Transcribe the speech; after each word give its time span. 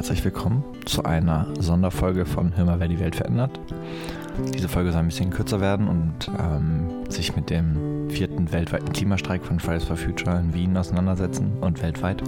herzlich 0.00 0.24
willkommen 0.24 0.64
zu 0.86 1.04
einer 1.04 1.46
Sonderfolge 1.58 2.24
von 2.24 2.56
Hör 2.56 2.64
mal, 2.64 2.80
wer 2.80 2.88
die 2.88 2.98
Welt 2.98 3.16
verändert. 3.16 3.60
Diese 4.54 4.66
Folge 4.66 4.92
soll 4.92 5.00
ein 5.00 5.08
bisschen 5.08 5.28
kürzer 5.28 5.60
werden 5.60 5.88
und 5.88 6.30
ähm, 6.38 7.04
sich 7.10 7.36
mit 7.36 7.50
dem 7.50 8.08
vierten 8.08 8.50
weltweiten 8.50 8.90
Klimastreik 8.94 9.44
von 9.44 9.60
Fridays 9.60 9.84
for 9.84 9.98
Future 9.98 10.40
in 10.40 10.54
Wien 10.54 10.74
auseinandersetzen 10.74 11.52
und 11.60 11.82
weltweit. 11.82 12.22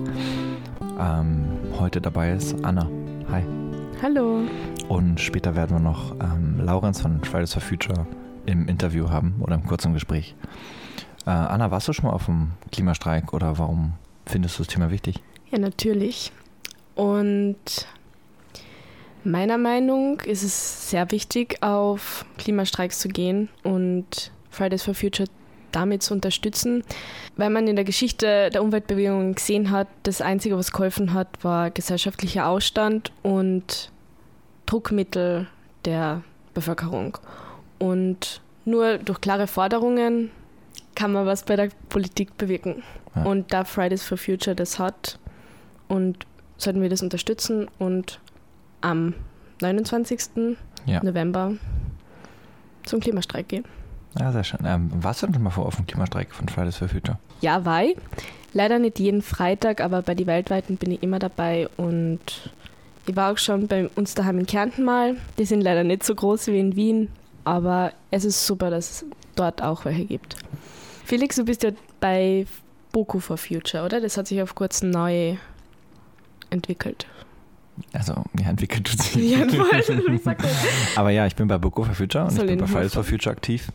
Ähm, 1.01 1.47
heute 1.79 2.03
dabei 2.03 2.33
ist 2.33 2.63
Anna. 2.63 2.91
Hi. 3.31 3.43
Hallo. 4.03 4.43
Und 4.89 5.19
später 5.19 5.57
werden 5.57 5.75
wir 5.75 5.81
noch 5.81 6.15
ähm, 6.21 6.61
Laurenz 6.63 7.01
von 7.01 7.25
Fridays 7.25 7.55
for 7.55 7.63
Future 7.63 8.07
im 8.45 8.69
Interview 8.69 9.09
haben 9.09 9.37
oder 9.41 9.55
im 9.55 9.65
kurzen 9.65 9.95
Gespräch. 9.95 10.35
Äh, 11.25 11.31
Anna, 11.31 11.71
warst 11.71 11.89
du 11.89 11.95
schon 11.95 12.05
mal 12.05 12.13
auf 12.13 12.27
dem 12.27 12.51
Klimastreik 12.71 13.33
oder 13.33 13.57
warum 13.57 13.95
findest 14.27 14.59
du 14.59 14.65
das 14.65 14.75
Thema 14.75 14.91
wichtig? 14.91 15.23
Ja, 15.51 15.59
natürlich. 15.59 16.33
Und 16.95 17.57
meiner 19.25 19.59
Meinung 19.59 20.21
ist 20.21 20.43
es 20.43 20.91
sehr 20.91 21.11
wichtig, 21.11 21.63
auf 21.63 22.25
Klimastreiks 22.39 22.99
zu 22.99 23.09
gehen 23.09 23.49
und 23.63 24.33
Fridays 24.51 24.83
for 24.83 24.95
Future 24.95 25.29
damit 25.73 26.03
zu 26.03 26.13
unterstützen, 26.13 26.85
weil 27.37 27.51
man 27.51 27.67
in 27.67 27.77
der 27.77 27.85
Geschichte 27.85 28.51
der 28.51 28.63
Umweltbewegung 28.63 29.35
gesehen 29.35 29.71
hat, 29.71 29.89
das 30.03 30.21
Einzige, 30.21 30.57
was 30.57 30.71
geholfen 30.71 31.15
hat, 31.15 31.43
war 31.43 31.71
gesellschaftlicher 31.71 32.47
Ausstand 32.47 33.11
und 33.23 33.91
Druckmittel 34.67 35.49
der 35.85 36.23
Bevölkerung. 36.55 37.19
Und 37.79 38.43
nur 38.65 38.99
durch 38.99 39.21
klare 39.21 39.47
Forderungen 39.47 40.31
kann 40.95 41.13
man 41.13 41.27
was 41.27 41.45
bei 41.45 41.57
der 41.57 41.71
Politik 41.89 42.37
bewirken. 42.37 42.83
Ja. 43.17 43.25
Und 43.25 43.53
da 43.53 43.65
Fridays 43.65 44.05
for 44.05 44.19
Future 44.19 44.55
das 44.55 44.79
hat 44.79 45.19
und 45.89 46.27
sollten 46.63 46.83
wir 46.83 46.89
das 46.89 47.03
unterstützen 47.03 47.69
und 47.79 48.21
am 48.81 49.15
29. 49.61 50.57
Ja. 50.87 51.03
November 51.03 51.53
zum 52.85 53.01
Klimastreik 53.01 53.49
gehen. 53.49 53.65
Ja, 54.19 54.33
sehr 54.33 54.45
schön. 54.45 54.61
Ähm, 54.65 54.91
warst 55.03 55.23
du 55.23 55.27
denn 55.27 55.43
mal 55.43 55.51
vor 55.51 55.67
auf 55.67 55.77
dem 55.77 55.87
Klimastreik 55.87 56.35
von 56.35 56.49
Fridays 56.49 56.77
for 56.77 56.89
Future? 56.89 57.19
Ja, 57.41 57.65
war 57.65 57.85
ich. 57.85 57.97
Leider 58.53 58.79
nicht 58.79 58.99
jeden 58.99 59.23
Freitag, 59.23 59.81
aber 59.81 60.03
bei 60.03 60.15
den 60.15 60.27
weltweiten 60.27 60.77
bin 60.77 60.91
ich 60.91 61.03
immer 61.03 61.19
dabei 61.19 61.69
und 61.77 62.51
ich 63.07 63.17
war 63.17 63.33
auch 63.33 63.39
schon 63.39 63.67
bei 63.67 63.89
uns 63.97 64.15
daheim 64.15 64.39
in 64.39 64.47
Kärnten 64.47 64.85
mal. 64.85 65.17
Die 65.39 65.47
sind 65.47 65.63
leider 65.63 65.85
nicht 65.85 66.05
so 66.05 66.15
groß 66.15 66.49
wie 66.49 66.59
in 66.59 66.77
Wien, 66.77 67.09
aber 67.45 67.93
es 68.11 68.25
ist 68.25 68.47
super, 68.47 68.71
dass 68.71 68.91
es 68.91 69.05
dort 69.35 69.63
auch 69.63 69.85
welche 69.87 70.05
gibt. 70.05 70.37
Felix, 71.05 71.37
du 71.37 71.45
bist 71.45 71.63
ja 71.63 71.71
bei 72.01 72.47
Boku 72.93 73.21
for 73.21 73.39
Future, 73.39 73.85
oder? 73.85 74.01
Das 74.01 74.19
hat 74.19 74.27
sich 74.27 74.43
auf 74.43 74.55
kurz 74.55 74.83
neu 74.83 75.37
entwickelt. 76.53 77.07
Also, 77.93 78.25
ja, 78.39 78.51
entwickelt 78.51 78.87
tut 78.87 79.03
sich. 79.03 79.31
Ja, 79.31 79.47
Aber 80.97 81.11
ja, 81.11 81.27
ich 81.27 81.35
bin 81.35 81.49
bei 81.49 81.59
Book 81.59 81.75
for 81.75 81.87
Future 81.87 82.25
und 82.25 82.31
Soll 82.31 82.45
ich 82.45 82.51
bin 82.51 82.59
bei 82.59 82.67
Fridays 82.67 82.95
for 82.95 83.05
Future 83.05 83.35
aktiv. 83.35 83.73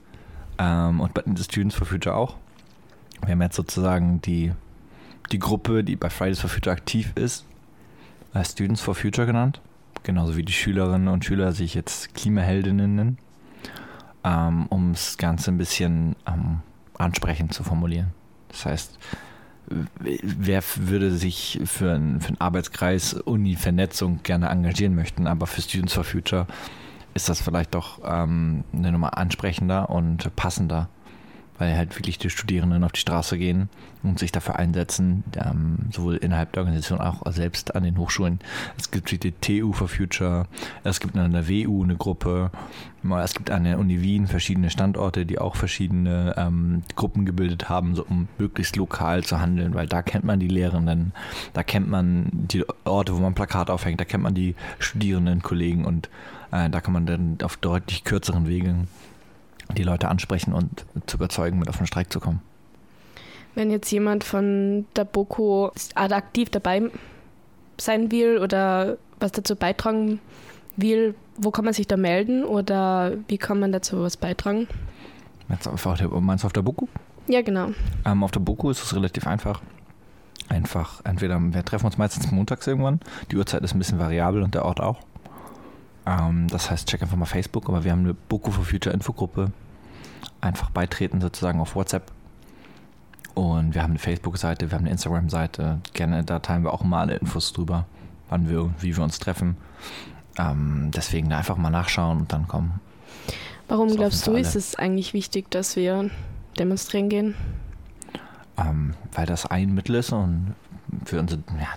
Ähm, 0.59 1.01
und 1.01 1.13
bei 1.13 1.21
den 1.23 1.35
Students 1.37 1.75
for 1.75 1.87
Future 1.87 2.15
auch. 2.15 2.35
Wir 3.21 3.31
haben 3.31 3.41
jetzt 3.41 3.55
sozusagen 3.55 4.21
die, 4.21 4.51
die 5.31 5.39
Gruppe, 5.39 5.83
die 5.83 5.95
bei 5.95 6.09
Fridays 6.09 6.39
for 6.39 6.49
Future 6.49 6.75
aktiv 6.75 7.11
ist, 7.15 7.45
äh, 8.33 8.43
Students 8.43 8.81
for 8.81 8.95
Future 8.95 9.25
genannt. 9.25 9.61
Genauso 10.03 10.37
wie 10.37 10.43
die 10.43 10.53
Schülerinnen 10.53 11.07
und 11.07 11.25
Schüler 11.25 11.51
sich 11.51 11.73
jetzt 11.73 12.13
Klimaheldinnen 12.13 12.95
nennen. 12.95 13.17
Ähm, 14.23 14.67
um 14.67 14.93
das 14.93 15.17
Ganze 15.17 15.51
ein 15.51 15.57
bisschen 15.57 16.15
ähm, 16.27 16.61
ansprechend 16.97 17.53
zu 17.53 17.63
formulieren. 17.63 18.13
Das 18.49 18.65
heißt, 18.65 18.99
wer 19.69 20.63
würde 20.75 21.11
sich 21.11 21.59
für, 21.65 21.93
ein, 21.93 22.21
für 22.21 22.29
einen 22.29 22.41
Arbeitskreis 22.41 23.13
Uni-Vernetzung 23.13 24.21
gerne 24.23 24.47
engagieren 24.49 24.95
möchten, 24.95 25.27
aber 25.27 25.47
für 25.47 25.61
Students 25.61 25.93
for 25.93 26.03
Future 26.03 26.47
ist 27.13 27.29
das 27.29 27.41
vielleicht 27.41 27.73
doch 27.73 27.99
ähm, 28.05 28.63
eine 28.73 28.91
Nummer 28.91 29.17
ansprechender 29.17 29.89
und 29.89 30.35
passender 30.35 30.89
weil 31.57 31.75
halt 31.75 31.97
wirklich 31.97 32.17
die 32.17 32.29
Studierenden 32.29 32.83
auf 32.83 32.91
die 32.91 32.99
Straße 32.99 33.37
gehen 33.37 33.69
und 34.03 34.19
sich 34.19 34.31
dafür 34.31 34.57
einsetzen, 34.57 35.23
ähm, 35.35 35.77
sowohl 35.91 36.17
innerhalb 36.17 36.53
der 36.53 36.61
Organisation 36.61 36.99
auch 36.99 37.21
selbst 37.31 37.75
an 37.75 37.83
den 37.83 37.97
Hochschulen. 37.97 38.39
Es 38.77 38.91
gibt 38.91 39.11
die 39.11 39.31
TU 39.31 39.73
for 39.73 39.87
Future, 39.87 40.47
es 40.83 40.99
gibt 40.99 41.17
an 41.17 41.31
der 41.31 41.49
WU 41.49 41.83
eine 41.83 41.95
Gruppe, 41.95 42.51
es 43.23 43.33
gibt 43.33 43.51
an 43.51 43.63
der 43.63 43.79
Uni 43.79 44.01
Wien 44.01 44.27
verschiedene 44.27 44.69
Standorte, 44.69 45.25
die 45.25 45.39
auch 45.39 45.55
verschiedene 45.55 46.35
ähm, 46.37 46.83
Gruppen 46.95 47.25
gebildet 47.25 47.69
haben, 47.69 47.95
so 47.95 48.05
um 48.07 48.27
möglichst 48.37 48.75
lokal 48.75 49.23
zu 49.23 49.39
handeln, 49.39 49.73
weil 49.73 49.87
da 49.87 50.01
kennt 50.01 50.25
man 50.25 50.39
die 50.39 50.47
Lehrenden, 50.47 51.13
da 51.53 51.63
kennt 51.63 51.89
man 51.89 52.29
die 52.31 52.65
Orte, 52.83 53.15
wo 53.15 53.19
man 53.19 53.33
Plakat 53.33 53.69
aufhängt, 53.69 53.99
da 53.99 54.05
kennt 54.05 54.23
man 54.23 54.33
die 54.33 54.55
Studierenden, 54.79 55.41
Kollegen 55.41 55.85
und 55.85 56.09
äh, 56.51 56.69
da 56.69 56.81
kann 56.81 56.93
man 56.93 57.05
dann 57.05 57.37
auf 57.43 57.57
deutlich 57.57 58.03
kürzeren 58.03 58.47
Wegen 58.47 58.87
die 59.75 59.83
Leute 59.83 60.07
ansprechen 60.07 60.53
und 60.53 60.85
zu 61.07 61.17
überzeugen, 61.17 61.59
mit 61.59 61.69
auf 61.69 61.77
den 61.77 61.87
Streik 61.87 62.11
zu 62.11 62.19
kommen. 62.19 62.41
Wenn 63.55 63.71
jetzt 63.71 63.91
jemand 63.91 64.23
von 64.23 64.85
der 64.95 65.05
BOKO 65.05 65.71
aktiv 65.95 66.49
dabei 66.49 66.83
sein 67.79 68.11
will 68.11 68.37
oder 68.37 68.97
was 69.19 69.31
dazu 69.31 69.55
beitragen 69.55 70.19
will, 70.75 71.15
wo 71.37 71.51
kann 71.51 71.65
man 71.65 71.73
sich 71.73 71.87
da 71.87 71.97
melden 71.97 72.43
oder 72.43 73.13
wie 73.27 73.37
kann 73.37 73.59
man 73.59 73.71
dazu 73.71 74.01
was 74.01 74.17
beitragen? 74.17 74.67
Meinst 75.47 75.65
du 75.65 75.71
auf 75.71 76.53
der 76.53 76.61
BOKO? 76.61 76.87
Ja, 77.27 77.41
genau. 77.41 77.69
Ähm, 78.05 78.23
auf 78.23 78.31
der 78.31 78.39
BOKO 78.39 78.69
ist 78.69 78.83
es 78.83 78.95
relativ 78.95 79.27
einfach. 79.27 79.61
Einfach, 80.49 81.01
entweder 81.03 81.39
wir 81.39 81.65
treffen 81.65 81.87
uns 81.87 81.97
meistens 81.97 82.31
montags 82.31 82.67
irgendwann. 82.67 83.01
Die 83.31 83.37
Uhrzeit 83.37 83.63
ist 83.63 83.73
ein 83.73 83.79
bisschen 83.79 83.99
variabel 83.99 84.43
und 84.43 84.55
der 84.55 84.65
Ort 84.65 84.79
auch. 84.79 84.99
Ähm, 86.07 86.47
das 86.47 86.71
heißt, 86.71 86.87
check 86.87 87.01
einfach 87.01 87.17
mal 87.17 87.25
Facebook, 87.25 87.67
aber 87.67 87.83
wir 87.83 87.91
haben 87.91 87.99
eine 87.99 88.13
Boku 88.13 88.49
for 88.51 88.63
Future 88.63 88.93
Infogruppe. 88.95 89.51
Einfach 90.39 90.69
beitreten 90.69 91.19
sozusagen 91.19 91.59
auf 91.59 91.75
WhatsApp. 91.75 92.11
Und 93.33 93.75
wir 93.75 93.83
haben 93.83 93.91
eine 93.91 93.99
Facebook-Seite, 93.99 94.71
wir 94.71 94.77
haben 94.77 94.85
eine 94.85 94.91
Instagram-Seite. 94.91 95.79
Gerne, 95.93 96.23
da 96.23 96.39
teilen 96.39 96.63
wir 96.63 96.73
auch 96.73 96.83
mal 96.83 97.01
alle 97.01 97.15
Infos 97.15 97.53
drüber, 97.53 97.85
wann 98.29 98.49
wir, 98.49 98.71
wie 98.79 98.95
wir 98.95 99.03
uns 99.03 99.19
treffen. 99.19 99.57
Ähm, 100.39 100.91
deswegen 100.95 101.31
einfach 101.33 101.57
mal 101.57 101.69
nachschauen 101.69 102.19
und 102.19 102.33
dann 102.33 102.47
kommen. 102.47 102.79
Warum 103.67 103.93
glaubst 103.95 104.25
du, 104.25 104.33
ist 104.33 104.55
es 104.55 104.75
eigentlich 104.75 105.13
wichtig, 105.13 105.51
dass 105.51 105.75
wir 105.75 106.09
demonstrieren 106.57 107.09
gehen? 107.09 107.35
Ähm, 108.57 108.93
weil 109.11 109.25
das 109.25 109.45
ein 109.45 109.73
Mittel 109.73 109.95
ist 109.95 110.13
und 110.13 110.55
für 111.05 111.19
unsere, 111.19 111.41
ja, 111.59 111.67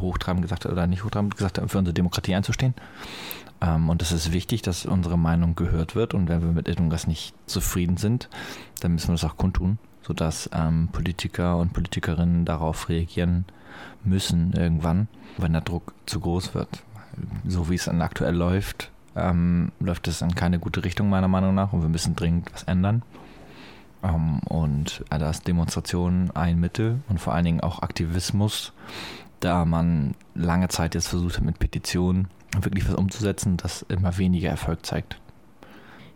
hochtrabend 0.00 0.42
gesagt 0.42 0.66
oder 0.66 0.86
nicht 0.86 1.04
hochtrabend 1.04 1.36
gesagt, 1.36 1.60
für 1.66 1.78
unsere 1.78 1.94
Demokratie 1.94 2.34
einzustehen. 2.34 2.74
Ähm, 3.64 3.88
und 3.88 4.02
es 4.02 4.12
ist 4.12 4.32
wichtig, 4.32 4.62
dass 4.62 4.84
unsere 4.84 5.18
Meinung 5.18 5.54
gehört 5.54 5.94
wird. 5.94 6.14
Und 6.14 6.28
wenn 6.28 6.42
wir 6.42 6.52
mit 6.52 6.68
irgendwas 6.68 7.06
nicht 7.06 7.34
zufrieden 7.46 7.96
sind, 7.96 8.28
dann 8.80 8.92
müssen 8.92 9.08
wir 9.08 9.14
das 9.14 9.24
auch 9.24 9.36
kundtun, 9.36 9.78
sodass 10.02 10.50
ähm, 10.52 10.88
Politiker 10.92 11.56
und 11.56 11.72
Politikerinnen 11.72 12.44
darauf 12.44 12.88
reagieren 12.88 13.44
müssen 14.04 14.52
irgendwann, 14.52 15.08
wenn 15.38 15.52
der 15.52 15.62
Druck 15.62 15.94
zu 16.06 16.20
groß 16.20 16.54
wird. 16.54 16.82
So 17.46 17.70
wie 17.70 17.76
es 17.76 17.84
dann 17.84 18.02
aktuell 18.02 18.34
läuft, 18.34 18.90
ähm, 19.16 19.72
läuft 19.80 20.08
es 20.08 20.20
in 20.20 20.34
keine 20.34 20.58
gute 20.58 20.84
Richtung 20.84 21.08
meiner 21.08 21.28
Meinung 21.28 21.54
nach 21.54 21.72
und 21.72 21.82
wir 21.82 21.88
müssen 21.88 22.16
dringend 22.16 22.52
was 22.52 22.64
ändern. 22.64 23.02
Ähm, 24.02 24.40
und 24.40 25.04
da 25.08 25.30
ist 25.30 25.46
Demonstration 25.46 26.30
ein 26.34 26.60
Mittel 26.60 27.00
und 27.08 27.20
vor 27.20 27.32
allen 27.32 27.44
Dingen 27.44 27.60
auch 27.60 27.82
Aktivismus, 27.82 28.72
da 29.40 29.64
man 29.64 30.14
lange 30.34 30.68
Zeit 30.68 30.94
jetzt 30.94 31.08
versucht 31.08 31.36
hat 31.36 31.44
mit 31.44 31.58
Petitionen 31.58 32.28
wirklich 32.62 32.88
was 32.88 32.94
umzusetzen, 32.94 33.56
das 33.56 33.84
immer 33.88 34.16
weniger 34.18 34.50
Erfolg 34.50 34.84
zeigt. 34.84 35.18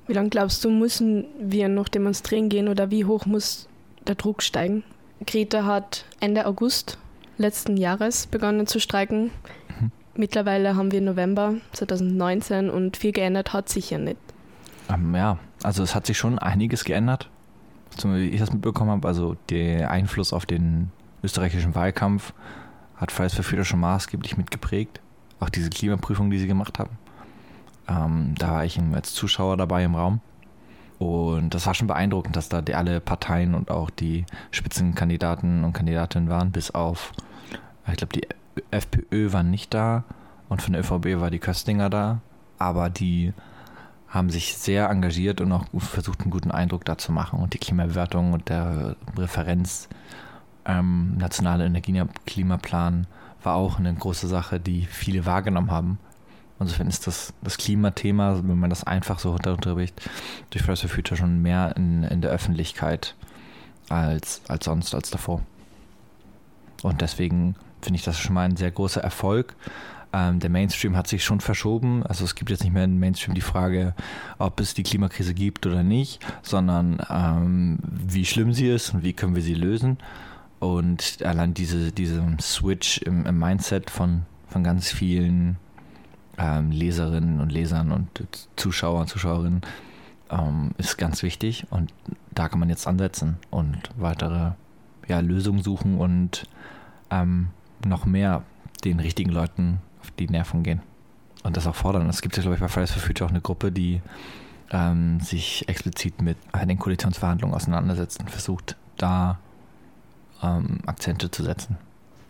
Wie 0.07 0.13
lange 0.15 0.31
glaubst 0.31 0.65
du, 0.65 0.71
müssen 0.71 1.27
wir 1.39 1.69
noch 1.69 1.89
demonstrieren 1.89 2.49
gehen 2.49 2.69
oder 2.69 2.91
wie 2.91 3.05
hoch 3.05 3.27
muss 3.27 3.69
der 4.07 4.15
Druck 4.15 4.43
steigen? 4.43 4.83
Greta 5.27 5.65
hat 5.65 6.07
Ende 6.21 6.47
August 6.47 6.99
letzten 7.37 7.77
Jahres 7.77 8.27
begonnen 8.27 8.67
zu 8.67 8.81
streiken. 8.81 9.31
Mhm. 9.81 9.91
Mittlerweile 10.15 10.77
haben 10.77 10.93
wir 10.93 11.01
November 11.01 11.55
2019 11.73 12.71
und 12.71 12.97
viel 12.97 13.13
geändert 13.13 13.53
hat 13.53 13.69
sich 13.69 13.91
ja 13.91 13.99
nicht. 13.99 14.17
Ähm, 14.89 15.15
ja, 15.15 15.39
also 15.63 15.83
es 15.83 15.95
hat 15.95 16.07
sich 16.07 16.17
schon 16.17 16.39
einiges 16.39 16.85
geändert. 16.85 17.29
So 17.97 18.15
wie 18.15 18.29
ich 18.29 18.41
das 18.41 18.53
mitbekommen 18.53 18.91
habe, 18.91 19.09
also 19.09 19.37
der 19.51 19.91
Einfluss 19.91 20.33
auf 20.33 20.47
den 20.47 20.91
österreichischen 21.23 21.75
Wahlkampf 21.75 22.33
hat 22.97 23.13
Fridays 23.13 23.35
for 23.35 23.45
Future 23.45 23.65
schon 23.65 23.81
maßgeblich 23.81 24.37
mitgeprägt 24.37 25.01
auch 25.41 25.49
diese 25.49 25.71
Klimaprüfung, 25.71 26.31
die 26.31 26.39
sie 26.39 26.47
gemacht 26.47 26.79
haben. 26.79 26.99
Ähm, 27.89 28.35
da 28.39 28.53
war 28.53 28.65
ich 28.65 28.79
als 28.93 29.15
Zuschauer 29.15 29.57
dabei 29.57 29.85
im 29.85 29.95
Raum. 29.95 30.21
Und 30.99 31.55
das 31.55 31.67
war 31.67 31.75
schon 31.75 31.87
beeindruckend, 31.87 32.35
dass 32.35 32.49
da 32.49 32.61
die, 32.61 32.75
alle 32.75 33.01
Parteien 33.01 33.55
und 33.55 33.71
auch 33.71 33.89
die 33.91 34.27
Spitzenkandidaten 34.51 35.63
und 35.65 35.73
Kandidatinnen 35.73 36.29
waren, 36.29 36.51
bis 36.51 36.73
auf, 36.73 37.13
ich 37.89 37.97
glaube, 37.97 38.13
die 38.13 38.27
FPÖ 38.73 39.33
waren 39.33 39.51
nicht 39.51 39.73
da 39.73 40.05
und 40.49 40.61
von 40.61 40.73
der 40.73 40.83
ÖVB 40.83 41.21
war 41.21 41.31
die 41.31 41.39
Köstinger 41.39 41.89
da. 41.89 42.21
Aber 42.59 42.91
die 42.91 43.33
haben 44.09 44.31
sich 44.31 44.57
sehr 44.57 44.89
engagiert 44.89 45.41
und 45.41 45.53
auch 45.53 45.67
versucht, 45.79 46.23
einen 46.23 46.31
guten 46.31 46.51
Eindruck 46.51 46.85
da 46.85 46.99
zu 46.99 47.13
machen. 47.13 47.41
Und 47.41 47.55
die 47.55 47.59
Klimabewertung 47.59 48.33
und 48.33 48.49
der 48.49 48.97
Referenz 49.17 49.89
ähm, 50.65 51.17
Nationale 51.17 51.67
Energie- 51.67 52.03
Klimaplan 52.27 53.07
war 53.43 53.55
auch 53.55 53.79
eine 53.79 53.95
große 53.95 54.29
Sache, 54.29 54.61
die 54.61 54.87
viele 54.87 55.27
wahrgenommen 55.27 55.71
haben. 55.71 55.99
Insofern 56.61 56.89
ist 56.89 57.07
das, 57.07 57.33
das 57.43 57.57
Klimathema, 57.57 58.41
wenn 58.43 58.59
man 58.59 58.71
das 58.71 58.85
einfach 58.85 59.21
so 59.21 59.31
runterbricht, 59.31 60.01
durch 60.51 60.65
Fridays 60.65 60.81
for 60.81 60.91
Future 60.91 61.17
schon 61.17 61.41
mehr 61.41 61.75
in, 61.77 62.03
in 62.03 62.21
der 62.21 62.33
Öffentlichkeit 62.33 63.15
als, 63.89 64.43
als 64.49 64.65
sonst, 64.65 64.95
als 64.95 65.11
davor. 65.11 65.43
Und 66.83 67.01
deswegen 67.01 67.55
finde 67.81 67.99
ich 67.99 68.05
das 68.05 68.19
schon 68.19 68.35
mal 68.35 68.45
ein 68.45 68.57
sehr 68.57 68.71
großer 68.71 69.01
Erfolg. 69.01 69.55
Ähm, 70.13 70.41
der 70.41 70.51
Mainstream 70.51 70.97
hat 70.97 71.07
sich 71.07 71.25
schon 71.25 71.41
verschoben. 71.41 72.03
Also 72.03 72.25
es 72.25 72.35
gibt 72.35 72.51
jetzt 72.51 72.65
nicht 72.65 72.73
mehr 72.73 72.85
im 72.85 72.99
Mainstream 72.99 73.35
die 73.35 73.41
Frage, 73.41 73.95
ob 74.39 74.59
es 74.61 74.75
die 74.75 74.83
Klimakrise 74.83 75.35
gibt 75.35 75.67
oder 75.67 75.83
nicht, 75.83 76.25
sondern 76.43 76.99
ähm, 77.11 77.79
wie 77.83 78.25
schlimm 78.25 78.53
sie 78.53 78.69
ist 78.69 78.95
und 78.95 79.03
wie 79.03 79.13
können 79.13 79.35
wir 79.35 79.43
sie 79.43 79.55
lösen. 79.55 79.99
Und 80.61 81.23
allein 81.23 81.55
diese, 81.55 81.93
diese 81.93 82.25
Switch 82.41 82.99
im, 82.99 83.27
im 83.27 83.39
Mindset 83.39 83.91
von, 83.91 84.23
von 84.49 84.65
ganz 84.65 84.91
vielen 84.91 85.57
ähm, 86.37 86.71
Leserinnen 86.71 87.41
und 87.41 87.53
Lesern 87.53 87.93
und 87.93 88.09
Zuschauer 88.57 89.01
und 89.01 89.09
Zuschauerinnen 89.09 89.61
ähm, 90.31 90.73
ist 90.79 90.99
ganz 90.99 91.23
wichtig. 91.23 91.67
Und 91.71 91.93
da 92.33 92.49
kann 92.49 92.59
man 92.59 92.69
jetzt 92.69 92.87
ansetzen 92.87 93.37
und 93.51 93.91
weitere 93.97 94.53
ja, 95.07 95.21
Lösungen 95.21 95.63
suchen 95.63 95.99
und 95.99 96.49
ähm, 97.11 97.49
noch 97.87 98.05
mehr 98.05 98.43
den 98.85 99.01
richtigen 99.01 99.31
Leuten 99.31 99.79
auf 100.01 100.11
die 100.13 100.29
Nerven 100.29 100.63
gehen. 100.63 100.83
Und 101.45 101.57
das 101.57 101.67
auch 101.67 101.75
fordern. 101.75 102.09
Es 102.09 102.21
gibt 102.21 102.37
ja, 102.37 102.43
glaube 102.43 102.57
ich, 102.57 102.61
bei 102.61 102.69
Fridays 102.69 102.93
for 102.93 103.03
Future 103.03 103.27
auch 103.27 103.33
eine 103.33 103.41
Gruppe, 103.41 103.71
die 103.71 104.01
ähm, 104.71 105.21
sich 105.21 105.69
explizit 105.69 106.21
mit 106.21 106.37
den 106.55 106.79
Koalitionsverhandlungen 106.79 107.55
auseinandersetzt 107.55 108.21
und 108.21 108.31
versucht, 108.31 108.77
da 108.97 109.39
ähm, 110.43 110.81
Akzente 110.87 111.31
zu 111.31 111.43
setzen. 111.43 111.77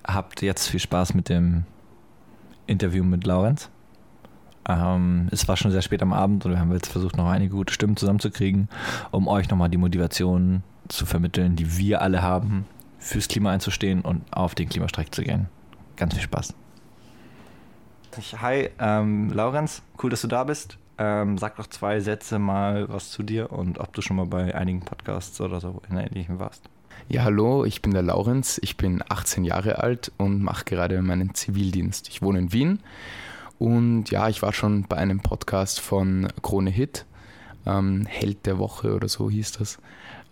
Habt 0.05 0.43
jetzt 0.43 0.69
viel 0.69 0.81
Spaß 0.81 1.14
mit 1.14 1.28
dem 1.28 1.64
Interview 2.66 3.05
mit 3.05 3.26
Laurenz. 3.26 3.69
Ähm, 4.66 5.28
es 5.31 5.49
war 5.49 5.56
schon 5.56 5.70
sehr 5.70 5.82
spät 5.82 6.02
am 6.02 6.12
Abend 6.12 6.44
und 6.44 6.52
wir 6.52 6.60
haben 6.60 6.72
jetzt 6.72 6.93
versucht, 6.93 7.16
noch 7.16 7.28
einige 7.28 7.55
gute 7.55 7.72
Stimmen 7.72 7.96
zusammenzukriegen, 7.96 8.69
um 9.10 9.26
euch 9.26 9.49
nochmal 9.49 9.70
die 9.70 9.78
Motivation 9.78 10.62
zu 10.88 11.06
vermitteln, 11.06 11.56
die 11.56 11.78
wir 11.78 12.02
alle 12.02 12.22
haben, 12.22 12.66
fürs 12.99 13.28
Klima 13.28 13.50
einzustehen 13.50 14.02
und 14.02 14.22
auf 14.31 14.54
den 14.54 14.69
Klimastreik 14.69 15.14
zu 15.14 15.22
gehen. 15.22 15.49
Ganz 15.96 16.14
viel 16.14 16.22
Spaß. 16.22 16.54
Hi, 18.40 18.70
ähm, 18.78 19.31
Laurenz, 19.32 19.82
cool, 20.02 20.11
dass 20.11 20.22
du 20.22 20.28
da 20.28 20.44
bist. 20.44 20.78
Ähm, 20.99 21.38
sag 21.38 21.56
doch 21.56 21.69
zwei 21.69 22.00
Sätze 22.00 22.38
mal 22.38 22.88
was 22.88 23.11
zu 23.11 23.22
dir 23.22 23.52
und 23.52 23.78
ob 23.78 23.93
du 23.93 24.02
schon 24.02 24.16
mal 24.16 24.26
bei 24.26 24.54
einigen 24.54 24.81
Podcasts 24.81 25.40
oder 25.40 25.61
so 25.61 25.81
in 25.88 25.96
ähnlichem 25.96 26.40
warst. 26.40 26.69
Ja, 27.10 27.22
hallo, 27.22 27.64
ich 27.64 27.81
bin 27.81 27.93
der 27.93 28.02
Laurenz, 28.02 28.60
ich 28.62 28.76
bin 28.76 29.02
18 29.08 29.43
Jahre 29.43 29.78
alt 29.78 30.12
und 30.19 30.43
mache 30.43 30.66
gerade 30.66 31.00
meinen 31.00 31.34
Zivildienst. 31.34 32.06
Ich 32.10 32.20
wohne 32.20 32.38
in 32.38 32.52
Wien 32.52 32.81
und 33.58 34.10
ja, 34.10 34.28
ich 34.28 34.43
war 34.43 34.52
schon 34.52 34.82
bei 34.82 34.99
einem 34.99 35.20
Podcast 35.20 35.81
von 35.81 36.28
Krone 36.43 36.69
Hit, 36.69 37.06
ähm, 37.64 38.05
Held 38.05 38.44
der 38.44 38.58
Woche 38.58 38.94
oder 38.94 39.08
so 39.08 39.31
hieß 39.31 39.52
das, 39.52 39.78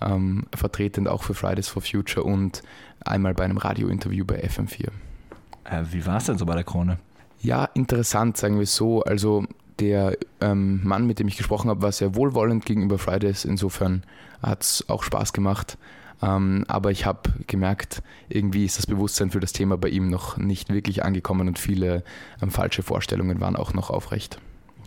ähm, 0.03 0.45
vertretend 0.55 1.09
auch 1.09 1.23
für 1.23 1.33
Fridays 1.33 1.69
for 1.69 1.81
Future 1.81 2.27
und 2.27 2.63
einmal 3.01 3.33
bei 3.33 3.45
einem 3.45 3.57
Radiointerview 3.57 4.27
bei 4.27 4.45
FM4. 4.45 4.89
Äh, 5.65 5.83
wie 5.93 6.05
war 6.05 6.19
es 6.19 6.25
denn 6.25 6.37
so 6.37 6.45
bei 6.45 6.57
der 6.57 6.65
Krone? 6.65 6.99
Ja, 7.41 7.65
interessant, 7.73 8.37
sagen 8.37 8.59
wir 8.59 8.67
so. 8.67 9.03
Also 9.03 9.47
der 9.79 10.19
ähm, 10.43 10.83
Mann, 10.85 11.07
mit 11.07 11.21
dem 11.21 11.29
ich 11.29 11.39
gesprochen 11.39 11.71
habe, 11.71 11.81
war 11.81 11.93
sehr 11.93 12.15
wohlwollend 12.15 12.67
gegenüber 12.67 12.99
Fridays. 12.99 13.47
Insofern 13.47 14.03
hat 14.43 14.63
es 14.63 14.85
auch 14.91 15.03
Spaß 15.03 15.33
gemacht. 15.33 15.79
Ähm, 16.23 16.65
aber 16.69 16.91
ich 16.91 17.05
habe 17.05 17.31
gemerkt, 17.47 18.03
irgendwie 18.29 18.65
ist 18.65 18.79
das 18.79 18.87
Bewusstsein 18.87 19.31
für 19.31 19.41
das 19.41 19.53
Thema 19.53 19.77
bei 19.77 19.89
ihm 19.89 20.09
noch 20.09 20.37
nicht 20.37 20.73
wirklich 20.73 21.05
angekommen 21.05 21.49
und 21.49 21.59
viele 21.59 22.05
ähm, 22.43 22.51
falsche 22.51 22.83
Vorstellungen 22.83 23.41
waren 23.41 23.57
auch 23.57 23.75
noch 23.75 23.91
aufrecht. 23.91 24.39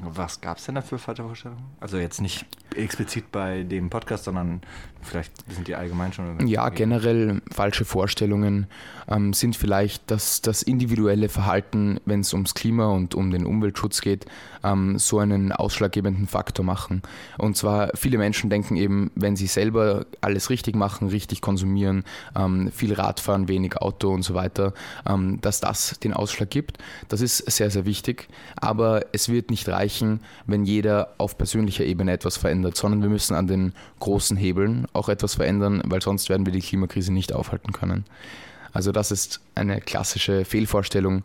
Was 0.04 0.42
gab 0.42 0.58
es 0.58 0.66
denn 0.66 0.76
da 0.76 0.82
für 0.82 0.98
falsche 0.98 1.24
Vorstellungen? 1.24 1.64
Also 1.80 1.98
jetzt 1.98 2.22
nicht 2.22 2.46
explizit 2.76 3.32
bei 3.32 3.64
dem 3.64 3.90
Podcast, 3.90 4.26
sondern 4.26 4.62
vielleicht 5.02 5.32
sind 5.52 5.68
die 5.68 5.76
allgemein 5.76 6.14
schon. 6.14 6.48
Ja, 6.48 6.70
generell 6.70 7.42
falsche 7.52 7.86
Vorstellungen 7.86 8.68
ähm, 9.08 9.34
sind 9.34 9.56
vielleicht, 9.56 10.10
dass 10.12 10.42
das 10.42 10.62
individuelle 10.62 11.30
Verhalten, 11.30 12.00
wenn 12.06 12.22
es 12.22 12.34
ums 12.34 12.54
Klima 12.54 12.88
und 12.88 13.16
um 13.16 13.32
den 13.32 13.46
Umweltschutz 13.46 14.02
geht, 14.02 14.26
ähm, 14.64 15.00
so 15.00 15.20
einen 15.20 15.52
ausschlaggebenden 15.52 16.28
Faktor 16.28 16.66
machen. 16.66 17.02
Und 17.38 17.58
zwar 17.58 17.92
viele 17.96 18.18
Menschen 18.18 18.50
denken 18.50 18.76
eben, 18.76 19.12
wenn 19.16 19.36
sie 19.36 19.48
selber 19.48 20.06
alles 20.22 20.50
richtig 20.50 20.76
machen, 20.76 21.10
richtig 21.10 21.42
konsumieren, 21.42 22.04
ähm, 22.36 22.72
viel 22.72 22.94
Radfahren, 22.94 23.48
wenig 23.48 23.78
Auto 23.78 24.14
und 24.14 24.24
so 24.24 24.34
weiter, 24.34 24.74
ähm, 25.08 25.42
dass 25.42 25.60
das 25.60 26.00
den 26.00 26.14
Ausschlag 26.14 26.50
gibt. 26.50 26.78
Das 27.08 27.22
ist 27.22 27.38
sehr, 27.50 27.72
sehr 27.72 27.86
wichtig. 27.86 28.28
Aber 28.56 29.06
es 29.12 29.30
wird 29.30 29.50
nicht 29.50 29.68
reichen, 29.68 29.89
wenn 30.46 30.66
jeder 30.66 31.14
auf 31.18 31.38
persönlicher 31.38 31.86
Ebene 31.86 32.12
etwas 32.12 32.38
verändert, 32.38 32.76
sondern 32.76 33.02
wir 33.02 33.10
müssen 33.10 33.36
an 33.36 33.48
den 33.48 33.74
großen 34.00 34.38
Hebeln 34.38 34.88
auch 34.94 35.10
etwas 35.10 35.36
verändern, 35.36 35.82
weil 35.86 36.02
sonst 36.02 36.30
werden 36.30 36.46
wir 36.46 36.54
die 36.54 36.62
Klimakrise 36.62 37.14
nicht 37.14 37.34
aufhalten 37.34 37.72
können. 37.72 38.06
Also 38.72 38.92
das 38.92 39.12
ist 39.12 39.42
eine 39.56 39.82
klassische 39.82 40.46
Fehlvorstellung 40.46 41.24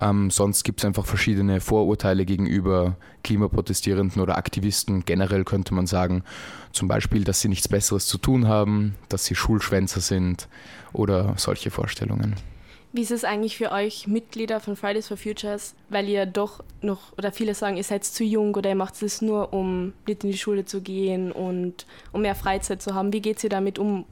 ähm, 0.00 0.30
sonst 0.30 0.64
gibt 0.64 0.80
es 0.80 0.84
einfach 0.84 1.06
verschiedene 1.06 1.60
Vorurteile 1.60 2.24
gegenüber 2.24 2.96
Klimaprotestierenden 3.22 4.20
oder 4.20 4.36
Aktivisten. 4.36 5.04
Generell 5.04 5.44
könnte 5.44 5.74
man 5.74 5.86
sagen, 5.86 6.24
zum 6.72 6.88
Beispiel, 6.88 7.24
dass 7.24 7.40
sie 7.40 7.48
nichts 7.48 7.68
Besseres 7.68 8.06
zu 8.06 8.18
tun 8.18 8.48
haben, 8.48 8.96
dass 9.08 9.24
sie 9.24 9.34
Schulschwänzer 9.34 10.00
sind 10.00 10.48
oder 10.92 11.34
solche 11.36 11.70
Vorstellungen. 11.70 12.34
Wie 12.94 13.00
ist 13.00 13.10
es 13.10 13.24
eigentlich 13.24 13.56
für 13.56 13.72
euch 13.72 14.06
Mitglieder 14.06 14.60
von 14.60 14.76
Fridays 14.76 15.08
for 15.08 15.16
Futures, 15.16 15.74
weil 15.88 16.08
ihr 16.08 16.26
doch 16.26 16.62
noch, 16.80 17.12
oder 17.18 17.32
viele 17.32 17.56
sagen, 17.56 17.76
ihr 17.76 17.82
seid 17.82 18.04
zu 18.04 18.22
jung 18.22 18.54
oder 18.54 18.68
ihr 18.70 18.76
macht 18.76 19.02
es 19.02 19.20
nur, 19.20 19.52
um 19.52 19.92
nicht 20.06 20.22
in 20.22 20.30
die 20.30 20.38
Schule 20.38 20.64
zu 20.64 20.80
gehen 20.80 21.32
und 21.32 21.86
um 22.12 22.22
mehr 22.22 22.36
Freizeit 22.36 22.80
zu 22.80 22.94
haben. 22.94 23.12
Wie 23.12 23.20
geht 23.20 23.42
ihr 23.42 23.50
damit 23.50 23.80
um? 23.80 24.04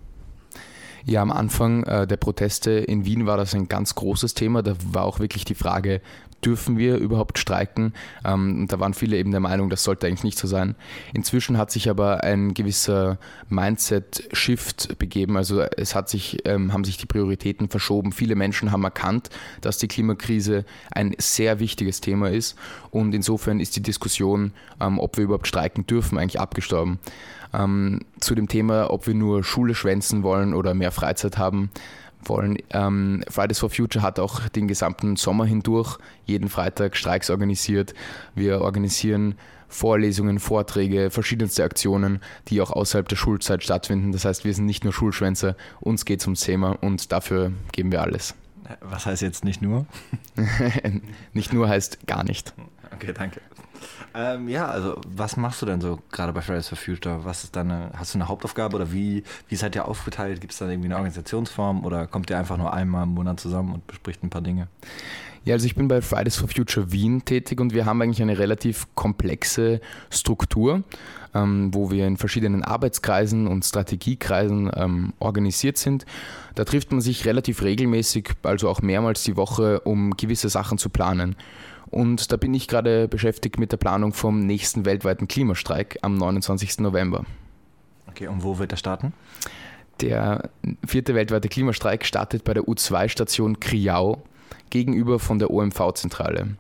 Ja, 1.05 1.23
am 1.23 1.31
Anfang 1.31 1.85
äh, 1.85 2.09
der 2.09 2.17
Proteste 2.17 2.73
in 2.73 3.05
Wien 3.05 3.25
war 3.25 3.37
das 3.37 3.55
ein 3.55 3.69
ganz 3.69 3.95
großes 3.95 4.35
Thema. 4.35 4.63
Da 4.63 4.75
war 4.91 5.05
auch 5.05 5.21
wirklich 5.21 5.45
die 5.45 5.55
Frage, 5.55 6.01
dürfen 6.45 6.79
wir 6.79 6.97
überhaupt 6.97 7.39
streiken? 7.39 7.95
Ähm, 8.25 8.67
da 8.69 8.81
waren 8.81 8.95
viele 8.95 9.17
eben 9.17 9.31
der 9.31 9.41
Meinung, 9.41 9.71
das 9.71 9.85
sollte 9.85 10.07
eigentlich 10.07 10.25
nicht 10.25 10.39
so 10.39 10.47
sein. 10.47 10.75
Inzwischen 11.13 11.59
hat 11.59 11.71
sich 11.71 11.89
aber 11.89 12.25
ein 12.25 12.55
gewisser 12.55 13.19
Mindset-Shift 13.49 14.99
begeben. 14.99 15.37
Also 15.37 15.63
es 15.63 15.95
hat 15.95 16.09
sich, 16.09 16.39
ähm, 16.45 16.73
haben 16.73 16.85
sich 16.85 16.97
die 16.97 17.07
Prioritäten 17.07 17.69
verschoben. 17.69 18.13
Viele 18.13 18.35
Menschen 18.35 18.73
haben 18.73 18.85
erkannt, 18.85 19.31
dass 19.61 19.79
die 19.79 19.89
Klimakrise 19.89 20.65
ein 20.91 21.15
sehr 21.19 21.61
wichtiges 21.61 22.01
Thema 22.01 22.31
ist 22.31 22.57
und 22.91 23.15
insofern 23.15 23.61
ist 23.61 23.77
die 23.77 23.83
Diskussion, 23.83 24.53
ähm, 24.81 24.99
ob 24.99 25.17
wir 25.17 25.25
überhaupt 25.25 25.47
streiken 25.47 25.87
dürfen, 25.87 26.19
eigentlich 26.19 26.41
abgestorben. 26.41 26.99
Ähm, 27.55 28.01
zu 28.19 28.35
dem 28.35 28.49
Thema, 28.49 28.91
ob 28.91 29.07
wir 29.07 29.15
nur 29.15 29.45
Schule 29.45 29.75
schwänzen 29.75 30.23
wollen 30.23 30.55
oder 30.55 30.75
mehr 30.75 30.91
Freizeit 30.91 31.37
haben 31.39 31.71
wollen. 32.29 32.59
Ähm, 32.71 33.25
Fridays 33.29 33.59
for 33.59 33.71
Future 33.71 34.03
hat 34.03 34.19
auch 34.19 34.49
den 34.49 34.69
gesamten 34.69 35.17
Sommer 35.17 35.45
hindurch 35.45 35.99
jeden 36.25 36.49
Freitag 36.49 36.97
Streiks 36.97 37.31
organisiert. 37.31 37.95
Wir 38.35 38.61
organisieren 38.61 39.35
Vorlesungen, 39.69 40.39
Vorträge, 40.39 41.11
verschiedenste 41.11 41.65
Aktionen, 41.65 42.21
die 42.49 42.61
auch 42.61 42.71
außerhalb 42.71 43.09
der 43.09 43.17
Schulzeit 43.17 43.63
stattfinden. 43.63 44.13
Das 44.13 44.25
heißt, 44.25 44.45
wir 44.45 44.55
sind 44.55 44.67
nicht 44.67 44.85
nur 44.85 44.93
Schulschwänze, 44.93 45.57
uns 45.81 46.05
geht 46.05 46.21
es 46.21 46.27
ums 46.27 46.41
Thema 46.41 46.73
und 46.83 47.11
dafür 47.11 47.53
geben 47.73 47.91
wir 47.91 48.03
alles. 48.03 48.35
Was 48.81 49.07
heißt 49.07 49.23
jetzt 49.23 49.45
nicht 49.45 49.63
nur? 49.63 49.87
nicht 51.33 51.53
nur 51.53 51.69
heißt 51.69 52.07
gar 52.07 52.23
nicht. 52.23 52.55
Okay, 52.95 53.13
danke. 53.13 53.41
Ähm, 54.15 54.49
ja, 54.49 54.67
also 54.67 55.01
was 55.07 55.37
machst 55.37 55.63
du 55.63 55.67
denn 55.67 55.81
so 55.81 55.99
gerade 56.11 56.33
bei 56.33 56.41
Fridays 56.41 56.69
for 56.69 56.79
Future? 56.79 57.25
Was 57.25 57.45
ist 57.45 57.57
deine, 57.57 57.91
hast 57.95 58.15
du 58.15 58.19
eine 58.19 58.29
Hauptaufgabe 58.29 58.77
oder 58.77 58.93
wie, 58.93 59.25
wie 59.49 59.57
seid 59.57 59.75
ihr 59.75 59.87
aufgeteilt? 59.87 60.41
Gibt 60.41 60.53
es 60.53 60.59
da 60.59 60.69
irgendwie 60.69 60.89
eine 60.89 60.97
Organisationsform 60.97 61.85
oder 61.85 62.07
kommt 62.07 62.31
ihr 62.31 62.39
einfach 62.39 62.57
nur 62.57 62.73
einmal 62.73 63.05
im 63.05 63.11
Monat 63.11 63.41
zusammen 63.41 63.73
und 63.75 63.87
bespricht 63.87 64.23
ein 64.23 64.31
paar 64.31 64.43
Dinge? 64.43 64.69
Ja, 65.45 65.55
also 65.55 65.67
ich 65.67 65.75
bin 65.75 65.89
bei 65.89 66.01
Fridays 66.01 66.37
for 66.37 66.49
Future 66.49 66.93
Wien 66.93 67.25
tätig 67.25 67.61
und 67.61 67.75
wir 67.75 67.85
haben 67.85 68.01
eigentlich 68.01 68.23
eine 68.23 68.39
relativ 68.39 68.87
komplexe 68.95 69.81
Struktur, 70.09 70.85
ähm, 71.35 71.75
wo 71.75 71.91
wir 71.91 72.07
in 72.07 72.17
verschiedenen 72.17 72.63
Arbeitskreisen 72.63 73.49
und 73.49 73.65
Strategiekreisen 73.65 74.71
ähm, 74.75 75.15
organisiert 75.19 75.79
sind. 75.79 76.07
Da 76.55 76.65
trifft 76.65 76.93
man 76.93 77.01
sich 77.01 77.25
relativ 77.25 77.63
regelmäßig, 77.63 78.31
also 78.45 78.69
auch 78.69 78.83
mehrmals 78.83 79.25
die 79.25 79.37
Woche, 79.37 79.81
um 79.81 80.17
gewisse 80.17 80.49
Sachen 80.49 80.79
zu 80.79 80.91
planen. 80.91 81.35
Und 81.93 82.33
da 82.33 82.39
bin 82.39 82.55
ich 82.55 82.69
gerade 82.69 83.07
beschäftigt 83.07 83.59
mit 83.59 83.71
der 83.71 83.77
Planung 83.77 84.15
vom 84.15 84.41
nächsten 84.41 84.87
weltweiten 84.87 85.29
Klimastreik 85.29 85.99
am 86.01 86.17
29. 86.17 86.79
November. 86.79 87.27
Okay, 88.09 88.29
und 88.29 88.43
wo 88.43 88.59
wird 88.59 88.73
er 88.73 88.79
starten? 88.79 89.13
Der 90.01 90.49
vierte 90.87 91.15
weltweite 91.15 91.51
Klimastreik 91.51 92.07
startet 92.07 92.45
bei 92.45 92.55
der 92.55 92.65
U2-Station 92.65 93.61
Kriau 93.61 94.23
gegenüber 94.71 95.19
von 95.19 95.39
der 95.39 95.51
OMV-Zentrale. 95.51 96.57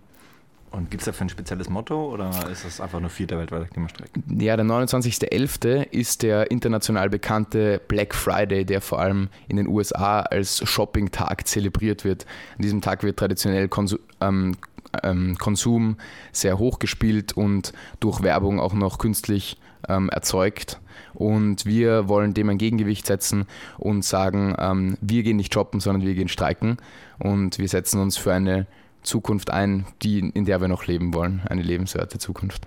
Und 0.70 0.90
gibt 0.90 1.02
es 1.02 1.06
dafür 1.06 1.26
ein 1.26 1.28
spezielles 1.30 1.68
Motto 1.68 2.12
oder 2.12 2.30
ist 2.50 2.64
das 2.64 2.80
einfach 2.80 3.00
nur 3.00 3.10
vierter 3.10 3.38
weltweiter 3.38 3.66
Klimastreik? 3.66 4.10
Ja, 4.38 4.56
der 4.56 4.64
29.11. 4.66 5.82
ist 5.90 6.22
der 6.22 6.50
international 6.50 7.10
bekannte 7.10 7.80
Black 7.88 8.14
Friday, 8.14 8.64
der 8.64 8.80
vor 8.80 9.00
allem 9.00 9.28
in 9.48 9.56
den 9.56 9.66
USA 9.66 10.20
als 10.20 10.66
Shopping-Tag 10.66 11.46
zelebriert 11.46 12.04
wird. 12.04 12.26
An 12.56 12.62
diesem 12.62 12.80
Tag 12.80 13.02
wird 13.02 13.18
traditionell 13.18 13.68
Konsum, 13.68 13.98
ähm, 14.22 14.56
ähm, 15.02 15.36
Konsum 15.38 15.96
sehr 16.32 16.58
hoch 16.58 16.78
gespielt 16.78 17.32
und 17.32 17.72
durch 18.00 18.22
Werbung 18.22 18.60
auch 18.60 18.74
noch 18.74 18.98
künstlich 18.98 19.58
ähm, 19.88 20.08
erzeugt. 20.08 20.80
Und 21.14 21.66
wir 21.66 22.08
wollen 22.08 22.34
dem 22.34 22.48
ein 22.48 22.58
Gegengewicht 22.58 23.06
setzen 23.06 23.46
und 23.78 24.04
sagen, 24.04 24.54
ähm, 24.58 24.96
wir 25.00 25.22
gehen 25.22 25.36
nicht 25.36 25.52
shoppen, 25.54 25.80
sondern 25.80 26.06
wir 26.06 26.14
gehen 26.14 26.28
streiken. 26.28 26.78
Und 27.18 27.58
wir 27.58 27.68
setzen 27.68 28.00
uns 28.00 28.16
für 28.16 28.32
eine 28.32 28.66
Zukunft 29.02 29.50
ein, 29.50 29.86
die, 30.02 30.18
in 30.18 30.44
der 30.44 30.60
wir 30.60 30.68
noch 30.68 30.86
leben 30.86 31.12
wollen, 31.14 31.42
eine 31.48 31.62
lebenswerte 31.62 32.18
Zukunft. 32.18 32.66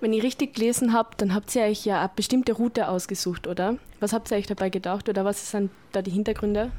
Wenn 0.00 0.12
ich 0.14 0.22
richtig 0.22 0.54
gelesen 0.54 0.94
habe, 0.94 1.10
dann 1.18 1.34
habt 1.34 1.54
ihr 1.54 1.62
euch 1.62 1.84
ja 1.84 2.00
eine 2.00 2.10
bestimmte 2.14 2.52
Route 2.52 2.88
ausgesucht, 2.88 3.46
oder? 3.46 3.76
Was 3.98 4.14
habt 4.14 4.30
ihr 4.30 4.38
euch 4.38 4.46
dabei 4.46 4.70
gedacht 4.70 5.08
oder 5.08 5.26
was 5.26 5.50
sind 5.50 5.70
da 5.92 6.00
die 6.00 6.10
Hintergründe? 6.10 6.72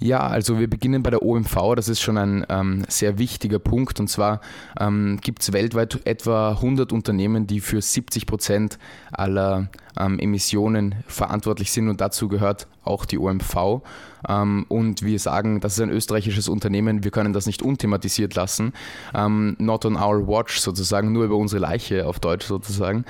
Ja, 0.00 0.20
also 0.28 0.60
wir 0.60 0.70
beginnen 0.70 1.02
bei 1.02 1.10
der 1.10 1.22
OMV, 1.22 1.74
das 1.74 1.88
ist 1.88 2.00
schon 2.00 2.18
ein 2.18 2.46
ähm, 2.48 2.84
sehr 2.88 3.18
wichtiger 3.18 3.58
Punkt. 3.58 3.98
Und 3.98 4.08
zwar 4.08 4.40
ähm, 4.78 5.18
gibt 5.22 5.42
es 5.42 5.52
weltweit 5.52 6.06
etwa 6.06 6.50
100 6.50 6.92
Unternehmen, 6.92 7.48
die 7.48 7.60
für 7.60 7.82
70 7.82 8.26
Prozent 8.26 8.78
aller 9.10 9.68
ähm, 9.98 10.20
Emissionen 10.20 10.94
verantwortlich 11.08 11.72
sind 11.72 11.88
und 11.88 12.00
dazu 12.00 12.28
gehört 12.28 12.68
auch 12.84 13.04
die 13.04 13.18
OMV. 13.18 13.82
Ähm, 14.28 14.66
und 14.68 15.02
wir 15.02 15.18
sagen, 15.18 15.60
das 15.60 15.74
ist 15.74 15.80
ein 15.80 15.90
österreichisches 15.90 16.48
Unternehmen, 16.48 17.02
wir 17.02 17.10
können 17.10 17.32
das 17.32 17.46
nicht 17.46 17.62
unthematisiert 17.62 18.36
lassen. 18.36 18.72
Ähm, 19.14 19.56
not 19.58 19.84
on 19.84 19.96
our 19.96 20.26
watch 20.28 20.60
sozusagen, 20.60 21.12
nur 21.12 21.24
über 21.24 21.36
unsere 21.36 21.60
Leiche 21.60 22.06
auf 22.06 22.20
Deutsch 22.20 22.46
sozusagen. 22.46 23.04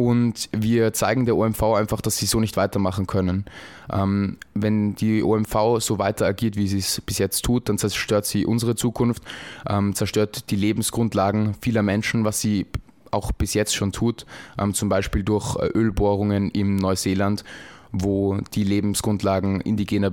Und 0.00 0.48
wir 0.52 0.94
zeigen 0.94 1.26
der 1.26 1.36
OMV 1.36 1.62
einfach, 1.74 2.00
dass 2.00 2.16
sie 2.16 2.24
so 2.24 2.40
nicht 2.40 2.56
weitermachen 2.56 3.06
können. 3.06 3.44
Ähm, 3.92 4.38
wenn 4.54 4.94
die 4.94 5.22
OMV 5.22 5.78
so 5.80 5.98
weiter 5.98 6.24
agiert, 6.24 6.56
wie 6.56 6.68
sie 6.68 6.78
es 6.78 7.02
bis 7.02 7.18
jetzt 7.18 7.42
tut, 7.42 7.68
dann 7.68 7.76
zerstört 7.76 8.24
sie 8.24 8.46
unsere 8.46 8.76
Zukunft, 8.76 9.22
ähm, 9.68 9.94
zerstört 9.94 10.50
die 10.50 10.56
Lebensgrundlagen 10.56 11.52
vieler 11.60 11.82
Menschen, 11.82 12.24
was 12.24 12.40
sie 12.40 12.64
auch 13.10 13.30
bis 13.32 13.52
jetzt 13.52 13.74
schon 13.74 13.92
tut, 13.92 14.24
ähm, 14.58 14.72
zum 14.72 14.88
Beispiel 14.88 15.22
durch 15.22 15.56
äh, 15.56 15.66
Ölbohrungen 15.66 16.50
im 16.50 16.76
Neuseeland, 16.76 17.44
wo 17.92 18.38
die 18.54 18.64
Lebensgrundlagen 18.64 19.60
indigener, 19.60 20.12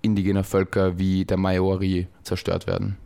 indigener 0.00 0.44
Völker 0.44 0.98
wie 0.98 1.26
der 1.26 1.36
Maori 1.36 2.06
zerstört 2.22 2.66
werden. 2.66 2.96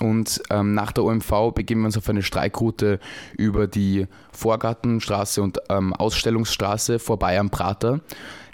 Und 0.00 0.42
ähm, 0.50 0.74
nach 0.74 0.92
der 0.92 1.04
OMV 1.04 1.52
begeben 1.54 1.80
wir 1.82 1.86
uns 1.86 1.96
auf 1.96 2.08
eine 2.08 2.22
Streikroute 2.22 3.00
über 3.36 3.66
die 3.66 4.06
Vorgartenstraße 4.32 5.42
und 5.42 5.58
ähm, 5.70 5.92
Ausstellungsstraße 5.94 6.98
vorbei 6.98 7.38
am 7.38 7.50
Prater. 7.50 8.00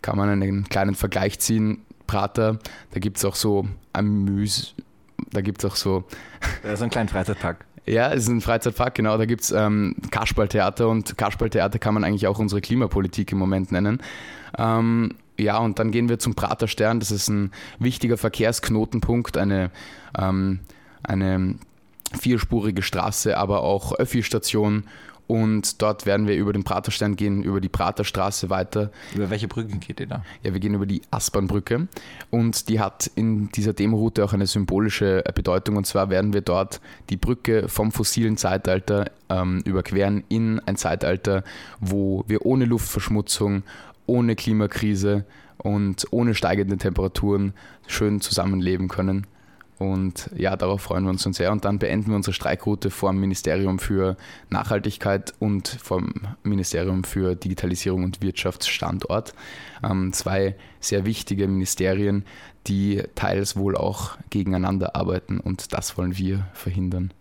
Kann 0.03 0.17
man 0.17 0.29
einen 0.29 0.69
kleinen 0.69 0.95
Vergleich 0.95 1.39
ziehen. 1.41 1.83
Prater, 2.07 2.59
da 2.91 3.01
gibt 3.01 3.17
es 3.17 3.25
auch 3.25 3.35
so 3.35 3.67
Amüs, 3.93 4.75
da 5.31 5.41
gibt 5.41 5.65
es 5.65 5.71
auch 5.71 5.77
so. 5.77 6.05
Das 6.63 6.75
ist 6.75 6.83
ein 6.83 6.91
kleiner 6.91 7.09
Freizeitpark. 7.09 7.65
Ja, 7.85 8.13
es 8.13 8.23
ist 8.23 8.29
ein 8.29 8.41
Freizeitpark, 8.41 8.95
genau. 8.95 9.19
Da 9.19 9.25
gibt 9.25 9.43
es 9.43 9.51
ähm, 9.51 9.97
Kasperltheater 10.13 10.89
und 10.89 11.19
Kasperltheater 11.19 11.81
kann 11.81 11.95
man 11.95 12.05
eigentlich 12.05 12.29
auch 12.29 12.39
unsere 12.39 12.61
Klimapolitik 12.61 13.33
im 13.33 13.39
Moment 13.39 13.73
nennen. 13.73 14.01
Ähm, 14.57 15.17
ja, 15.37 15.59
und 15.59 15.81
dann 15.81 15.91
gehen 15.91 16.09
wir 16.09 16.21
zum 16.21 16.35
Praterstern. 16.35 17.01
Das 17.01 17.11
ist 17.11 17.29
ein 17.29 17.51
wichtiger 17.81 18.17
Verkehrsknotenpunkt, 18.17 19.37
eine 19.37 19.73
ähm, 20.17 20.61
eine 21.03 21.57
vierspurige 22.19 22.83
Straße, 22.83 23.37
aber 23.37 23.63
auch 23.63 23.93
Öffi-Station. 23.95 24.85
Und 25.29 25.81
dort 25.81 26.05
werden 26.05 26.27
wir 26.27 26.37
über 26.37 26.53
den 26.53 26.65
Praterstein 26.65 27.17
gehen, 27.17 27.43
über 27.43 27.61
die 27.61 27.69
Praterstraße 27.69 28.51
weiter. 28.51 28.91
Über 29.15 29.31
welche 29.31 29.49
Brücke 29.49 29.79
geht 29.79 30.01
ihr 30.01 30.07
da? 30.07 30.25
Ja, 30.43 30.53
wir 30.53 30.61
gehen 30.61 30.75
über 30.75 30.85
die 30.85 31.01
Aspernbrücke. 31.11 31.89
Und 32.31 32.69
die 32.69 32.81
hat 32.81 33.11
in 33.15 33.49
dieser 33.53 33.73
Demoroute 33.73 34.25
auch 34.25 34.35
eine 34.35 34.47
symbolische 34.47 35.23
Bedeutung. 35.35 35.77
Und 35.77 35.87
zwar 35.87 36.11
werden 36.11 36.35
wir 36.35 36.43
dort 36.43 36.81
die 37.09 37.17
Brücke 37.17 37.69
vom 37.69 37.93
fossilen 37.93 38.37
Zeitalter 38.37 39.11
ähm, 39.31 39.63
überqueren 39.65 40.25
in 40.29 40.61
ein 40.67 40.77
Zeitalter, 40.77 41.45
wo 41.81 42.25
wir 42.27 42.45
ohne 42.45 42.67
Luftverschmutzung, 42.67 43.63
ohne 44.07 44.37
Klimakrise 44.37 45.25
und 45.57 46.07
ohne 46.11 46.35
steigende 46.35 46.77
Temperaturen 46.77 47.55
schön 47.87 48.21
zusammenleben 48.21 48.89
können. 48.89 49.27
Und 49.91 50.31
ja, 50.37 50.57
darauf 50.57 50.83
freuen 50.83 51.05
wir 51.05 51.11
uns 51.11 51.23
schon 51.23 51.33
sehr. 51.33 51.53
Und 51.53 51.65
dann 51.65 51.79
beenden 51.79 52.11
wir 52.11 52.17
unsere 52.17 52.35
Streikroute 52.35 52.91
vor 52.91 53.11
dem 53.11 53.21
Ministerium 53.21 53.79
für 53.79 54.17
Nachhaltigkeit 54.51 55.35
und 55.39 55.69
vom 55.69 56.12
Ministerium 56.43 57.05
für 57.05 57.35
Digitalisierung 57.35 58.05
und 58.05 58.23
Wirtschaftsstandort. 58.23 59.35
Ähm, 59.83 60.12
zwei 60.12 60.55
sehr 60.81 61.05
wichtige 61.05 61.49
Ministerien, 61.49 62.25
die 62.67 63.03
teils 63.15 63.57
wohl 63.57 63.77
auch 63.77 64.17
gegeneinander 64.31 64.97
arbeiten. 64.97 65.41
Und 65.41 65.73
das 65.73 65.99
wollen 65.99 66.17
wir 66.17 66.47
verhindern. 66.53 67.12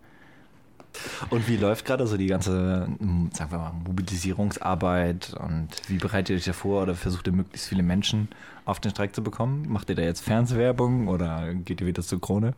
Und 1.30 1.48
wie 1.48 1.56
läuft 1.56 1.86
gerade 1.86 2.06
so 2.06 2.16
die 2.16 2.26
ganze, 2.26 2.86
sagen 3.32 3.50
wir 3.50 3.58
mal, 3.58 3.72
Mobilisierungsarbeit 3.84 5.34
und 5.40 5.68
wie 5.88 5.96
bereitet 5.96 6.30
ihr 6.30 6.36
euch 6.36 6.44
da 6.44 6.52
vor 6.52 6.82
oder 6.82 6.94
versucht 6.94 7.26
ihr 7.26 7.32
möglichst 7.32 7.68
viele 7.68 7.82
Menschen 7.82 8.28
auf 8.64 8.80
den 8.80 8.90
Streik 8.90 9.14
zu 9.14 9.22
bekommen? 9.22 9.66
Macht 9.68 9.88
ihr 9.90 9.96
da 9.96 10.02
jetzt 10.02 10.22
Fernsehwerbung 10.22 11.08
oder 11.08 11.54
geht 11.54 11.80
ihr 11.80 11.86
wieder 11.86 12.02
zur 12.02 12.20
Krone? 12.20 12.54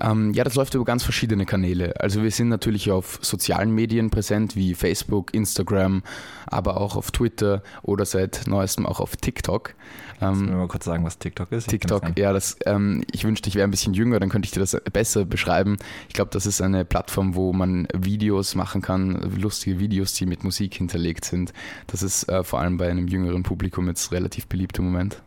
Ähm, 0.00 0.32
ja, 0.34 0.44
das 0.44 0.54
läuft 0.54 0.74
über 0.74 0.84
ganz 0.84 1.02
verschiedene 1.02 1.46
Kanäle. 1.46 2.00
Also 2.00 2.22
wir 2.22 2.30
sind 2.30 2.48
natürlich 2.48 2.90
auf 2.90 3.18
sozialen 3.22 3.74
Medien 3.74 4.10
präsent, 4.10 4.56
wie 4.56 4.74
Facebook, 4.74 5.34
Instagram, 5.34 6.02
aber 6.46 6.80
auch 6.80 6.96
auf 6.96 7.10
Twitter 7.10 7.62
oder 7.82 8.04
seit 8.04 8.46
neuestem 8.46 8.86
auch 8.86 9.00
auf 9.00 9.16
TikTok. 9.16 9.74
Kannst 10.18 10.40
du 10.40 10.46
mir 10.46 10.56
mal 10.56 10.68
kurz 10.68 10.84
sagen, 10.84 11.04
was 11.04 11.18
TikTok 11.18 11.50
ist? 11.50 11.68
TikTok, 11.68 12.16
ja, 12.16 12.32
das, 12.32 12.56
ähm, 12.64 13.02
ich 13.10 13.24
wünschte, 13.24 13.48
ich 13.48 13.56
wäre 13.56 13.66
ein 13.66 13.72
bisschen 13.72 13.92
jünger, 13.92 14.20
dann 14.20 14.28
könnte 14.28 14.46
ich 14.46 14.52
dir 14.52 14.60
das 14.60 14.76
besser 14.92 15.24
beschreiben. 15.24 15.78
Ich 16.08 16.14
glaube, 16.14 16.30
das 16.30 16.46
ist 16.46 16.60
eine 16.60 16.84
Plattform, 16.84 17.34
wo 17.34 17.52
man 17.52 17.88
Videos 17.92 18.54
machen 18.54 18.82
kann, 18.82 19.20
lustige 19.36 19.80
Videos, 19.80 20.14
die 20.14 20.26
mit 20.26 20.44
Musik 20.44 20.74
hinterlegt 20.74 21.24
sind. 21.24 21.52
Das 21.88 22.04
ist 22.04 22.28
äh, 22.28 22.44
vor 22.44 22.60
allem 22.60 22.76
bei 22.76 22.88
einem 22.88 23.08
jüngeren 23.08 23.42
Publikum 23.42 23.88
jetzt 23.88 24.12
relativ 24.12 24.46
beliebt 24.46 24.78
im 24.78 24.84
Moment. 24.84 25.20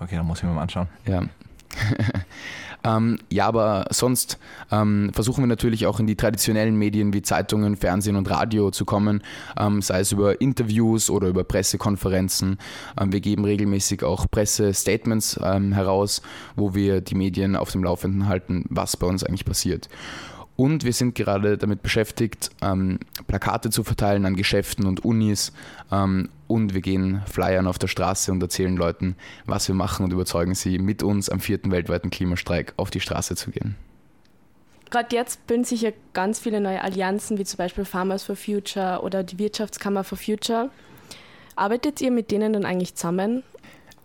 Okay, 0.00 0.16
dann 0.16 0.26
muss 0.26 0.38
ich 0.38 0.44
mir 0.44 0.52
mal 0.52 0.62
anschauen. 0.62 0.88
Ja. 1.06 1.22
Ähm, 2.84 3.18
ja, 3.30 3.46
aber 3.46 3.86
sonst 3.90 4.38
ähm, 4.70 5.10
versuchen 5.14 5.42
wir 5.42 5.46
natürlich 5.46 5.86
auch 5.86 6.00
in 6.00 6.06
die 6.06 6.16
traditionellen 6.16 6.76
Medien 6.76 7.12
wie 7.14 7.22
Zeitungen, 7.22 7.76
Fernsehen 7.76 8.16
und 8.16 8.30
Radio 8.30 8.70
zu 8.70 8.84
kommen, 8.84 9.22
ähm, 9.58 9.80
sei 9.80 10.00
es 10.00 10.12
über 10.12 10.40
Interviews 10.40 11.08
oder 11.08 11.28
über 11.28 11.44
Pressekonferenzen. 11.44 12.58
Ähm, 13.00 13.12
wir 13.12 13.20
geben 13.20 13.44
regelmäßig 13.44 14.04
auch 14.04 14.26
Pressestatements 14.30 15.40
ähm, 15.42 15.72
heraus, 15.72 16.20
wo 16.56 16.74
wir 16.74 17.00
die 17.00 17.14
Medien 17.14 17.56
auf 17.56 17.70
dem 17.70 17.82
Laufenden 17.82 18.28
halten, 18.28 18.64
was 18.68 18.96
bei 18.96 19.06
uns 19.06 19.24
eigentlich 19.24 19.46
passiert. 19.46 19.88
Und 20.56 20.84
wir 20.84 20.92
sind 20.92 21.14
gerade 21.16 21.58
damit 21.58 21.82
beschäftigt, 21.82 22.50
ähm, 22.62 23.00
Plakate 23.26 23.70
zu 23.70 23.82
verteilen 23.82 24.24
an 24.24 24.36
Geschäften 24.36 24.86
und 24.86 25.04
Unis. 25.04 25.52
Ähm, 25.90 26.28
und 26.46 26.74
wir 26.74 26.80
gehen 26.80 27.22
flyern 27.26 27.66
auf 27.66 27.78
der 27.78 27.88
Straße 27.88 28.30
und 28.30 28.40
erzählen 28.42 28.76
Leuten, 28.76 29.16
was 29.46 29.66
wir 29.66 29.74
machen 29.74 30.04
und 30.04 30.12
überzeugen 30.12 30.54
sie, 30.54 30.78
mit 30.78 31.02
uns 31.02 31.28
am 31.28 31.40
vierten 31.40 31.72
weltweiten 31.72 32.10
Klimastreik 32.10 32.74
auf 32.76 32.90
die 32.90 33.00
Straße 33.00 33.34
zu 33.34 33.50
gehen. 33.50 33.74
Gerade 34.90 35.16
jetzt 35.16 35.44
bilden 35.48 35.64
sich 35.64 35.80
ja 35.82 35.90
ganz 36.12 36.38
viele 36.38 36.60
neue 36.60 36.80
Allianzen, 36.80 37.36
wie 37.38 37.44
zum 37.44 37.56
Beispiel 37.56 37.84
Farmers 37.84 38.22
for 38.22 38.36
Future 38.36 39.00
oder 39.02 39.24
die 39.24 39.38
Wirtschaftskammer 39.40 40.04
for 40.04 40.18
Future. 40.18 40.70
Arbeitet 41.56 42.00
ihr 42.00 42.12
mit 42.12 42.30
denen 42.30 42.52
dann 42.52 42.64
eigentlich 42.64 42.94
zusammen? 42.94 43.42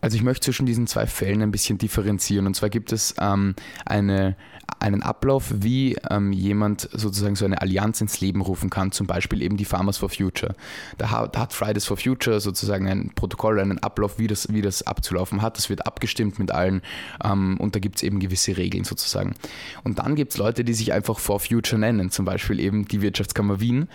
Also 0.01 0.15
ich 0.15 0.23
möchte 0.23 0.45
zwischen 0.45 0.65
diesen 0.65 0.87
zwei 0.87 1.05
Fällen 1.05 1.41
ein 1.41 1.51
bisschen 1.51 1.77
differenzieren. 1.77 2.47
Und 2.47 2.55
zwar 2.55 2.69
gibt 2.69 2.91
es 2.91 3.13
ähm, 3.19 3.55
eine 3.85 4.35
einen 4.79 5.03
Ablauf, 5.03 5.51
wie 5.55 5.95
ähm, 6.09 6.31
jemand 6.31 6.89
sozusagen 6.91 7.35
so 7.35 7.45
eine 7.45 7.61
Allianz 7.61 8.01
ins 8.01 8.21
Leben 8.21 8.41
rufen 8.41 8.69
kann, 8.69 8.91
zum 8.91 9.07
Beispiel 9.07 9.41
eben 9.41 9.57
die 9.57 9.65
Farmers 9.65 9.97
for 9.97 10.09
Future. 10.09 10.55
Da 10.97 11.11
hat, 11.11 11.35
da 11.35 11.41
hat 11.41 11.53
Fridays 11.53 11.85
for 11.85 11.97
Future 11.97 12.39
sozusagen 12.39 12.87
ein 12.87 13.11
Protokoll, 13.15 13.59
einen 13.59 13.79
Ablauf, 13.79 14.19
wie 14.19 14.27
das, 14.27 14.51
wie 14.51 14.61
das 14.61 14.85
abzulaufen 14.85 15.41
hat. 15.41 15.57
Das 15.57 15.69
wird 15.69 15.85
abgestimmt 15.85 16.39
mit 16.39 16.51
allen 16.51 16.81
ähm, 17.23 17.57
und 17.59 17.75
da 17.75 17.79
gibt 17.79 17.97
es 17.97 18.03
eben 18.03 18.19
gewisse 18.19 18.57
Regeln 18.57 18.83
sozusagen. 18.83 19.35
Und 19.83 19.99
dann 19.99 20.15
gibt 20.15 20.31
es 20.31 20.37
Leute, 20.37 20.63
die 20.63 20.73
sich 20.73 20.93
einfach 20.93 21.19
For 21.19 21.39
Future 21.39 21.79
nennen, 21.79 22.11
zum 22.11 22.25
Beispiel 22.25 22.59
eben 22.59 22.85
die 22.85 23.01
Wirtschaftskammer 23.01 23.59
Wien, 23.59 23.87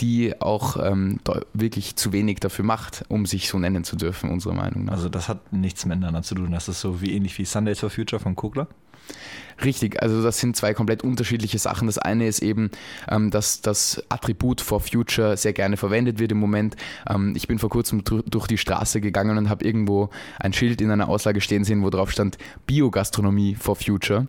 die 0.00 0.40
auch 0.40 0.76
ähm, 0.82 1.20
wirklich 1.52 1.96
zu 1.96 2.12
wenig 2.12 2.40
dafür 2.40 2.64
macht, 2.64 3.04
um 3.08 3.26
sich 3.26 3.48
so 3.48 3.58
nennen 3.58 3.84
zu 3.84 3.96
dürfen, 3.96 4.30
unserer 4.30 4.54
Meinung 4.54 4.86
nach. 4.86 4.92
Also 4.92 5.08
das 5.08 5.28
hat 5.28 5.52
nichts 5.52 5.84
miteinander 5.86 6.22
zu 6.22 6.34
tun. 6.34 6.50
Das 6.50 6.68
ist 6.68 6.80
so 6.80 7.00
wie 7.00 7.12
ähnlich 7.12 7.38
wie 7.38 7.44
Sundays 7.44 7.80
for 7.80 7.90
Future 7.90 8.20
von 8.20 8.36
Kugler? 8.36 8.68
Richtig, 9.64 10.02
also 10.02 10.22
das 10.22 10.38
sind 10.38 10.56
zwei 10.56 10.74
komplett 10.74 11.04
unterschiedliche 11.04 11.58
Sachen. 11.58 11.86
Das 11.86 11.98
eine 11.98 12.26
ist 12.26 12.42
eben, 12.42 12.70
ähm, 13.08 13.30
dass 13.30 13.60
das 13.60 14.02
Attribut 14.08 14.60
for 14.60 14.80
Future 14.80 15.36
sehr 15.36 15.52
gerne 15.52 15.76
verwendet 15.76 16.18
wird 16.18 16.32
im 16.32 16.38
Moment. 16.38 16.76
Ähm, 17.08 17.34
ich 17.36 17.48
bin 17.48 17.58
vor 17.58 17.70
kurzem 17.70 18.02
durch 18.04 18.46
die 18.46 18.58
Straße 18.58 19.00
gegangen 19.00 19.38
und 19.38 19.48
habe 19.48 19.64
irgendwo 19.64 20.10
ein 20.38 20.52
Schild 20.52 20.80
in 20.80 20.90
einer 20.90 21.08
Auslage 21.08 21.40
stehen 21.40 21.64
sehen, 21.64 21.82
wo 21.82 21.90
drauf 21.90 22.10
stand 22.10 22.38
Biogastronomie 22.66 23.54
for 23.54 23.76
Future. 23.76 24.26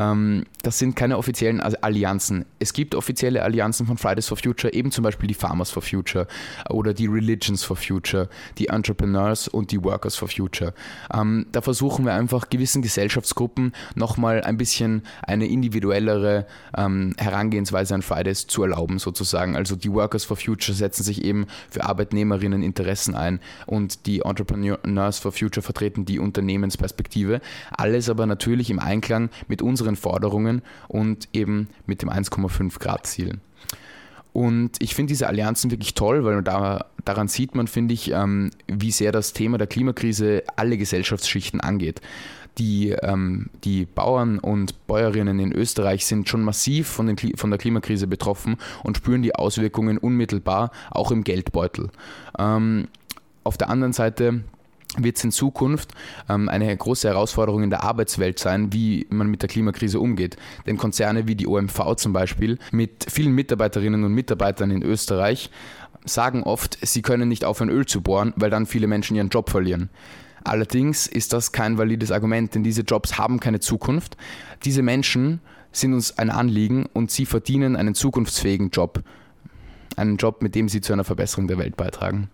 Ähm, 0.00 0.44
das 0.62 0.78
sind 0.78 0.96
keine 0.96 1.18
offiziellen 1.18 1.60
Allianzen. 1.60 2.46
Es 2.58 2.72
gibt 2.72 2.94
offizielle 2.94 3.42
Allianzen 3.42 3.86
von 3.86 3.98
Fridays 3.98 4.28
for 4.28 4.36
Future, 4.36 4.72
eben 4.72 4.90
zum 4.90 5.04
Beispiel 5.04 5.28
die 5.28 5.34
Farmers 5.34 5.70
for 5.70 5.82
Future 5.82 6.26
oder 6.68 6.94
die 6.94 7.06
Religions 7.06 7.64
for 7.64 7.76
Future, 7.76 8.28
die 8.58 8.68
Entrepreneurs 8.68 9.48
und 9.48 9.72
die 9.72 9.82
Workers 9.82 10.16
for 10.16 10.28
Future. 10.28 10.72
Ähm, 11.12 11.46
da 11.52 11.60
versuchen 11.60 12.04
wir 12.04 12.14
einfach 12.14 12.48
gewissen 12.48 12.82
Gesellschaftsgruppen 12.82 13.72
nochmal 13.94 14.42
ein 14.42 14.56
bisschen 14.56 15.02
eine 15.22 15.46
individuellere 15.46 16.46
ähm, 16.76 17.14
Herangehensweise 17.18 17.94
an 17.94 18.02
Fridays 18.02 18.46
zu 18.46 18.62
erlauben, 18.62 18.98
sozusagen. 18.98 19.56
Also 19.56 19.76
die 19.76 19.92
Workers 19.92 20.24
for 20.24 20.36
Future 20.36 20.76
setzen 20.76 21.02
sich 21.02 21.24
eben 21.24 21.46
für 21.70 21.84
Arbeitnehmerinnen 21.84 22.62
Interessen 22.62 23.14
ein 23.14 23.40
und 23.66 24.06
die 24.06 24.20
Entrepreneurs 24.20 25.18
for 25.18 25.32
Future 25.32 25.62
vertreten 25.62 26.04
die 26.06 26.18
Unternehmensperspektive. 26.18 27.40
Alles 27.70 28.08
aber 28.08 28.26
natürlich 28.26 28.70
im 28.70 28.78
Einklang 28.78 29.30
mit 29.48 29.62
unseren 29.62 29.89
Forderungen 29.96 30.62
und 30.88 31.28
eben 31.32 31.68
mit 31.86 32.02
dem 32.02 32.10
1,5 32.10 32.78
Grad 32.78 33.06
Ziel. 33.06 33.38
Und 34.32 34.80
ich 34.80 34.94
finde 34.94 35.10
diese 35.10 35.26
Allianzen 35.26 35.70
wirklich 35.70 35.94
toll, 35.94 36.24
weil 36.24 36.42
da, 36.42 36.86
daran 37.04 37.28
sieht 37.28 37.54
man, 37.54 37.66
finde 37.66 37.94
ich, 37.94 38.12
ähm, 38.12 38.50
wie 38.68 38.92
sehr 38.92 39.12
das 39.12 39.32
Thema 39.32 39.58
der 39.58 39.66
Klimakrise 39.66 40.44
alle 40.56 40.78
Gesellschaftsschichten 40.78 41.60
angeht. 41.60 42.00
Die, 42.58 42.90
ähm, 42.90 43.48
die 43.64 43.86
Bauern 43.86 44.38
und 44.38 44.86
Bäuerinnen 44.86 45.38
in 45.38 45.52
Österreich 45.52 46.04
sind 46.04 46.28
schon 46.28 46.42
massiv 46.42 46.88
von, 46.88 47.06
den, 47.06 47.16
von 47.36 47.50
der 47.50 47.58
Klimakrise 47.58 48.06
betroffen 48.06 48.56
und 48.82 48.96
spüren 48.96 49.22
die 49.22 49.34
Auswirkungen 49.34 49.98
unmittelbar, 49.98 50.70
auch 50.90 51.10
im 51.10 51.24
Geldbeutel. 51.24 51.90
Ähm, 52.38 52.88
auf 53.44 53.56
der 53.56 53.70
anderen 53.70 53.92
Seite 53.92 54.44
wird 54.98 55.16
es 55.16 55.24
in 55.24 55.30
Zukunft 55.30 55.92
ähm, 56.28 56.48
eine 56.48 56.76
große 56.76 57.08
Herausforderung 57.08 57.62
in 57.62 57.70
der 57.70 57.84
Arbeitswelt 57.84 58.38
sein, 58.38 58.72
wie 58.72 59.06
man 59.10 59.28
mit 59.28 59.42
der 59.42 59.48
Klimakrise 59.48 60.00
umgeht. 60.00 60.36
Denn 60.66 60.76
Konzerne 60.76 61.26
wie 61.26 61.36
die 61.36 61.46
OMV 61.46 61.96
zum 61.96 62.12
Beispiel 62.12 62.58
mit 62.72 63.06
vielen 63.08 63.34
Mitarbeiterinnen 63.34 64.04
und 64.04 64.12
Mitarbeitern 64.12 64.70
in 64.70 64.82
Österreich 64.82 65.50
sagen 66.04 66.42
oft, 66.42 66.78
sie 66.82 67.02
können 67.02 67.28
nicht 67.28 67.44
aufhören, 67.44 67.70
Öl 67.70 67.86
zu 67.86 68.00
bohren, 68.00 68.32
weil 68.36 68.50
dann 68.50 68.66
viele 68.66 68.86
Menschen 68.86 69.16
ihren 69.16 69.28
Job 69.28 69.50
verlieren. 69.50 69.90
Allerdings 70.44 71.06
ist 71.06 71.32
das 71.32 71.52
kein 71.52 71.76
valides 71.76 72.10
Argument, 72.10 72.54
denn 72.54 72.64
diese 72.64 72.82
Jobs 72.82 73.18
haben 73.18 73.40
keine 73.40 73.60
Zukunft. 73.60 74.16
Diese 74.64 74.82
Menschen 74.82 75.40
sind 75.72 75.92
uns 75.92 76.18
ein 76.18 76.30
Anliegen 76.30 76.86
und 76.92 77.10
sie 77.10 77.26
verdienen 77.26 77.76
einen 77.76 77.94
zukunftsfähigen 77.94 78.70
Job. 78.70 79.02
Einen 79.96 80.16
Job, 80.16 80.42
mit 80.42 80.54
dem 80.54 80.68
sie 80.68 80.80
zu 80.80 80.92
einer 80.92 81.04
Verbesserung 81.04 81.46
der 81.46 81.58
Welt 81.58 81.76
beitragen. 81.76 82.30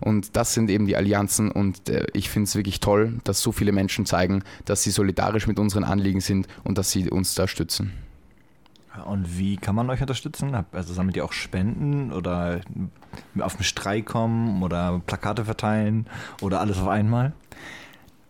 Und 0.00 0.36
das 0.36 0.54
sind 0.54 0.70
eben 0.70 0.86
die 0.86 0.96
Allianzen 0.96 1.50
und 1.50 1.88
äh, 1.88 2.06
ich 2.14 2.30
finde 2.30 2.44
es 2.44 2.56
wirklich 2.56 2.80
toll, 2.80 3.20
dass 3.24 3.40
so 3.40 3.52
viele 3.52 3.72
Menschen 3.72 4.06
zeigen, 4.06 4.42
dass 4.64 4.82
sie 4.82 4.90
solidarisch 4.90 5.46
mit 5.46 5.58
unseren 5.58 5.84
Anliegen 5.84 6.20
sind 6.20 6.48
und 6.64 6.78
dass 6.78 6.90
sie 6.90 7.10
uns 7.10 7.34
da 7.34 7.46
stützen. 7.46 7.92
Und 9.04 9.38
wie 9.38 9.56
kann 9.56 9.74
man 9.74 9.88
euch 9.88 10.00
unterstützen? 10.00 10.54
Also 10.72 10.94
sammelt 10.94 11.16
ihr 11.16 11.24
auch 11.24 11.32
Spenden 11.32 12.12
oder 12.12 12.60
auf 13.38 13.56
den 13.56 13.64
Streik 13.64 14.06
kommen 14.06 14.62
oder 14.62 15.00
Plakate 15.06 15.44
verteilen 15.44 16.06
oder 16.40 16.60
alles 16.60 16.78
auf 16.78 16.88
einmal? 16.88 17.32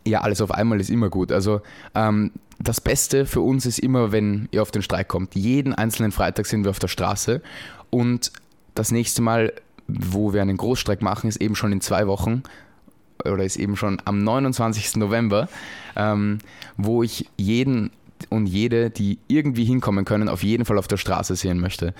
Ja, 0.06 0.20
alles 0.20 0.40
auf 0.40 0.50
einmal 0.50 0.80
ist 0.80 0.90
immer 0.90 1.08
gut. 1.08 1.32
Also 1.32 1.62
ähm, 1.94 2.32
das 2.58 2.80
Beste 2.80 3.26
für 3.26 3.40
uns 3.40 3.64
ist 3.64 3.78
immer, 3.78 4.12
wenn 4.12 4.48
ihr 4.50 4.62
auf 4.62 4.70
den 4.70 4.82
Streik 4.82 5.08
kommt. 5.08 5.34
Jeden 5.34 5.74
einzelnen 5.74 6.12
Freitag 6.12 6.46
sind 6.46 6.64
wir 6.64 6.70
auf 6.70 6.78
der 6.78 6.88
Straße 6.88 7.42
und 7.88 8.32
das 8.74 8.92
nächste 8.92 9.22
Mal 9.22 9.52
wo 9.98 10.32
wir 10.32 10.42
einen 10.42 10.56
Großstreik 10.56 11.02
machen, 11.02 11.28
ist 11.28 11.40
eben 11.40 11.56
schon 11.56 11.72
in 11.72 11.80
zwei 11.80 12.06
Wochen 12.06 12.42
oder 13.24 13.44
ist 13.44 13.56
eben 13.56 13.76
schon 13.76 14.00
am 14.04 14.22
29. 14.22 14.96
November, 14.96 15.48
ähm, 15.96 16.38
wo 16.76 17.02
ich 17.02 17.28
jeden 17.36 17.90
und 18.28 18.46
jede, 18.46 18.90
die 18.90 19.18
irgendwie 19.28 19.64
hinkommen 19.64 20.04
können, 20.04 20.28
auf 20.28 20.42
jeden 20.42 20.64
Fall 20.64 20.78
auf 20.78 20.88
der 20.88 20.98
Straße 20.98 21.36
sehen 21.36 21.60
möchte. 21.60 21.94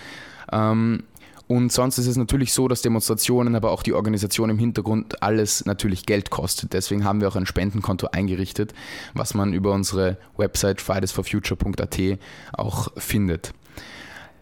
Ähm, 0.52 1.04
und 1.50 1.72
sonst 1.72 1.98
ist 1.98 2.06
es 2.06 2.16
natürlich 2.16 2.52
so, 2.52 2.68
dass 2.68 2.80
Demonstrationen, 2.80 3.56
aber 3.56 3.72
auch 3.72 3.82
die 3.82 3.92
Organisation 3.92 4.50
im 4.50 4.58
Hintergrund 4.60 5.20
alles 5.20 5.64
natürlich 5.66 6.06
Geld 6.06 6.30
kostet. 6.30 6.74
Deswegen 6.74 7.04
haben 7.04 7.20
wir 7.20 7.26
auch 7.26 7.34
ein 7.34 7.44
Spendenkonto 7.44 8.06
eingerichtet, 8.12 8.72
was 9.14 9.34
man 9.34 9.52
über 9.52 9.72
unsere 9.72 10.16
Website 10.36 10.80
fridaysforfuture.at 10.80 11.98
auch 12.52 12.92
findet. 12.96 13.52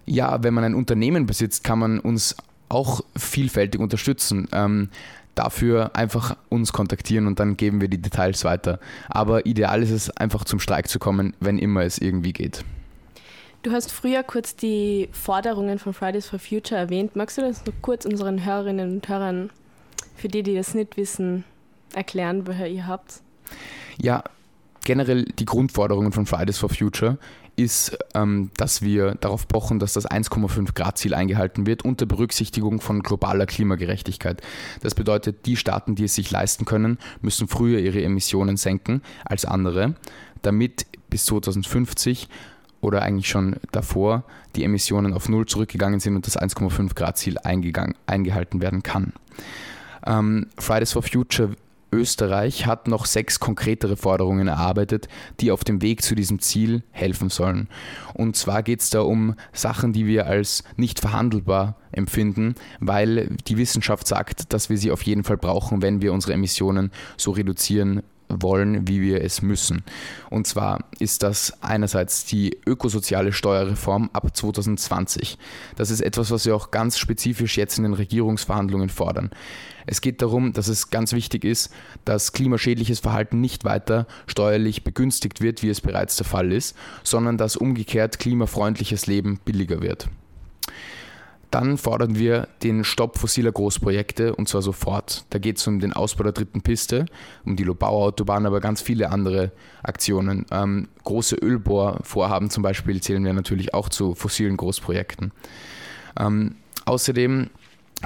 Ja, 0.05 0.43
wenn 0.43 0.53
man 0.53 0.65
ein 0.65 0.75
Unternehmen 0.75 1.25
besitzt, 1.25 1.65
kann 1.65 1.79
man 1.79 1.99
uns 1.99 2.37
auch 2.69 3.03
vielfältig 3.17 3.81
unterstützen. 3.81 4.49
Ähm, 4.53 4.91
dafür 5.35 5.95
einfach 5.95 6.37
uns 6.49 6.73
kontaktieren 6.73 7.27
und 7.29 7.39
dann 7.39 7.57
geben 7.57 7.81
wir 7.81 7.89
die 7.89 8.03
Details 8.03 8.45
weiter. 8.45 8.81
Aber 9.09 9.47
ideal 9.47 9.83
ist 9.83 9.93
es 9.93 10.11
einfach 10.11 10.45
zum 10.45 10.59
Streik 10.59 10.89
zu 10.89 10.99
kommen, 10.99 11.35
wenn 11.39 11.59
immer 11.59 11.83
es 11.83 11.99
irgendwie 11.99 12.33
geht. 12.33 12.65
Du 13.63 13.73
hast 13.73 13.93
früher 13.93 14.23
kurz 14.23 14.57
die 14.57 15.09
Forderungen 15.13 15.79
von 15.79 15.93
Fridays 15.93 16.27
for 16.27 16.39
Future 16.39 16.81
erwähnt. 16.81 17.17
Magst 17.17 17.39
du 17.39 17.43
das 17.43 17.65
noch 17.67 17.75
kurz 17.83 18.05
unseren 18.05 18.45
Hörerinnen 18.45 18.95
und 18.95 19.09
Hörern, 19.09 19.51
für 20.17 20.29
die, 20.29 20.43
die 20.43 20.55
das 20.55 20.75
nicht 20.75 20.97
wissen, 20.97 21.45
erklären, 21.95 22.47
woher 22.47 22.69
ihr 22.69 22.87
habt? 22.87 23.21
Ja, 24.01 24.25
generell 24.89 25.27
die 25.27 25.45
Grundforderungen 25.45 26.13
von 26.13 26.25
Fridays 26.25 26.57
for 26.57 26.71
Future 26.71 27.19
ist, 27.57 27.99
ähm, 28.15 28.51
dass 28.57 28.81
wir 28.81 29.17
darauf 29.17 29.47
pochen, 29.47 29.79
dass 29.79 29.93
das 29.93 30.11
1,5 30.11 30.73
Grad 30.73 30.97
Ziel 30.97 31.13
eingehalten 31.13 31.67
wird 31.67 31.85
unter 31.85 32.07
Berücksichtigung 32.07 32.81
von 32.81 33.03
globaler 33.03 33.45
Klimagerechtigkeit. 33.45 34.41
Das 34.81 34.95
bedeutet, 34.95 35.45
die 35.45 35.57
Staaten, 35.57 35.95
die 35.95 36.05
es 36.05 36.15
sich 36.15 36.31
leisten 36.31 36.65
können, 36.65 36.97
müssen 37.21 37.49
früher 37.49 37.81
ihre 37.81 38.03
Emissionen 38.03 38.57
senken 38.57 39.03
als 39.27 39.45
andere, 39.45 39.95
damit 40.41 40.87
bis 41.11 41.27
2050 41.27 42.31
oder 42.81 43.03
eigentlich 43.03 43.29
schon 43.29 43.57
davor 43.73 44.25
die 44.57 44.65
Emissionen 44.65 45.13
auf 45.13 45.29
Null 45.29 45.45
zurückgegangen 45.45 46.01
sind 46.01 46.17
und 46.17 46.27
das 46.27 46.41
1,5 46.41 46.95
Grad 46.95 47.19
Ziel 47.19 47.37
eingehalten 47.45 48.63
werden 48.63 48.83
kann. 48.83 49.13
Ähm, 50.07 50.47
Fridays 50.57 50.93
for 50.93 51.03
Future 51.03 51.57
Österreich 51.91 52.67
hat 52.67 52.89
noch 52.89 53.07
sechs 53.07 53.41
konkretere 53.41 53.97
Forderungen 53.97 54.49
erarbeitet, 54.49 55.09
die 55.41 55.51
auf 55.51 55.65
dem 55.65 55.81
Weg 55.83 56.03
zu 56.03 56.15
diesem 56.15 56.39
Ziel 56.39 56.83
helfen 56.91 57.31
sollen. 57.31 57.69
Und 58.15 58.37
zwar 58.37 58.63
geht 58.63 58.81
es 58.81 58.91
da 58.91 59.01
um 59.01 59.35
Sachen, 59.53 59.93
die 59.93 60.07
wir 60.07 60.27
als 60.27 60.65
nicht 60.77 61.01
verhandelbar 61.01 61.77
empfinden, 61.93 62.55
weil 62.81 63.37
die 63.47 63.57
Wissenschaft 63.57 64.07
sagt, 64.07 64.53
dass 64.53 64.69
wir 64.69 64.79
sie 64.79 64.91
auf 64.91 65.03
jeden 65.03 65.25
Fall 65.25 65.39
brauchen, 65.39 65.83
wenn 65.83 66.03
wir 66.03 66.13
unsere 66.13 66.35
Emissionen 66.35 66.91
so 67.17 67.31
reduzieren 67.31 68.03
wollen, 68.29 68.87
wie 68.87 69.01
wir 69.01 69.23
es 69.23 69.43
müssen. 69.43 69.83
Und 70.31 70.47
zwar 70.47 70.85
ist 70.99 71.23
das 71.23 71.63
einerseits 71.63 72.25
die 72.25 72.57
ökosoziale 72.67 73.33
Steuerreform 73.33 74.11
ab 74.13 74.37
2020. 74.37 75.39
Das 75.77 75.91
ist 75.91 76.01
etwas, 76.01 76.31
was 76.31 76.47
wir 76.47 76.55
auch 76.55 76.71
ganz 76.71 76.99
spezifisch 76.99 77.57
jetzt 77.57 77.79
in 77.79 77.85
den 77.85 77.95
Regierungsverhandlungen 77.95 78.89
fordern. 78.89 79.31
Es 79.87 80.03
geht 80.03 80.21
darum, 80.21 80.53
dass 80.53 80.69
es 80.69 80.91
ganz 80.91 81.15
wichtig 81.15 81.45
ist, 81.45 81.73
dass 82.05 82.33
klimaschädliches 82.33 83.01
Verhalten 83.01 83.41
nicht 83.41 83.65
weiter 83.65 84.07
steuerlich 84.27 84.85
begünstigt 84.85 85.41
wird, 85.41 85.63
wie 85.63 85.71
es 85.71 85.81
bereits 85.81 86.17
der 86.17 86.27
Fall 86.27 86.53
ist, 86.53 86.77
sondern 87.03 87.39
dass 87.39 87.57
umgekehrt 87.57 88.19
klimafreundliches 88.19 89.07
Leben 89.07 89.41
billiger 89.45 89.81
wird. 89.81 90.11
Dann 91.51 91.79
fordern 91.79 92.19
wir 92.19 92.49
den 92.63 92.85
Stopp 92.85 93.19
fossiler 93.19 93.53
Großprojekte 93.53 94.35
und 94.35 94.49
zwar 94.49 94.61
sofort. 94.61 95.25
Da 95.31 95.39
geht 95.39 95.57
es 95.57 95.67
um 95.67 95.81
den 95.81 95.95
Ausbau 95.95 96.25
der 96.25 96.33
dritten 96.33 96.61
Piste, 96.61 97.07
um 97.45 97.57
die 97.57 97.65
Lobauautobahn, 97.65 98.45
aber 98.45 98.61
ganz 98.61 98.83
viele 98.83 99.11
andere 99.11 99.53
Aktionen. 99.83 100.45
Ähm, 100.51 100.89
große 101.05 101.37
Ölbohrvorhaben 101.37 102.51
zum 102.51 102.63
Beispiel 102.63 103.01
zählen 103.01 103.25
wir 103.25 103.33
natürlich 103.33 103.73
auch 103.73 103.89
zu 103.89 104.15
fossilen 104.15 104.59
Großprojekten. 104.59 105.33
Ähm, 106.19 106.57
außerdem 106.85 107.49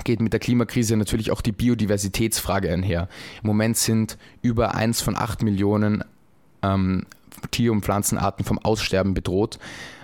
geht 0.04 0.20
mit 0.20 0.32
der 0.32 0.40
Klimakrise 0.40 0.96
natürlich 0.96 1.32
auch 1.32 1.40
die 1.40 1.52
Biodiversitätsfrage 1.52 2.72
einher. 2.72 3.08
Im 3.42 3.48
Moment 3.48 3.76
sind 3.76 4.18
über 4.40 4.74
eins 4.74 5.00
von 5.00 5.16
acht 5.16 5.42
Millionen 5.42 6.04
ähm, 6.62 7.06
Tier- 7.50 7.72
und 7.72 7.84
Pflanzenarten 7.84 8.44
vom 8.44 8.58
Aussterben 8.58 9.14
bedroht, 9.14 9.58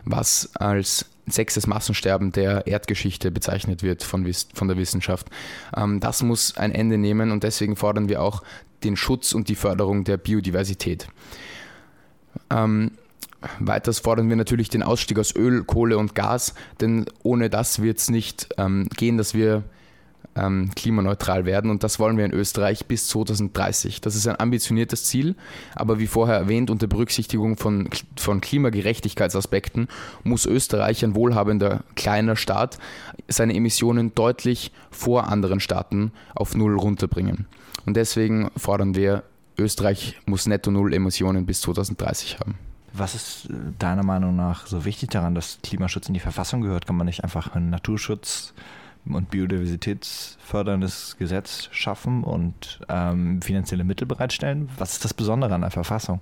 was 0.05 0.51
als 0.57 1.07
sechstes 1.31 1.67
Massensterben 1.67 2.33
der 2.33 2.67
Erdgeschichte 2.67 3.31
bezeichnet 3.31 3.83
wird 3.83 4.03
von, 4.03 4.31
von 4.55 4.69
der 4.69 4.77
Wissenschaft. 4.77 5.29
Ähm, 5.77 6.01
das 6.01 6.23
muss 6.23 6.57
ein 6.57 6.73
Ende 6.73 6.99
nehmen 6.99 7.31
und 7.31 7.43
deswegen 7.43 7.77
fordern 7.77 8.09
wir 8.09 8.23
auch 8.23 8.43
den 8.85 8.97
Schutz 8.97 9.33
und 9.33 9.49
die 9.49 9.55
Förderung 9.55 10.05
der 10.05 10.17
Biodiversität. 10.17 11.09
Ähm, 12.51 12.93
Weiters 13.61 14.01
fordern 14.01 14.29
wir 14.29 14.37
natürlich 14.37 14.69
den 14.69 14.83
Ausstieg 14.83 15.19
aus 15.19 15.35
Öl, 15.35 15.63
Kohle 15.63 15.97
und 15.97 16.15
Gas, 16.15 16.55
denn 16.81 17.07
ohne 17.23 17.51
das 17.51 17.81
wird 17.81 17.99
es 17.99 18.11
nicht 18.11 18.49
ähm, 18.59 18.89
gehen, 18.97 19.17
dass 19.17 19.33
wir 19.33 19.63
ähm, 20.39 20.71
klimaneutral 20.75 21.45
werden 21.45 21.71
und 21.71 21.83
das 21.83 21.99
wollen 21.99 22.17
wir 22.17 22.25
in 22.25 22.33
Österreich 22.33 22.87
bis 22.87 23.09
2030. 23.09 24.01
Das 24.01 24.15
ist 24.15 24.27
ein 24.27 24.39
ambitioniertes 24.39 25.05
Ziel, 25.05 25.35
aber 25.75 25.99
wie 25.99 26.07
vorher 26.07 26.37
erwähnt, 26.37 26.71
unter 26.71 26.87
Berücksichtigung 26.87 27.57
von, 27.57 27.89
von 28.17 28.41
Klimagerechtigkeitsaspekten 28.41 29.89
muss 30.23 30.47
Österreich, 30.47 31.05
ein 31.05 31.15
wohlhabender 31.15 31.85
kleiner 31.97 32.37
Staat, 32.37 32.79
seine 33.29 33.55
Emissionen 33.55 34.15
deutlich 34.15 34.73
vor 34.91 35.29
anderen 35.29 35.61
Staaten 35.61 36.13
auf 36.35 36.55
Null 36.55 36.77
runterbringen. 36.77 37.47
Und 37.87 37.97
deswegen 37.97 38.51
fordern 38.57 38.95
wir, 38.95 39.25
Österreich 39.59 40.17
muss 40.27 40.47
netto 40.47 40.71
Null 40.71 40.95
Emissionen 40.95 41.47
bis 41.47 41.63
2030 41.63 42.39
haben. 42.39 42.55
Was 42.93 43.15
ist 43.15 43.49
deiner 43.79 44.03
Meinung 44.03 44.35
nach 44.35 44.67
so 44.67 44.85
wichtig 44.85 45.11
daran, 45.11 45.35
dass 45.35 45.59
Klimaschutz 45.63 46.09
in 46.09 46.15
die 46.15 46.21
Verfassung 46.21 46.63
gehört? 46.63 46.87
Kann 46.87 46.97
man 46.97 47.07
nicht 47.07 47.23
einfach 47.23 47.55
einen 47.55 47.71
Naturschutz 47.71 48.55
und 49.15 49.31
biodiversitätsförderndes 49.31 51.17
Gesetz 51.19 51.69
schaffen 51.73 52.25
und 52.25 52.81
ähm, 52.89 53.43
finanzielle 53.43 53.85
Mittel 53.85 54.07
bereitstellen. 54.07 54.69
Was 54.79 54.93
ist 54.95 55.05
das 55.05 55.15
Besondere 55.15 55.55
an 55.55 55.63
der 55.63 55.71
Verfassung? 55.71 56.21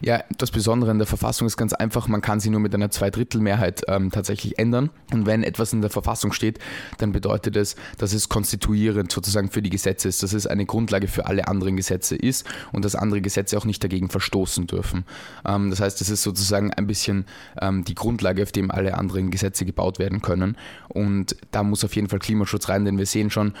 Ja, 0.00 0.22
das 0.38 0.50
Besondere 0.50 0.90
an 0.90 0.98
der 0.98 1.06
Verfassung 1.06 1.46
ist 1.46 1.56
ganz 1.56 1.72
einfach, 1.72 2.08
man 2.08 2.20
kann 2.20 2.40
sie 2.40 2.50
nur 2.50 2.60
mit 2.60 2.74
einer 2.74 2.90
Zweidrittelmehrheit 2.90 3.82
ähm, 3.88 4.10
tatsächlich 4.10 4.58
ändern. 4.58 4.90
Und 5.12 5.26
wenn 5.26 5.42
etwas 5.42 5.72
in 5.72 5.80
der 5.80 5.90
Verfassung 5.90 6.32
steht, 6.32 6.58
dann 6.98 7.12
bedeutet 7.12 7.56
es, 7.56 7.76
dass 7.98 8.12
es 8.12 8.28
konstituierend 8.28 9.12
sozusagen 9.12 9.50
für 9.50 9.62
die 9.62 9.70
Gesetze 9.70 10.08
ist, 10.08 10.22
dass 10.22 10.32
es 10.32 10.46
eine 10.46 10.66
Grundlage 10.66 11.08
für 11.08 11.26
alle 11.26 11.48
anderen 11.48 11.76
Gesetze 11.76 12.16
ist 12.16 12.46
und 12.72 12.84
dass 12.84 12.94
andere 12.94 13.20
Gesetze 13.20 13.56
auch 13.58 13.64
nicht 13.64 13.82
dagegen 13.82 14.10
verstoßen 14.10 14.66
dürfen. 14.66 15.04
Ähm, 15.46 15.70
das 15.70 15.80
heißt, 15.80 16.00
es 16.00 16.10
ist 16.10 16.22
sozusagen 16.22 16.72
ein 16.72 16.86
bisschen 16.86 17.26
ähm, 17.60 17.84
die 17.84 17.94
Grundlage, 17.94 18.42
auf 18.42 18.52
dem 18.52 18.70
alle 18.70 18.96
anderen 18.96 19.30
Gesetze 19.30 19.64
gebaut 19.64 19.98
werden 19.98 20.22
können. 20.22 20.56
Und 20.96 21.36
da 21.50 21.62
muss 21.62 21.84
auf 21.84 21.94
jeden 21.94 22.08
Fall 22.08 22.18
Klimaschutz 22.18 22.68
rein, 22.70 22.84
denn 22.86 22.96
wir 22.96 23.06
sehen 23.06 23.30
schon, 23.30 23.52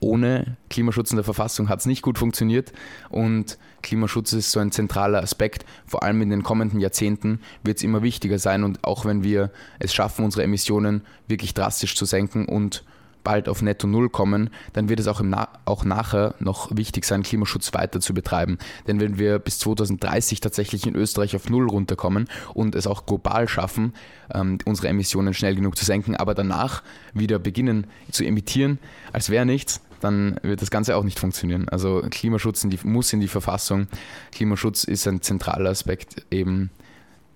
ohne 0.00 0.56
Klimaschutz 0.70 1.10
in 1.10 1.16
der 1.16 1.24
Verfassung 1.24 1.68
hat 1.68 1.80
es 1.80 1.86
nicht 1.86 2.00
gut 2.00 2.16
funktioniert 2.16 2.72
und 3.10 3.58
Klimaschutz 3.82 4.32
ist 4.32 4.50
so 4.50 4.58
ein 4.58 4.72
zentraler 4.72 5.22
Aspekt. 5.22 5.66
Vor 5.84 6.02
allem 6.02 6.22
in 6.22 6.30
den 6.30 6.42
kommenden 6.42 6.80
Jahrzehnten 6.80 7.40
wird 7.62 7.76
es 7.76 7.82
immer 7.82 8.02
wichtiger 8.02 8.38
sein 8.38 8.64
und 8.64 8.82
auch 8.82 9.04
wenn 9.04 9.22
wir 9.22 9.50
es 9.78 9.92
schaffen, 9.92 10.24
unsere 10.24 10.42
Emissionen 10.42 11.02
wirklich 11.28 11.52
drastisch 11.52 11.96
zu 11.96 12.06
senken 12.06 12.46
und 12.46 12.82
bald 13.22 13.48
auf 13.48 13.62
Netto 13.62 13.86
Null 13.86 14.08
kommen, 14.08 14.50
dann 14.72 14.88
wird 14.88 15.00
es 15.00 15.06
auch, 15.06 15.20
im 15.20 15.30
Na 15.30 15.48
auch 15.64 15.84
nachher 15.84 16.34
noch 16.38 16.74
wichtig 16.76 17.04
sein, 17.04 17.22
Klimaschutz 17.22 17.72
weiter 17.74 18.00
zu 18.00 18.14
betreiben. 18.14 18.58
Denn 18.86 19.00
wenn 19.00 19.18
wir 19.18 19.38
bis 19.38 19.58
2030 19.58 20.40
tatsächlich 20.40 20.86
in 20.86 20.94
Österreich 20.94 21.36
auf 21.36 21.48
Null 21.48 21.68
runterkommen 21.68 22.28
und 22.54 22.74
es 22.74 22.86
auch 22.86 23.06
global 23.06 23.48
schaffen, 23.48 23.94
ähm, 24.32 24.58
unsere 24.64 24.88
Emissionen 24.88 25.34
schnell 25.34 25.54
genug 25.54 25.76
zu 25.76 25.84
senken, 25.84 26.16
aber 26.16 26.34
danach 26.34 26.82
wieder 27.14 27.38
beginnen 27.38 27.86
zu 28.10 28.24
emittieren, 28.24 28.78
als 29.12 29.30
wäre 29.30 29.46
nichts, 29.46 29.80
dann 30.00 30.36
wird 30.42 30.62
das 30.62 30.70
Ganze 30.70 30.96
auch 30.96 31.04
nicht 31.04 31.18
funktionieren. 31.18 31.68
Also 31.68 32.02
Klimaschutz 32.10 32.64
in 32.64 32.70
die, 32.70 32.78
muss 32.82 33.12
in 33.12 33.20
die 33.20 33.28
Verfassung. 33.28 33.86
Klimaschutz 34.32 34.84
ist 34.84 35.06
ein 35.06 35.20
zentraler 35.22 35.70
Aspekt 35.70 36.24
eben 36.30 36.70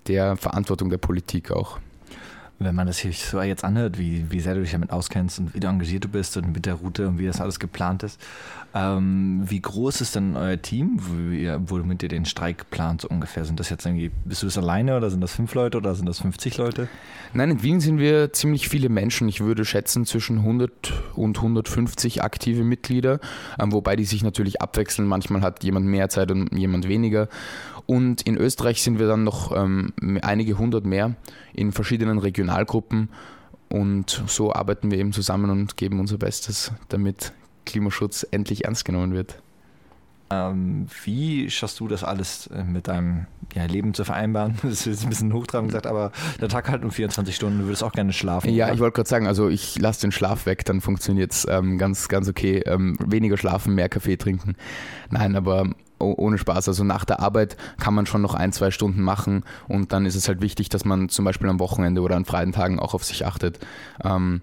der 0.06 0.36
Verantwortung 0.36 0.90
der 0.90 0.98
Politik 0.98 1.50
auch 1.50 1.78
wenn 2.58 2.74
man 2.74 2.86
das 2.86 2.98
hier 2.98 3.12
so 3.12 3.40
jetzt 3.42 3.64
anhört, 3.64 3.98
wie, 3.98 4.30
wie 4.30 4.40
sehr 4.40 4.54
du 4.54 4.60
dich 4.60 4.72
damit 4.72 4.90
auskennst 4.90 5.38
und 5.38 5.54
wie 5.54 5.60
du 5.60 5.66
engagiert 5.66 6.04
du 6.04 6.08
bist 6.08 6.36
und 6.36 6.52
mit 6.52 6.66
der 6.66 6.74
Route 6.74 7.08
und 7.08 7.18
wie 7.18 7.26
das 7.26 7.40
alles 7.40 7.58
geplant 7.58 8.02
ist, 8.02 8.20
ähm, 8.74 9.42
wie 9.46 9.60
groß 9.60 10.00
ist 10.00 10.16
denn 10.16 10.36
euer 10.36 10.60
Team, 10.60 10.98
womit 11.00 12.02
ihr 12.02 12.08
den 12.08 12.24
Streik 12.24 12.70
plant 12.70 13.02
so 13.02 13.08
ungefähr? 13.08 13.44
Sind 13.44 13.60
das 13.60 13.70
jetzt 13.70 13.86
irgendwie, 13.86 14.10
bist 14.24 14.42
du 14.42 14.46
das 14.46 14.58
alleine 14.58 14.96
oder 14.96 15.10
sind 15.10 15.20
das 15.20 15.32
fünf 15.32 15.54
Leute 15.54 15.78
oder 15.78 15.94
sind 15.94 16.06
das 16.06 16.20
50 16.20 16.56
Leute? 16.58 16.88
Nein, 17.32 17.50
in 17.52 17.62
Wien 17.62 17.80
sind 17.80 17.98
wir 17.98 18.32
ziemlich 18.32 18.68
viele 18.68 18.88
Menschen. 18.88 19.28
Ich 19.28 19.40
würde 19.40 19.64
schätzen 19.64 20.06
zwischen 20.06 20.38
100 20.38 20.92
und 21.14 21.36
150 21.36 22.22
aktive 22.22 22.64
Mitglieder, 22.64 23.20
ähm, 23.60 23.72
wobei 23.72 23.96
die 23.96 24.04
sich 24.04 24.22
natürlich 24.22 24.60
abwechseln. 24.60 25.06
Manchmal 25.06 25.42
hat 25.42 25.62
jemand 25.62 25.86
mehr 25.86 26.08
Zeit 26.08 26.30
und 26.30 26.52
jemand 26.56 26.88
weniger. 26.88 27.28
Und 27.86 28.22
in 28.22 28.36
Österreich 28.36 28.82
sind 28.82 28.98
wir 28.98 29.06
dann 29.06 29.24
noch 29.24 29.54
ähm, 29.54 29.92
einige 30.22 30.58
hundert 30.58 30.86
mehr 30.86 31.16
in 31.52 31.72
verschiedenen 31.72 32.18
Regionalgruppen. 32.18 33.10
Und 33.68 34.22
so 34.26 34.52
arbeiten 34.54 34.90
wir 34.90 34.98
eben 34.98 35.12
zusammen 35.12 35.50
und 35.50 35.76
geben 35.76 36.00
unser 36.00 36.16
Bestes, 36.16 36.72
damit 36.88 37.32
Klimaschutz 37.66 38.26
endlich 38.30 38.64
ernst 38.64 38.84
genommen 38.84 39.12
wird. 39.12 39.42
Ähm, 40.30 40.86
wie 41.04 41.50
schaffst 41.50 41.80
du 41.80 41.88
das 41.88 42.02
alles 42.02 42.46
äh, 42.46 42.64
mit 42.64 42.88
deinem 42.88 43.26
ja, 43.54 43.66
Leben 43.66 43.92
zu 43.94 44.04
vereinbaren? 44.04 44.56
Das 44.62 44.86
ist 44.86 45.02
ein 45.02 45.10
bisschen 45.10 45.32
hochtrabend 45.32 45.70
gesagt, 45.70 45.86
aber 45.86 46.12
der 46.40 46.48
Tag 46.48 46.68
halt 46.70 46.82
um 46.82 46.90
24 46.90 47.36
Stunden, 47.36 47.58
du 47.58 47.64
würdest 47.66 47.84
auch 47.84 47.92
gerne 47.92 48.12
schlafen. 48.12 48.50
Ja, 48.52 48.66
oder? 48.66 48.74
ich 48.74 48.80
wollte 48.80 48.96
gerade 48.96 49.08
sagen, 49.08 49.26
also 49.26 49.48
ich 49.48 49.78
lasse 49.78 50.00
den 50.00 50.12
Schlaf 50.12 50.46
weg, 50.46 50.64
dann 50.64 50.80
funktioniert 50.80 51.32
es 51.32 51.46
ähm, 51.48 51.78
ganz, 51.78 52.08
ganz 52.08 52.28
okay. 52.28 52.62
Ähm, 52.64 52.96
weniger 53.04 53.36
schlafen, 53.36 53.74
mehr 53.74 53.88
Kaffee 53.88 54.16
trinken. 54.16 54.56
Nein, 55.10 55.36
aber 55.36 55.70
ohne 55.98 56.38
Spaß. 56.38 56.68
Also 56.68 56.84
nach 56.84 57.04
der 57.04 57.20
Arbeit 57.20 57.56
kann 57.78 57.94
man 57.94 58.06
schon 58.06 58.22
noch 58.22 58.34
ein, 58.34 58.52
zwei 58.52 58.70
Stunden 58.70 59.02
machen 59.02 59.44
und 59.68 59.92
dann 59.92 60.06
ist 60.06 60.16
es 60.16 60.28
halt 60.28 60.40
wichtig, 60.40 60.68
dass 60.68 60.84
man 60.84 61.08
zum 61.08 61.24
Beispiel 61.24 61.48
am 61.48 61.60
Wochenende 61.60 62.00
oder 62.00 62.16
an 62.16 62.24
freien 62.24 62.52
Tagen 62.52 62.78
auch 62.78 62.94
auf 62.94 63.04
sich 63.04 63.26
achtet. 63.26 63.58
Ähm, 64.02 64.40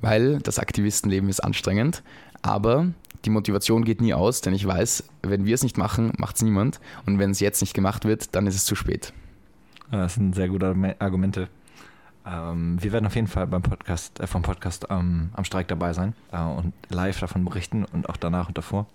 weil 0.00 0.38
das 0.40 0.58
Aktivistenleben 0.58 1.28
ist 1.28 1.40
anstrengend, 1.40 2.02
aber 2.42 2.88
die 3.24 3.30
Motivation 3.30 3.84
geht 3.84 4.02
nie 4.02 4.12
aus, 4.12 4.42
denn 4.42 4.52
ich 4.52 4.66
weiß, 4.66 5.04
wenn 5.22 5.46
wir 5.46 5.54
es 5.54 5.62
nicht 5.62 5.78
machen, 5.78 6.12
macht 6.18 6.36
es 6.36 6.42
niemand. 6.42 6.78
Und 7.06 7.18
wenn 7.18 7.30
es 7.30 7.40
jetzt 7.40 7.62
nicht 7.62 7.72
gemacht 7.72 8.04
wird, 8.04 8.34
dann 8.34 8.46
ist 8.46 8.54
es 8.54 8.66
zu 8.66 8.74
spät. 8.74 9.14
Das 9.90 10.14
sind 10.14 10.34
sehr 10.34 10.48
gute 10.48 10.74
Argumente. 10.98 11.48
Ähm, 12.26 12.82
wir 12.82 12.92
werden 12.92 13.06
auf 13.06 13.14
jeden 13.14 13.26
Fall 13.26 13.46
beim 13.46 13.62
Podcast, 13.62 14.20
äh, 14.20 14.26
vom 14.26 14.42
Podcast 14.42 14.86
ähm, 14.90 15.30
am 15.34 15.44
Streik 15.44 15.68
dabei 15.68 15.92
sein 15.92 16.14
äh, 16.32 16.42
und 16.42 16.72
live 16.88 17.20
davon 17.20 17.44
berichten 17.44 17.84
und 17.84 18.08
auch 18.08 18.16
danach 18.16 18.48
und 18.48 18.58
davor. 18.58 18.86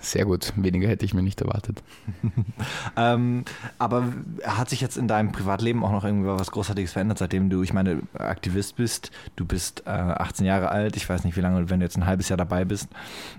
Sehr 0.00 0.24
gut, 0.24 0.54
weniger 0.56 0.88
hätte 0.88 1.04
ich 1.04 1.12
mir 1.12 1.22
nicht 1.22 1.42
erwartet. 1.42 1.82
ähm, 2.96 3.44
aber 3.78 4.04
hat 4.44 4.70
sich 4.70 4.80
jetzt 4.80 4.96
in 4.96 5.08
deinem 5.08 5.30
Privatleben 5.30 5.84
auch 5.84 5.92
noch 5.92 6.04
irgendwie 6.04 6.28
was 6.28 6.50
Großartiges 6.50 6.92
verändert, 6.92 7.18
seitdem 7.18 7.50
du, 7.50 7.62
ich 7.62 7.74
meine, 7.74 8.00
Aktivist 8.14 8.76
bist? 8.76 9.10
Du 9.36 9.44
bist 9.44 9.82
äh, 9.86 9.90
18 9.90 10.46
Jahre 10.46 10.70
alt, 10.70 10.96
ich 10.96 11.06
weiß 11.06 11.24
nicht 11.24 11.36
wie 11.36 11.42
lange, 11.42 11.68
wenn 11.68 11.80
du 11.80 11.86
jetzt 11.86 11.98
ein 11.98 12.06
halbes 12.06 12.30
Jahr 12.30 12.38
dabei 12.38 12.64
bist, 12.64 12.88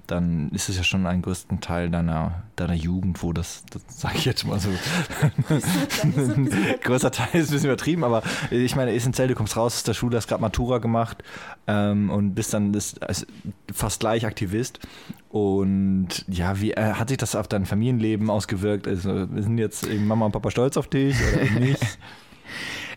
dann 0.05 0.49
ist 0.51 0.69
es 0.69 0.77
ja 0.77 0.83
schon 0.83 1.07
ein 1.07 1.23
größten 1.23 1.61
Teil 1.61 1.89
deiner, 1.89 2.43
deiner 2.55 2.75
Jugend, 2.75 3.23
wo 3.23 3.33
das, 3.33 3.63
das 3.71 3.81
sage 3.87 4.17
ich 4.17 4.25
jetzt 4.25 4.45
mal 4.45 4.59
so. 4.59 4.69
Größer 6.83 7.11
Teil 7.11 7.41
ist 7.41 7.49
ein 7.49 7.53
bisschen 7.53 7.69
übertrieben, 7.69 8.03
aber 8.03 8.21
ich 8.51 8.75
meine, 8.75 8.93
essentiell, 8.93 9.27
du 9.27 9.35
kommst 9.35 9.57
raus 9.57 9.77
aus 9.77 9.83
der 9.83 9.95
Schule, 9.95 10.17
hast 10.17 10.27
gerade 10.27 10.41
Matura 10.41 10.77
gemacht 10.77 11.23
ähm, 11.65 12.11
und 12.11 12.35
bist 12.35 12.53
dann 12.53 12.71
ist, 12.75 12.99
ist 12.99 13.25
fast 13.73 13.99
gleich 13.99 14.27
Aktivist 14.27 14.79
und 15.31 16.25
ja, 16.27 16.50
wie 16.59 16.71
äh, 16.71 16.93
hat 16.93 17.09
sich 17.09 17.17
das 17.17 17.35
auf 17.35 17.47
dein 17.47 17.65
Familienleben 17.65 18.29
ausgewirkt? 18.29 18.87
Also 18.87 19.27
sind 19.27 19.57
jetzt 19.57 19.87
Mama 19.89 20.25
und 20.25 20.31
Papa 20.31 20.51
stolz 20.51 20.77
auf 20.77 20.87
dich 20.87 21.15
oder 21.33 21.59
nicht? 21.59 21.99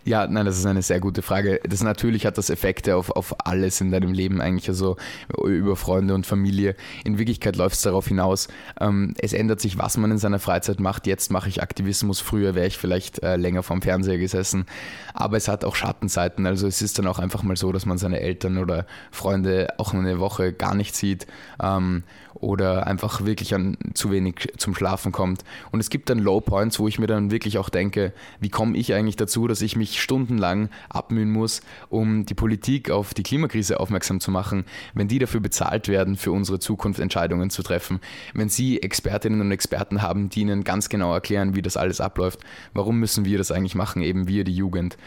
Ja, 0.07 0.27
nein, 0.27 0.45
das 0.45 0.59
ist 0.59 0.67
eine 0.67 0.83
sehr 0.83 0.99
gute 0.99 1.23
Frage. 1.23 1.59
Das 1.67 1.81
natürlich 1.81 2.27
hat 2.27 2.37
das 2.37 2.51
Effekte 2.51 2.95
auf, 2.95 3.09
auf 3.09 3.47
alles 3.47 3.81
in 3.81 3.89
deinem 3.89 4.13
Leben 4.13 4.39
eigentlich, 4.39 4.69
also 4.69 4.97
über 5.43 5.75
Freunde 5.75 6.13
und 6.13 6.27
Familie. 6.27 6.75
In 7.03 7.17
Wirklichkeit 7.17 7.55
läuft 7.55 7.77
es 7.77 7.81
darauf 7.81 8.07
hinaus, 8.07 8.47
ähm, 8.79 9.15
es 9.17 9.33
ändert 9.33 9.61
sich, 9.61 9.79
was 9.79 9.97
man 9.97 10.11
in 10.11 10.19
seiner 10.19 10.37
Freizeit 10.37 10.79
macht. 10.79 11.07
Jetzt 11.07 11.31
mache 11.31 11.49
ich 11.49 11.63
Aktivismus, 11.63 12.19
früher 12.19 12.53
wäre 12.53 12.67
ich 12.67 12.77
vielleicht 12.77 13.23
äh, 13.23 13.35
länger 13.35 13.63
vorm 13.63 13.81
Fernseher 13.81 14.19
gesessen. 14.19 14.67
Aber 15.15 15.37
es 15.37 15.47
hat 15.47 15.65
auch 15.65 15.73
Schattenseiten. 15.73 16.45
Also 16.45 16.67
es 16.67 16.83
ist 16.83 16.99
dann 16.99 17.07
auch 17.07 17.17
einfach 17.17 17.41
mal 17.41 17.57
so, 17.57 17.71
dass 17.71 17.87
man 17.87 17.97
seine 17.97 18.19
Eltern 18.19 18.59
oder 18.59 18.85
Freunde 19.09 19.73
auch 19.79 19.95
eine 19.95 20.19
Woche 20.19 20.53
gar 20.53 20.75
nicht 20.75 20.95
sieht. 20.95 21.25
Ähm, 21.59 22.03
oder 22.35 22.85
einfach 22.85 23.25
wirklich 23.25 23.55
an 23.55 23.77
zu 23.93 24.11
wenig 24.11 24.53
zum 24.57 24.75
Schlafen 24.75 25.11
kommt. 25.11 25.43
Und 25.71 25.79
es 25.79 25.89
gibt 25.89 26.09
dann 26.09 26.19
Low 26.19 26.41
Points, 26.41 26.79
wo 26.79 26.87
ich 26.87 26.99
mir 26.99 27.07
dann 27.07 27.31
wirklich 27.31 27.57
auch 27.57 27.69
denke, 27.69 28.13
wie 28.39 28.49
komme 28.49 28.77
ich 28.77 28.93
eigentlich 28.93 29.15
dazu, 29.15 29.47
dass 29.47 29.61
ich 29.61 29.75
mich 29.75 29.94
stundenlang 30.01 30.69
abmühen 30.89 31.31
muss, 31.31 31.61
um 31.89 32.25
die 32.25 32.33
Politik 32.33 32.89
auf 32.89 33.13
die 33.13 33.23
Klimakrise 33.23 33.79
aufmerksam 33.79 34.19
zu 34.19 34.31
machen, 34.31 34.65
wenn 34.93 35.07
die 35.07 35.19
dafür 35.19 35.39
bezahlt 35.39 35.87
werden, 35.87 36.15
für 36.15 36.31
unsere 36.31 36.59
Zukunft 36.59 36.99
Entscheidungen 36.99 37.49
zu 37.49 37.63
treffen, 37.63 37.99
wenn 38.33 38.49
sie 38.49 38.81
Expertinnen 38.81 39.41
und 39.41 39.51
Experten 39.51 40.01
haben, 40.01 40.29
die 40.29 40.41
ihnen 40.41 40.63
ganz 40.63 40.89
genau 40.89 41.13
erklären, 41.13 41.55
wie 41.55 41.61
das 41.61 41.77
alles 41.77 42.01
abläuft, 42.01 42.39
warum 42.73 42.99
müssen 42.99 43.25
wir 43.25 43.37
das 43.37 43.51
eigentlich 43.51 43.75
machen, 43.75 44.01
eben 44.01 44.27
wir, 44.27 44.43
die 44.43 44.55
Jugend. 44.55 44.97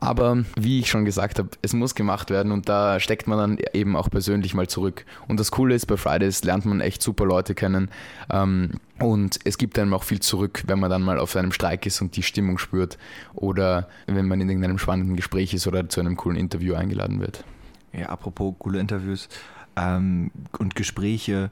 Aber 0.00 0.44
wie 0.56 0.80
ich 0.80 0.88
schon 0.88 1.04
gesagt 1.04 1.38
habe, 1.38 1.50
es 1.60 1.74
muss 1.74 1.94
gemacht 1.94 2.30
werden 2.30 2.52
und 2.52 2.70
da 2.70 2.98
steckt 3.00 3.26
man 3.26 3.38
dann 3.38 3.58
eben 3.74 3.96
auch 3.96 4.10
persönlich 4.10 4.54
mal 4.54 4.66
zurück. 4.66 5.04
Und 5.28 5.38
das 5.38 5.50
Coole 5.50 5.74
ist, 5.74 5.86
bei 5.86 5.98
Fridays 5.98 6.42
lernt 6.42 6.64
man 6.64 6.80
echt 6.80 7.02
super 7.02 7.26
Leute 7.26 7.54
kennen 7.54 7.90
ähm, 8.32 8.80
und 8.98 9.38
es 9.44 9.58
gibt 9.58 9.78
einem 9.78 9.92
auch 9.92 10.04
viel 10.04 10.20
zurück, 10.20 10.62
wenn 10.66 10.80
man 10.80 10.88
dann 10.88 11.02
mal 11.02 11.18
auf 11.18 11.36
einem 11.36 11.52
Streik 11.52 11.84
ist 11.84 12.00
und 12.00 12.16
die 12.16 12.22
Stimmung 12.22 12.56
spürt 12.56 12.96
oder 13.34 13.88
wenn 14.06 14.26
man 14.26 14.40
in 14.40 14.48
irgendeinem 14.48 14.78
spannenden 14.78 15.16
Gespräch 15.16 15.52
ist 15.52 15.66
oder 15.66 15.86
zu 15.88 16.00
einem 16.00 16.16
coolen 16.16 16.38
Interview 16.38 16.74
eingeladen 16.74 17.20
wird. 17.20 17.44
Ja, 17.92 18.08
apropos 18.08 18.54
coole 18.58 18.80
Interviews 18.80 19.28
ähm, 19.76 20.30
und 20.58 20.76
Gespräche 20.76 21.50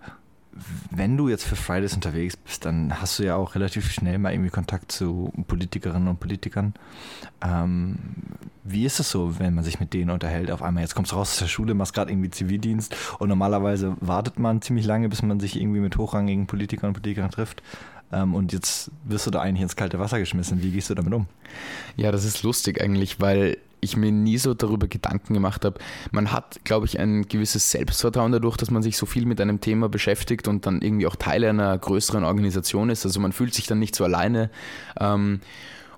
wenn 0.90 1.16
du 1.16 1.28
jetzt 1.28 1.44
für 1.44 1.56
Fridays 1.56 1.94
unterwegs 1.94 2.36
bist, 2.36 2.64
dann 2.64 3.00
hast 3.00 3.18
du 3.18 3.24
ja 3.24 3.36
auch 3.36 3.54
relativ 3.54 3.90
schnell 3.90 4.18
mal 4.18 4.32
irgendwie 4.32 4.50
Kontakt 4.50 4.92
zu 4.92 5.32
Politikerinnen 5.46 6.08
und 6.08 6.20
Politikern. 6.20 6.74
Ähm, 7.42 7.98
wie 8.64 8.84
ist 8.84 9.00
es 9.00 9.10
so, 9.10 9.38
wenn 9.38 9.54
man 9.54 9.64
sich 9.64 9.80
mit 9.80 9.94
denen 9.94 10.10
unterhält? 10.10 10.50
Auf 10.50 10.62
einmal, 10.62 10.82
jetzt 10.82 10.94
kommst 10.94 11.12
du 11.12 11.16
raus 11.16 11.32
aus 11.32 11.38
der 11.38 11.46
Schule, 11.46 11.74
machst 11.74 11.94
gerade 11.94 12.10
irgendwie 12.10 12.30
Zivildienst 12.30 12.94
und 13.18 13.28
normalerweise 13.28 13.96
wartet 14.00 14.38
man 14.38 14.60
ziemlich 14.60 14.86
lange, 14.86 15.08
bis 15.08 15.22
man 15.22 15.40
sich 15.40 15.60
irgendwie 15.60 15.80
mit 15.80 15.96
hochrangigen 15.96 16.46
Politikern 16.46 16.88
und 16.88 16.94
Politikern 16.94 17.30
trifft. 17.30 17.62
Ähm, 18.12 18.34
und 18.34 18.52
jetzt 18.52 18.90
wirst 19.04 19.26
du 19.26 19.30
da 19.30 19.40
eigentlich 19.40 19.62
ins 19.62 19.76
kalte 19.76 19.98
Wasser 19.98 20.18
geschmissen. 20.18 20.62
Wie 20.62 20.70
gehst 20.70 20.90
du 20.90 20.94
damit 20.94 21.12
um? 21.12 21.26
Ja, 21.96 22.12
das 22.12 22.24
ist 22.24 22.42
lustig 22.42 22.80
eigentlich, 22.82 23.20
weil 23.20 23.58
ich 23.80 23.96
mir 23.96 24.12
nie 24.12 24.38
so 24.38 24.54
darüber 24.54 24.88
Gedanken 24.88 25.34
gemacht 25.34 25.64
habe. 25.64 25.78
Man 26.10 26.32
hat, 26.32 26.60
glaube 26.64 26.86
ich, 26.86 26.98
ein 26.98 27.22
gewisses 27.22 27.70
Selbstvertrauen 27.70 28.32
dadurch, 28.32 28.56
dass 28.56 28.70
man 28.70 28.82
sich 28.82 28.96
so 28.96 29.06
viel 29.06 29.26
mit 29.26 29.40
einem 29.40 29.60
Thema 29.60 29.88
beschäftigt 29.88 30.48
und 30.48 30.66
dann 30.66 30.82
irgendwie 30.82 31.06
auch 31.06 31.16
Teil 31.16 31.44
einer 31.44 31.76
größeren 31.78 32.24
Organisation 32.24 32.90
ist. 32.90 33.04
Also 33.06 33.20
man 33.20 33.32
fühlt 33.32 33.54
sich 33.54 33.66
dann 33.66 33.78
nicht 33.78 33.94
so 33.94 34.04
alleine. 34.04 34.50
Ähm, 35.00 35.40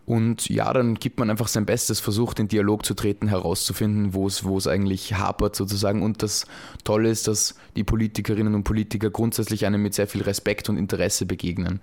Und 0.07 0.49
ja, 0.49 0.73
dann 0.73 0.95
gibt 0.95 1.21
man 1.21 1.31
einfach 1.31 1.47
sein 1.47 1.67
Bestes, 1.67 2.01
versucht 2.01 2.41
in 2.41 2.49
Dialog 2.49 2.85
zu 2.85 2.95
treten, 2.95 3.29
herauszufinden, 3.29 4.13
wo 4.13 4.27
es, 4.27 4.43
wo 4.43 4.59
es 4.59 4.67
eigentlich 4.67 5.15
hapert 5.15 5.55
sozusagen. 5.55 6.03
Und 6.03 6.23
das 6.25 6.47
Tolle 6.83 7.11
ist, 7.11 7.29
dass 7.29 7.55
die 7.77 7.85
Politikerinnen 7.85 8.57
und 8.57 8.65
Politiker 8.65 9.11
grundsätzlich 9.11 9.67
einem 9.67 9.83
mit 9.83 9.95
sehr 9.95 10.09
viel 10.09 10.23
Respekt 10.23 10.69
und 10.69 10.79
Interesse 10.79 11.27
begegnen. 11.27 11.81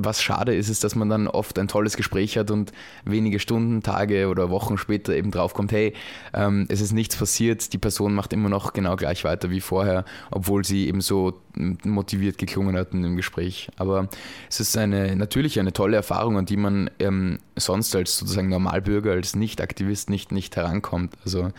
Was 0.00 0.22
schade 0.22 0.54
ist, 0.54 0.68
ist, 0.68 0.84
dass 0.84 0.94
man 0.94 1.08
dann 1.08 1.28
oft 1.28 1.58
ein 1.58 1.68
tolles 1.68 1.96
Gespräch 1.96 2.36
hat 2.38 2.50
und 2.50 2.72
wenige 3.04 3.38
Stunden, 3.38 3.82
Tage 3.82 4.28
oder 4.28 4.50
Wochen 4.50 4.78
später 4.78 5.14
eben 5.14 5.30
draufkommt, 5.30 5.72
hey, 5.72 5.94
ähm, 6.34 6.66
es 6.68 6.80
ist 6.80 6.92
nichts 6.92 7.16
passiert, 7.16 7.72
die 7.72 7.78
Person 7.78 8.14
macht 8.14 8.32
immer 8.32 8.48
noch 8.48 8.72
genau 8.72 8.96
gleich 8.96 9.24
weiter 9.24 9.50
wie 9.50 9.60
vorher, 9.60 10.04
obwohl 10.30 10.64
sie 10.64 10.88
eben 10.88 11.00
so 11.00 11.40
motiviert 11.84 12.38
geklungen 12.38 12.76
hat 12.76 12.92
in 12.92 13.02
dem 13.02 13.16
Gespräch. 13.16 13.68
Aber 13.76 14.08
es 14.48 14.60
ist 14.60 14.76
eine 14.76 15.16
natürlich 15.16 15.58
eine 15.58 15.72
tolle 15.72 15.96
Erfahrung, 15.96 16.38
an 16.38 16.46
die 16.46 16.56
man 16.56 16.90
ähm, 16.98 17.38
sonst 17.56 17.94
als 17.96 18.18
sozusagen 18.18 18.48
Normalbürger, 18.48 19.12
als 19.12 19.36
Nicht-Aktivist 19.36 20.10
nicht, 20.10 20.32
nicht 20.32 20.56
herankommt. 20.56 21.14
Also 21.24 21.52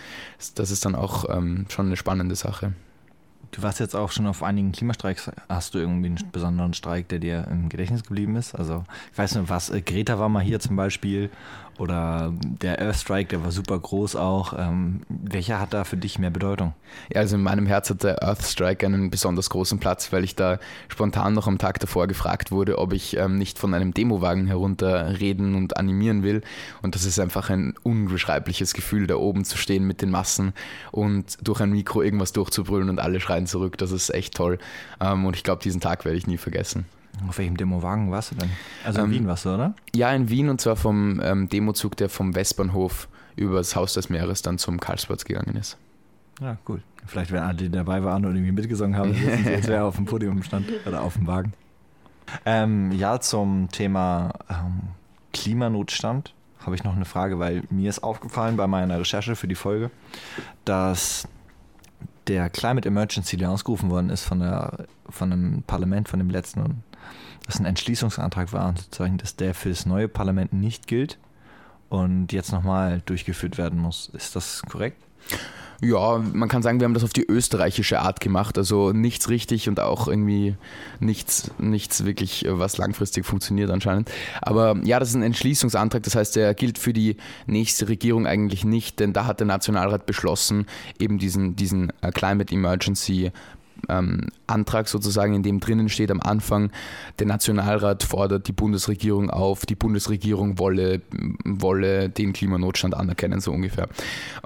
das 0.56 0.71
ist 0.71 0.86
dann 0.86 0.95
auch 0.95 1.25
ähm, 1.30 1.65
schon 1.69 1.88
eine 1.88 1.97
spannende 1.97 2.36
Sache. 2.36 2.73
Du 3.52 3.64
warst 3.64 3.80
jetzt 3.80 3.96
auch 3.96 4.12
schon 4.12 4.28
auf 4.28 4.44
einigen 4.44 4.72
Klimastreiks. 4.72 5.32
Hast 5.48 5.74
du 5.74 5.80
irgendwie 5.80 6.08
einen 6.08 6.32
besonderen 6.32 6.74
Streik, 6.74 7.08
der 7.10 7.20
dir 7.20 7.48
im 7.50 7.70
Gedächtnis 7.70 8.04
geblieben 8.04 8.36
ist? 8.36 8.54
Also, 8.54 8.84
ich 9.12 9.18
weiß 9.18 9.36
nicht, 9.36 9.50
was, 9.50 9.70
äh, 9.72 9.82
Greta 9.82 10.20
war 10.20 10.30
mal 10.30 10.44
hier 10.44 10.60
zum 10.60 10.76
Beispiel 10.76 11.32
oder 11.80 12.34
der 12.42 12.82
Earth 12.82 12.98
Strike, 12.98 13.30
der 13.30 13.44
war 13.44 13.52
super 13.52 13.80
groß 13.80 14.15
auch. 14.15 14.54
Ähm, 14.58 15.02
welcher 15.08 15.60
hat 15.60 15.74
da 15.74 15.84
für 15.84 15.98
dich 15.98 16.20
mehr 16.20 16.30
Bedeutung? 16.30 16.74
Ja, 17.13 17.22
also 17.22 17.36
in 17.36 17.44
meinem 17.44 17.65
Herz 17.65 17.89
hat 17.89 18.04
der 18.04 18.24
Earth 18.24 18.44
Strike 18.44 18.86
einen 18.86 19.10
besonders 19.10 19.50
großen 19.50 19.80
Platz, 19.80 20.12
weil 20.12 20.24
ich 20.24 20.36
da 20.36 20.60
spontan 20.88 21.34
noch 21.34 21.48
am 21.48 21.58
Tag 21.58 21.80
davor 21.80 22.08
gefragt 22.08 22.52
wurde, 22.52 22.78
ob 22.78 22.94
ich 22.94 23.18
ähm, 23.18 23.38
nicht 23.38 23.60
von 23.60 23.74
einem 23.74 23.94
Demowagen 23.94 24.48
herunterreden 24.48 25.56
und 25.56 25.78
animieren 25.78 26.24
will. 26.24 26.42
Und 26.82 26.96
das 26.96 27.06
ist 27.06 27.20
einfach 27.20 27.50
ein 27.50 27.74
unbeschreibliches 27.84 28.74
Gefühl, 28.74 29.08
da 29.08 29.15
oben 29.15 29.46
zu 29.46 29.58
stehen 29.58 29.86
mit 29.86 30.02
den 30.02 30.12
Massen 30.12 30.54
und 30.92 31.38
durch 31.42 31.62
ein 31.62 31.72
Mikro 31.72 32.02
irgendwas 32.02 32.34
durchzubrüllen 32.34 32.89
und 32.89 33.00
alle 33.00 33.20
schreien 33.20 33.48
zurück. 33.48 33.78
Das 33.78 33.92
ist 33.92 34.10
echt 34.13 34.36
toll. 34.36 34.60
Ähm, 35.00 35.26
und 35.26 35.36
ich 35.36 35.44
glaube, 35.44 35.63
diesen 35.63 35.82
Tag 35.82 36.06
werde 36.06 36.18
ich 36.18 36.28
nie 36.28 36.38
vergessen. 36.38 36.86
Auf 37.28 37.38
welchem 37.38 37.58
Demowagen 37.58 38.12
warst 38.12 38.32
du 38.32 38.36
denn? 38.36 38.50
Also 38.84 39.00
in 39.00 39.06
ähm, 39.06 39.12
Wien 39.12 39.28
warst 39.28 39.45
du, 39.45 39.50
oder? 39.50 39.74
Ja, 39.93 40.12
in 40.13 40.30
Wien 40.30 40.50
und 40.50 40.62
zwar 40.62 40.76
vom 40.76 41.19
ähm, 41.24 41.50
Demozug, 41.50 41.98
der 41.98 42.10
vom 42.10 42.36
Westbahnhof 42.36 43.08
über 43.36 43.58
das 43.58 43.76
Haus 43.76 43.93
des 43.93 44.10
Meeres 44.10 44.41
dann 44.41 44.58
zum 44.58 44.80
Karlsplatz 44.80 45.26
gegangen 45.26 45.56
ist. 45.56 45.78
Ja, 46.41 46.58
cool. 46.67 46.82
Vielleicht, 47.06 47.32
wenn 47.32 47.41
alle, 47.41 47.56
die 47.56 47.69
dabei 47.69 48.04
waren 48.04 48.26
und 48.26 48.36
irgendwie 48.36 48.52
mitgesungen 48.52 48.98
haben, 48.98 49.13
wissen 49.13 49.43
sie 49.43 49.50
jetzt, 49.50 49.67
wer 49.67 49.86
auf 49.86 49.95
dem 49.95 50.06
Podium 50.06 50.41
stand 50.43 50.67
oder 50.86 51.02
auf 51.02 51.13
dem 51.15 51.28
Wagen. 51.28 51.54
Ähm, 52.45 52.91
ja, 52.91 53.19
zum 53.19 53.69
Thema 53.72 54.32
ähm, 54.50 54.82
Klimanotstand 55.34 56.34
habe 56.60 56.76
ich 56.76 56.84
noch 56.84 56.95
eine 56.95 57.06
Frage, 57.06 57.39
weil 57.39 57.63
mir 57.69 57.89
ist 57.89 58.04
aufgefallen 58.04 58.58
bei 58.58 58.67
meiner 58.67 59.00
Recherche 59.00 59.36
für 59.36 59.48
die 59.48 59.56
Folge, 59.56 59.89
dass 60.65 61.28
der 62.28 62.50
Climate 62.50 62.88
Emergency, 62.88 63.38
der 63.38 63.50
ausgerufen 63.50 63.89
worden 63.89 64.10
ist 64.10 64.24
von, 64.24 64.39
der, 64.39 64.86
von 65.10 65.32
dem 65.32 65.63
Parlament, 65.63 66.10
von 66.10 66.19
dem 66.19 66.30
letzten 66.30 66.84
das 67.50 67.60
ein 67.60 67.66
Entschließungsantrag 67.66 68.54
war, 68.54 68.76
sozusagen, 68.78 69.18
dass 69.18 69.36
der 69.36 69.54
für 69.54 69.70
das 69.70 69.86
neue 69.86 70.08
Parlament 70.08 70.54
nicht 70.54 70.88
gilt 70.88 71.18
und 71.90 72.32
jetzt 72.32 72.52
nochmal 72.52 73.02
durchgeführt 73.06 73.58
werden 73.58 73.80
muss. 73.80 74.10
Ist 74.14 74.36
das 74.36 74.62
korrekt? 74.70 75.02
Ja, 75.82 76.18
man 76.18 76.50
kann 76.50 76.62
sagen, 76.62 76.82
wir 76.82 76.86
haben 76.86 76.94
das 76.94 77.06
auf 77.06 77.14
die 77.14 77.26
österreichische 77.26 78.02
Art 78.02 78.20
gemacht. 78.20 78.58
Also 78.58 78.92
nichts 78.92 79.30
richtig 79.30 79.70
und 79.70 79.80
auch 79.80 80.10
irgendwie 80.10 80.56
nichts, 81.00 81.52
nichts 81.58 82.04
wirklich, 82.04 82.46
was 82.48 82.78
langfristig 82.78 83.26
funktioniert 83.26 83.72
anscheinend. 83.72 84.12
Aber 84.42 84.78
ja, 84.84 85.00
das 85.00 85.10
ist 85.10 85.16
ein 85.16 85.24
Entschließungsantrag. 85.24 86.04
Das 86.04 86.16
heißt, 86.16 86.36
der 86.36 86.54
gilt 86.54 86.78
für 86.78 86.92
die 86.92 87.16
nächste 87.48 87.88
Regierung 87.88 88.28
eigentlich 88.28 88.66
nicht, 88.66 89.00
denn 89.00 89.14
da 89.14 89.26
hat 89.26 89.40
der 89.40 89.48
Nationalrat 89.48 90.06
beschlossen, 90.06 90.66
eben 91.00 91.18
diesen, 91.18 91.56
diesen 91.56 91.94
äh, 92.02 92.12
Climate 92.12 92.54
Emergency 92.54 93.32
ähm, 93.88 94.28
Antrag 94.48 94.88
sozusagen, 94.88 95.34
in 95.34 95.44
dem 95.44 95.60
drinnen 95.60 95.89
steht 95.89 96.12
am 96.12 96.22
Anfang, 96.22 96.72
der 97.20 97.28
Nationalrat 97.28 98.04
fordert 98.04 98.48
die 98.48 98.54
Bundesregierung 98.54 99.30
auf, 99.30 99.65
die 99.65 99.76
Bundesregierung 99.76 100.60
wolle, 100.60 101.02
wolle 101.46 102.10
den 102.10 102.34
Klimanotstand 102.34 102.96
anerkennen, 102.96 103.39
so 103.39 103.52
ungefähr. 103.52 103.88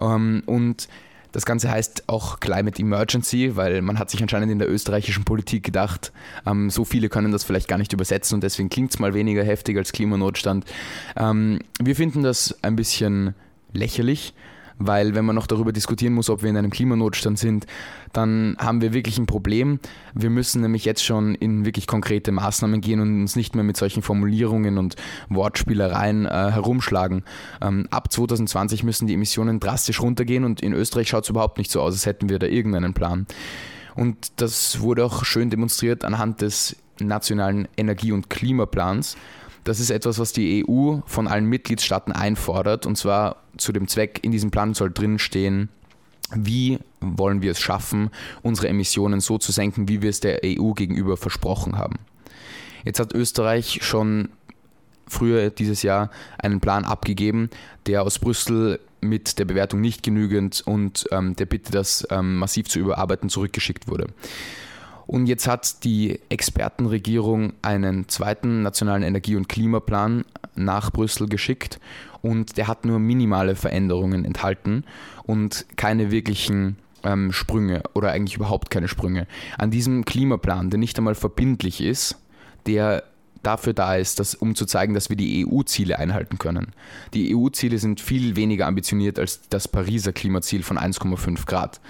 Ähm, 0.01 0.43
und 0.45 0.87
das 1.33 1.47
Ganze 1.47 1.71
heißt 1.71 2.03
auch 2.07 2.39
Climate 2.39 2.79
Emergency, 2.79 3.55
weil 3.55 3.81
man 3.81 3.97
hat 3.97 4.11
sich 4.11 4.21
anscheinend 4.21 4.51
in 4.51 4.59
der 4.59 4.69
österreichischen 4.69 5.25
Politik 5.25 5.63
gedacht, 5.63 6.13
ähm, 6.45 6.69
so 6.69 6.85
viele 6.85 7.09
können 7.09 7.31
das 7.31 7.43
vielleicht 7.43 7.67
gar 7.67 7.79
nicht 7.79 7.91
übersetzen 7.91 8.35
und 8.35 8.43
deswegen 8.43 8.69
klingt 8.69 8.91
es 8.91 8.99
mal 8.99 9.15
weniger 9.15 9.43
heftig 9.43 9.77
als 9.77 9.91
Klimanotstand. 9.91 10.65
Ähm, 11.17 11.59
wir 11.81 11.95
finden 11.95 12.21
das 12.21 12.55
ein 12.61 12.75
bisschen 12.75 13.33
lächerlich, 13.73 14.35
weil 14.87 15.15
wenn 15.15 15.25
man 15.25 15.35
noch 15.35 15.47
darüber 15.47 15.71
diskutieren 15.71 16.13
muss, 16.13 16.29
ob 16.29 16.43
wir 16.43 16.49
in 16.49 16.57
einem 16.57 16.71
Klimanotstand 16.71 17.39
sind, 17.39 17.65
dann 18.11 18.55
haben 18.59 18.81
wir 18.81 18.93
wirklich 18.93 19.17
ein 19.17 19.25
Problem. 19.25 19.79
Wir 20.13 20.29
müssen 20.29 20.61
nämlich 20.61 20.85
jetzt 20.85 21.03
schon 21.03 21.35
in 21.35 21.65
wirklich 21.65 21.87
konkrete 21.87 22.31
Maßnahmen 22.31 22.81
gehen 22.81 22.99
und 22.99 23.21
uns 23.21 23.35
nicht 23.35 23.55
mehr 23.55 23.63
mit 23.63 23.77
solchen 23.77 24.03
Formulierungen 24.03 24.77
und 24.77 24.95
Wortspielereien 25.29 26.25
äh, 26.25 26.51
herumschlagen. 26.51 27.23
Ähm, 27.61 27.87
ab 27.89 28.11
2020 28.11 28.83
müssen 28.83 29.07
die 29.07 29.13
Emissionen 29.13 29.59
drastisch 29.59 30.01
runtergehen 30.01 30.43
und 30.43 30.61
in 30.61 30.73
Österreich 30.73 31.09
schaut 31.09 31.23
es 31.23 31.29
überhaupt 31.29 31.57
nicht 31.57 31.71
so 31.71 31.81
aus, 31.81 31.93
als 31.93 32.05
hätten 32.05 32.29
wir 32.29 32.39
da 32.39 32.47
irgendeinen 32.47 32.93
Plan. 32.93 33.25
Und 33.95 34.33
das 34.37 34.79
wurde 34.79 35.05
auch 35.05 35.23
schön 35.23 35.49
demonstriert 35.49 36.03
anhand 36.03 36.41
des 36.41 36.75
nationalen 36.99 37.67
Energie- 37.77 38.11
und 38.11 38.29
Klimaplans. 38.29 39.17
Das 39.63 39.79
ist 39.79 39.89
etwas, 39.89 40.19
was 40.19 40.33
die 40.33 40.65
EU 40.67 40.97
von 41.05 41.27
allen 41.27 41.45
Mitgliedstaaten 41.45 42.11
einfordert. 42.11 42.85
Und 42.85 42.97
zwar 42.97 43.37
zu 43.57 43.71
dem 43.71 43.87
Zweck, 43.87 44.19
in 44.21 44.31
diesem 44.31 44.51
Plan 44.51 44.73
soll 44.73 44.91
drinstehen, 44.91 45.69
wie 46.35 46.79
wollen 46.99 47.41
wir 47.41 47.51
es 47.51 47.59
schaffen, 47.59 48.09
unsere 48.41 48.67
Emissionen 48.67 49.19
so 49.19 49.37
zu 49.37 49.51
senken, 49.51 49.87
wie 49.87 50.01
wir 50.01 50.09
es 50.09 50.19
der 50.19 50.41
EU 50.43 50.71
gegenüber 50.71 51.17
versprochen 51.17 51.77
haben. 51.77 51.99
Jetzt 52.83 52.99
hat 52.99 53.13
Österreich 53.13 53.79
schon 53.81 54.29
früher 55.07 55.49
dieses 55.49 55.83
Jahr 55.83 56.09
einen 56.37 56.59
Plan 56.59 56.85
abgegeben, 56.85 57.49
der 57.85 58.03
aus 58.03 58.19
Brüssel 58.19 58.79
mit 58.99 59.37
der 59.37 59.45
Bewertung 59.45 59.81
nicht 59.81 60.01
genügend 60.01 60.63
und 60.65 61.05
ähm, 61.11 61.35
der 61.35 61.45
Bitte, 61.45 61.71
das 61.71 62.07
ähm, 62.09 62.37
massiv 62.37 62.67
zu 62.67 62.79
überarbeiten, 62.79 63.29
zurückgeschickt 63.29 63.87
wurde. 63.87 64.07
Und 65.05 65.27
jetzt 65.27 65.47
hat 65.47 65.83
die 65.83 66.19
Expertenregierung 66.29 67.53
einen 67.61 68.07
zweiten 68.07 68.61
nationalen 68.61 69.03
Energie- 69.03 69.35
und 69.35 69.49
Klimaplan 69.49 70.25
nach 70.55 70.91
Brüssel 70.91 71.27
geschickt 71.27 71.79
und 72.21 72.57
der 72.57 72.67
hat 72.67 72.85
nur 72.85 72.99
minimale 72.99 73.55
Veränderungen 73.55 74.23
enthalten 74.23 74.85
und 75.23 75.65
keine 75.75 76.11
wirklichen 76.11 76.77
ähm, 77.03 77.31
Sprünge 77.31 77.83
oder 77.93 78.11
eigentlich 78.11 78.35
überhaupt 78.35 78.69
keine 78.69 78.87
Sprünge. 78.87 79.27
An 79.57 79.71
diesem 79.71 80.05
Klimaplan, 80.05 80.69
der 80.69 80.79
nicht 80.79 80.97
einmal 80.97 81.15
verbindlich 81.15 81.81
ist, 81.81 82.17
der 82.65 83.03
dafür 83.43 83.73
da 83.73 83.95
ist, 83.95 84.19
dass, 84.19 84.35
um 84.35 84.55
zu 84.55 84.65
zeigen, 84.65 84.93
dass 84.93 85.09
wir 85.09 85.17
die 85.17 85.45
EU-Ziele 85.45 85.99
einhalten 85.99 86.37
können. 86.37 86.67
Die 87.13 87.35
EU-Ziele 87.35 87.77
sind 87.77 87.99
viel 87.99 88.37
weniger 88.37 88.67
ambitioniert 88.67 89.19
als 89.19 89.41
das 89.49 89.67
Pariser 89.67 90.13
Klimaziel 90.13 90.63
von 90.63 90.77
1,5 90.77 91.45
Grad. 91.45 91.81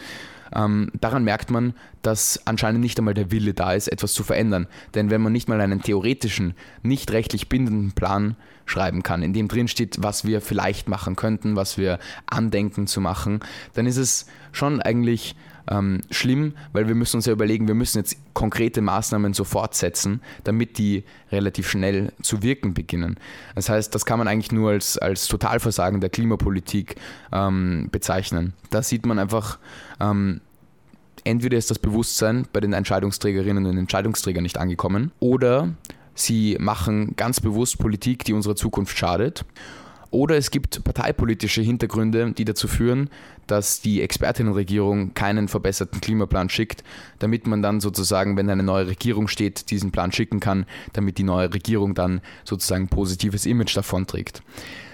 Ähm, 0.55 0.91
daran 0.99 1.23
merkt 1.23 1.51
man, 1.51 1.73
dass 2.01 2.41
anscheinend 2.45 2.81
nicht 2.81 2.97
einmal 2.97 3.13
der 3.13 3.31
Wille 3.31 3.53
da 3.53 3.73
ist, 3.73 3.87
etwas 3.87 4.13
zu 4.13 4.23
verändern. 4.23 4.67
Denn 4.95 5.09
wenn 5.09 5.21
man 5.21 5.33
nicht 5.33 5.47
mal 5.47 5.61
einen 5.61 5.81
theoretischen, 5.81 6.53
nicht 6.81 7.11
rechtlich 7.11 7.49
bindenden 7.49 7.93
Plan 7.93 8.35
schreiben 8.65 9.03
kann, 9.03 9.23
in 9.23 9.33
dem 9.33 9.47
drin 9.47 9.67
steht, 9.67 9.97
was 10.01 10.25
wir 10.25 10.41
vielleicht 10.41 10.87
machen 10.87 11.15
könnten, 11.15 11.55
was 11.55 11.77
wir 11.77 11.99
andenken 12.27 12.87
zu 12.87 13.01
machen, 13.01 13.39
dann 13.73 13.85
ist 13.85 13.97
es 13.97 14.27
schon 14.51 14.81
eigentlich 14.81 15.35
ähm, 15.69 16.01
schlimm, 16.09 16.53
weil 16.71 16.87
wir 16.87 16.95
müssen 16.95 17.17
uns 17.17 17.25
ja 17.25 17.33
überlegen, 17.33 17.67
wir 17.67 17.75
müssen 17.75 17.97
jetzt 17.97 18.17
konkrete 18.33 18.81
Maßnahmen 18.81 19.33
sofort 19.33 19.75
setzen, 19.75 20.21
damit 20.43 20.77
die 20.77 21.03
relativ 21.31 21.69
schnell 21.69 22.11
zu 22.21 22.43
wirken 22.43 22.73
beginnen. 22.73 23.17
Das 23.55 23.69
heißt, 23.69 23.93
das 23.93 24.05
kann 24.05 24.19
man 24.19 24.27
eigentlich 24.27 24.51
nur 24.51 24.71
als, 24.71 24.97
als 24.97 25.27
Totalversagen 25.27 26.01
der 26.01 26.09
Klimapolitik 26.09 26.95
ähm, 27.31 27.89
bezeichnen. 27.91 28.53
Da 28.69 28.83
sieht 28.83 29.05
man 29.05 29.19
einfach, 29.19 29.59
ähm, 29.99 30.41
entweder 31.23 31.57
ist 31.57 31.71
das 31.71 31.79
Bewusstsein 31.79 32.47
bei 32.51 32.59
den 32.59 32.73
Entscheidungsträgerinnen 32.73 33.65
und 33.65 33.77
Entscheidungsträgern 33.77 34.43
nicht 34.43 34.57
angekommen 34.57 35.11
oder 35.19 35.69
sie 36.15 36.57
machen 36.59 37.15
ganz 37.15 37.39
bewusst 37.39 37.79
Politik, 37.79 38.23
die 38.25 38.33
unserer 38.33 38.55
Zukunft 38.55 38.97
schadet 38.97 39.45
oder 40.13 40.37
es 40.37 40.51
gibt 40.51 40.83
parteipolitische 40.83 41.61
Hintergründe, 41.61 42.33
die 42.33 42.45
dazu 42.45 42.67
führen, 42.67 43.09
dass 43.47 43.81
die 43.81 44.01
Expertinnenregierung 44.03 45.15
keinen 45.15 45.47
verbesserten 45.47 46.01
Klimaplan 46.01 46.49
schickt, 46.49 46.83
damit 47.17 47.47
man 47.47 47.63
dann 47.63 47.81
sozusagen, 47.81 48.37
wenn 48.37 48.49
eine 48.49 48.61
neue 48.61 48.87
Regierung 48.87 49.27
steht, 49.27 49.71
diesen 49.71 49.91
Plan 49.91 50.11
schicken 50.11 50.39
kann, 50.39 50.65
damit 50.93 51.17
die 51.17 51.23
neue 51.23 51.51
Regierung 51.51 51.95
dann 51.95 52.21
sozusagen 52.43 52.89
positives 52.89 53.47
Image 53.47 53.75
davonträgt. 53.75 54.43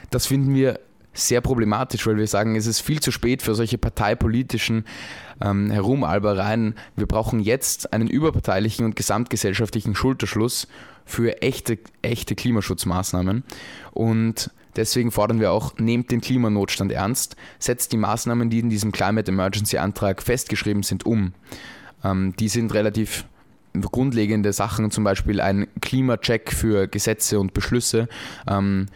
Das 0.10 0.25
finden 0.25 0.55
wir 0.55 0.79
sehr 1.13 1.41
problematisch, 1.41 2.08
weil 2.08 2.15
wir 2.15 2.27
sagen, 2.27 2.55
es 2.55 2.65
ist 2.65 2.79
viel 2.79 3.01
zu 3.01 3.12
spät 3.12 3.41
für 3.41 3.55
solche 3.55 3.77
parteipolitischen 3.77 4.86
ähm, 5.41 5.69
Herumalbereien. 5.69 6.75
Wir 6.95 7.08
brauchen 7.08 7.41
jetzt 7.41 7.91
einen 7.91 8.08
überparteilichen 8.08 8.86
und 8.86 8.95
gesamtgesellschaftlichen 8.95 9.95
Schulterschluss 9.95 10.69
für 11.03 11.41
echte, 11.41 11.77
echte 12.03 12.36
Klimaschutzmaßnahmen. 12.36 13.43
Und 13.91 14.51
deswegen 14.75 15.12
fordern 15.12 15.39
wir 15.39 15.51
auch, 15.51 15.77
nehmt 15.77 16.12
den 16.12 16.21
Klimanotstand 16.21 16.91
ernst, 16.91 17.36
setzt 17.60 17.91
die 17.91 17.97
Maßnahmen, 17.97 18.49
die 18.49 18.60
in 18.60 18.69
diesem 18.69 18.91
Climate 18.91 19.32
Emergency 19.32 19.77
Antrag 19.77 20.21
festgeschrieben 20.21 20.84
sind, 20.84 21.05
um. 21.05 21.34
Ähm, 22.03 22.34
die 22.39 22.47
sind 22.47 22.73
relativ 22.73 23.25
grundlegende 23.73 24.53
Sachen, 24.53 24.91
zum 24.91 25.03
Beispiel 25.03 25.41
ein 25.41 25.67
Klimacheck 25.82 26.51
für 26.51 26.88
Gesetze 26.88 27.39
und 27.39 27.53
Beschlüsse. 27.53 28.08
Ähm, 28.47 28.88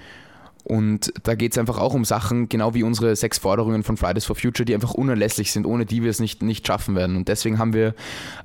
und 0.64 1.14
da 1.24 1.36
geht 1.36 1.52
es 1.52 1.58
einfach 1.58 1.78
auch 1.78 1.94
um 1.94 2.06
Sachen, 2.06 2.48
genau 2.48 2.74
wie 2.74 2.84
unsere 2.84 3.16
sechs 3.16 3.38
Forderungen 3.38 3.84
von 3.84 3.98
Fridays 3.98 4.26
for 4.26 4.36
Future, 4.36 4.66
die 4.66 4.74
einfach 4.74 4.94
unerlässlich 4.94 5.52
sind, 5.52 5.66
ohne 5.66 5.86
die 5.86 6.04
wir 6.04 6.10
es 6.10 6.20
nicht, 6.20 6.42
nicht 6.42 6.66
schaffen 6.66 6.96
werden. 6.96 7.18
Und 7.18 7.28
deswegen 7.28 7.60
haben 7.60 7.74
wir 7.74 7.96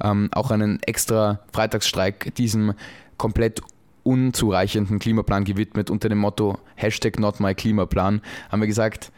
ähm, 0.03 0.29
auch 0.33 0.51
einen 0.51 0.83
extra 0.83 1.41
Freitagsstreik 1.53 2.35
diesem 2.35 2.75
komplett 3.17 3.63
unzureichenden 4.09 4.99
Klimaplan 4.99 5.45
gewidmet 5.45 5.91
unter 5.91 6.09
dem 6.09 6.17
Motto 6.17 6.59
Hashtag 6.77 7.19
not 7.19 7.41
my 7.41 7.55
Klimaplan. 7.55 8.23
Haben 8.51 8.63
wir 8.63 8.67
gesagt, 8.67 9.13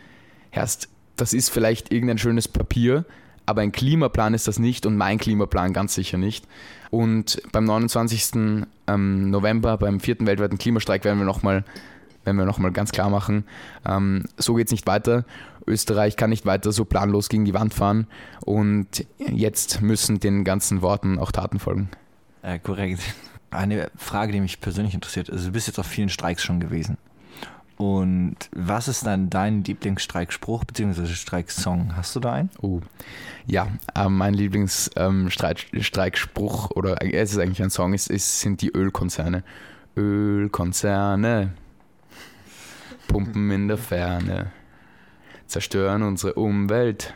Herst, 0.51 0.89
das 1.15 1.33
ist 1.33 1.51
vielleicht 1.51 1.93
irgendein 1.93 2.19
schönes 2.19 2.49
Papier, 2.49 3.05
aber 3.47 3.61
ein 3.61 3.71
Klimaplan 3.71 4.35
ist 4.35 4.49
das 4.49 4.59
nicht 4.59 4.87
und 4.87 4.97
mein 4.97 5.19
Klimaplan 5.19 5.73
ganz 5.73 5.95
sicher 5.95 6.19
nicht. 6.19 6.45
Und 6.91 7.41
beim 7.53 7.65
29. 7.67 8.65
Ähm, 8.89 9.31
November, 9.31 9.79
beim 9.79 10.01
vierten 10.01 10.27
weltweiten 10.27 10.59
Klimastreik, 10.59 11.05
werden 11.05 11.21
wir 11.21 11.25
nochmal 11.25 11.65
wenn 12.25 12.73
ganz 12.73 12.93
klar 12.93 13.11
machen, 13.11 13.45
ähm, 13.87 14.25
so 14.37 14.55
geht 14.55 14.67
es 14.67 14.73
nicht 14.73 14.87
weiter. 14.87 15.25
Österreich 15.67 16.17
kann 16.17 16.31
nicht 16.31 16.47
weiter 16.47 16.73
so 16.73 16.85
planlos 16.85 17.29
gegen 17.29 17.45
die 17.45 17.55
Wand 17.55 17.75
fahren 17.75 18.09
und 18.45 19.07
jetzt 19.19 19.83
müssen 19.83 20.21
den 20.21 20.45
ganzen 20.45 20.83
Worten 20.83 21.19
auch 21.19 21.33
Taten 21.33 21.59
folgen. 21.59 21.91
Äh, 22.43 22.59
korrekt. 22.59 23.01
Eine 23.51 23.91
Frage, 23.97 24.33
die 24.33 24.41
mich 24.41 24.61
persönlich 24.61 24.95
interessiert, 24.95 25.31
also 25.31 25.47
du 25.47 25.53
bist 25.53 25.67
jetzt 25.67 25.79
auf 25.79 25.87
vielen 25.87 26.09
Streiks 26.09 26.45
schon 26.45 26.61
gewesen. 26.61 26.97
Und 27.81 28.37
was 28.55 28.87
ist 28.89 29.07
dann 29.07 29.31
dein 29.31 29.65
Lieblingsstreikspruch 29.65 30.65
bzw. 30.65 31.07
Streiksong? 31.07 31.97
Hast 31.97 32.15
du 32.15 32.21
da 32.21 32.35
einen? 32.35 32.51
Oh, 32.61 32.83
ja, 33.47 33.69
äh, 33.95 34.11
mein 34.11 34.35
Lieblingsstreikspruch 34.35 36.65
ähm, 36.65 36.77
oder 36.77 37.01
äh, 37.01 37.13
es 37.13 37.33
ist 37.33 37.39
eigentlich 37.39 37.63
ein 37.63 37.71
Song, 37.71 37.95
ist, 37.95 38.11
ist, 38.11 38.41
sind 38.41 38.61
die 38.61 38.69
Ölkonzerne. 38.69 39.45
Ölkonzerne, 39.97 41.55
pumpen 43.09 43.51
in 43.51 43.69
der 43.69 43.79
Ferne, 43.79 44.53
zerstören 45.47 46.03
unsere 46.03 46.35
Umwelt 46.35 47.15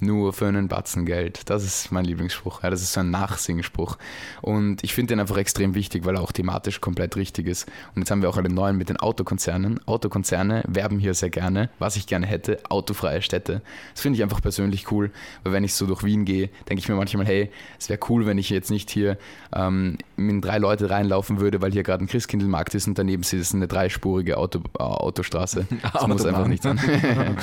nur 0.00 0.32
für 0.32 0.46
einen 0.46 0.68
Batzen 0.68 1.06
Geld. 1.06 1.48
Das 1.50 1.64
ist 1.64 1.92
mein 1.92 2.04
Lieblingsspruch. 2.04 2.62
Ja, 2.62 2.70
das 2.70 2.82
ist 2.82 2.92
so 2.92 3.00
ein 3.00 3.10
Nachsingspruch. 3.10 3.98
Und 4.42 4.82
ich 4.82 4.94
finde 4.94 5.14
den 5.14 5.20
einfach 5.20 5.36
extrem 5.36 5.74
wichtig, 5.74 6.04
weil 6.04 6.16
er 6.16 6.22
auch 6.22 6.32
thematisch 6.32 6.80
komplett 6.80 7.16
richtig 7.16 7.46
ist. 7.46 7.68
Und 7.94 8.02
jetzt 8.02 8.10
haben 8.10 8.22
wir 8.22 8.28
auch 8.28 8.36
einen 8.36 8.54
neuen 8.54 8.76
mit 8.76 8.88
den 8.88 8.96
Autokonzernen. 8.96 9.80
Autokonzerne 9.86 10.62
werben 10.66 10.98
hier 10.98 11.14
sehr 11.14 11.30
gerne, 11.30 11.70
was 11.78 11.96
ich 11.96 12.06
gerne 12.06 12.26
hätte, 12.26 12.58
autofreie 12.68 13.22
Städte. 13.22 13.62
Das 13.92 14.02
finde 14.02 14.16
ich 14.16 14.22
einfach 14.22 14.40
persönlich 14.42 14.90
cool, 14.90 15.10
weil 15.42 15.52
wenn 15.52 15.64
ich 15.64 15.74
so 15.74 15.86
durch 15.86 16.04
Wien 16.04 16.24
gehe, 16.24 16.48
denke 16.68 16.80
ich 16.80 16.88
mir 16.88 16.94
manchmal, 16.96 17.26
hey, 17.26 17.50
es 17.78 17.88
wäre 17.88 18.00
cool, 18.08 18.26
wenn 18.26 18.38
ich 18.38 18.50
jetzt 18.50 18.70
nicht 18.70 18.90
hier 18.90 19.18
ähm, 19.54 19.98
in 20.16 20.40
drei 20.40 20.58
Leute 20.58 20.90
reinlaufen 20.90 21.40
würde, 21.40 21.60
weil 21.60 21.72
hier 21.72 21.82
gerade 21.82 22.04
ein 22.04 22.08
Christkindlmarkt 22.08 22.74
ist 22.74 22.86
und 22.86 22.98
daneben 22.98 23.22
ist 23.22 23.54
eine 23.54 23.68
dreispurige 23.68 24.36
Auto, 24.38 24.60
äh, 24.78 24.82
Autostraße. 24.82 25.66
Das 25.92 26.06
muss 26.06 26.24
einfach 26.24 26.46
nicht 26.46 26.62
sein. 26.62 26.78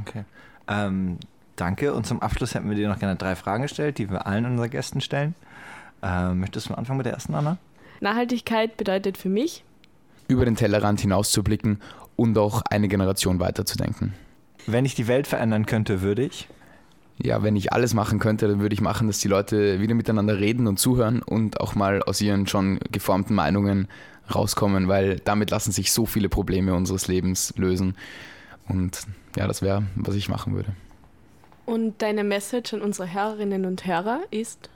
okay. 0.00 0.24
Ähm, 0.68 1.18
danke. 1.56 1.94
Und 1.94 2.06
zum 2.06 2.20
Abschluss 2.22 2.54
hätten 2.54 2.68
wir 2.68 2.76
dir 2.76 2.88
noch 2.88 2.98
gerne 2.98 3.16
drei 3.16 3.36
Fragen 3.36 3.62
gestellt, 3.62 3.98
die 3.98 4.10
wir 4.10 4.26
allen 4.26 4.46
unseren 4.46 4.70
Gästen 4.70 5.00
stellen. 5.00 5.34
Ähm, 6.02 6.40
möchtest 6.40 6.68
du 6.68 6.74
anfangen 6.74 6.98
mit 6.98 7.06
der 7.06 7.14
ersten, 7.14 7.34
Anna? 7.34 7.58
Nachhaltigkeit 8.00 8.76
bedeutet 8.76 9.16
für 9.16 9.28
mich, 9.28 9.64
über 10.28 10.44
den 10.44 10.56
Tellerrand 10.56 11.00
hinauszublicken 11.00 11.80
und 12.16 12.36
auch 12.38 12.62
eine 12.70 12.88
Generation 12.88 13.40
weiterzudenken. 13.40 14.14
Wenn 14.66 14.84
ich 14.84 14.94
die 14.94 15.08
Welt 15.08 15.26
verändern 15.26 15.66
könnte, 15.66 16.02
würde 16.02 16.24
ich? 16.24 16.48
Ja, 17.22 17.42
wenn 17.42 17.54
ich 17.54 17.72
alles 17.72 17.94
machen 17.94 18.18
könnte, 18.18 18.48
dann 18.48 18.60
würde 18.60 18.74
ich 18.74 18.80
machen, 18.80 19.06
dass 19.06 19.18
die 19.18 19.28
Leute 19.28 19.80
wieder 19.80 19.94
miteinander 19.94 20.38
reden 20.38 20.66
und 20.66 20.78
zuhören 20.78 21.22
und 21.22 21.60
auch 21.60 21.74
mal 21.74 22.02
aus 22.02 22.20
ihren 22.20 22.46
schon 22.46 22.80
geformten 22.90 23.36
Meinungen 23.36 23.88
rauskommen, 24.34 24.88
weil 24.88 25.20
damit 25.20 25.50
lassen 25.50 25.70
sich 25.70 25.92
so 25.92 26.06
viele 26.06 26.28
Probleme 26.28 26.74
unseres 26.74 27.06
Lebens 27.06 27.54
lösen. 27.56 27.94
Und 28.68 29.06
ja, 29.36 29.46
das 29.46 29.62
wäre, 29.62 29.84
was 29.96 30.14
ich 30.14 30.28
machen 30.28 30.54
würde. 30.54 30.72
Und 31.66 32.02
deine 32.02 32.24
Message 32.24 32.74
an 32.74 32.82
unsere 32.82 33.12
Hörerinnen 33.12 33.64
und 33.64 33.86
Hörer 33.86 34.20
ist? 34.30 34.68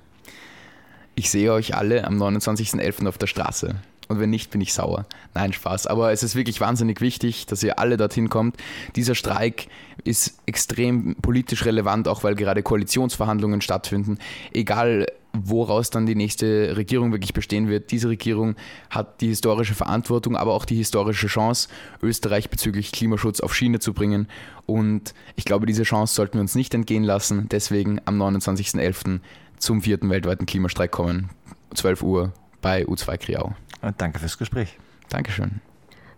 Ich 1.15 1.31
sehe 1.31 1.53
euch 1.53 1.75
alle 1.75 2.05
am 2.05 2.21
29.11. 2.21 3.07
auf 3.09 3.19
der 3.19 3.27
Straße. 3.27 3.77
Und 4.09 4.21
wenn 4.21 4.31
nicht, 4.31 4.51
bin 4.51 4.63
ich 4.63 4.73
sauer. 4.73 5.05
Nein, 5.35 5.53
Spaß. 5.53 5.87
Aber 5.87 6.13
es 6.13 6.23
ist 6.23 6.35
wirklich 6.35 6.61
wahnsinnig 6.61 7.03
wichtig, 7.03 7.45
dass 7.47 7.63
ihr 7.63 7.79
alle 7.79 7.99
dorthin 7.99 8.31
kommt. 8.31 8.57
Dieser 8.97 9.15
Streik 9.15 9.67
ist 10.05 10.39
extrem 10.47 11.15
politisch 11.17 11.67
relevant, 11.67 12.09
auch 12.09 12.25
weil 12.25 12.35
gerade 12.35 12.63
Koalitionsverhandlungen 12.63 13.61
stattfinden. 13.61 14.19
Egal, 14.53 15.07
woraus 15.45 15.91
dann 15.91 16.07
die 16.07 16.15
nächste 16.15 16.77
Regierung 16.77 17.13
wirklich 17.13 17.33
bestehen 17.33 17.69
wird. 17.69 17.91
Diese 17.91 18.09
Regierung 18.09 18.57
hat 18.91 19.21
die 19.21 19.29
historische 19.29 19.75
Verantwortung, 19.75 20.37
aber 20.37 20.55
auch 20.55 20.65
die 20.65 20.77
historische 20.77 21.27
Chance, 21.27 21.69
Österreich 22.03 22.51
bezüglich 22.51 22.93
Klimaschutz 22.93 23.41
auf 23.41 23.55
Schiene 23.55 23.79
zu 23.79 23.93
bringen. 23.93 24.29
Und 24.67 25.15
ich 25.37 25.45
glaube, 25.45 25.67
diese 25.67 25.83
Chance 25.83 26.15
sollten 26.15 26.35
wir 26.35 26.41
uns 26.41 26.55
nicht 26.55 26.75
entgehen 26.75 27.05
lassen. 27.05 27.49
Deswegen 27.51 28.01
am 28.05 28.21
29.11. 28.21 29.21
zum 29.59 29.83
vierten 29.83 30.11
weltweiten 30.11 30.47
Klimastreik 30.47 30.91
kommen. 30.91 31.31
12 31.75 32.03
Uhr 32.03 32.33
bei 32.61 32.85
U2 32.85 33.19
Kriau. 33.19 33.55
Danke 33.97 34.19
fürs 34.19 34.39
Gespräch. 34.39 34.79
Dankeschön. 35.09 35.61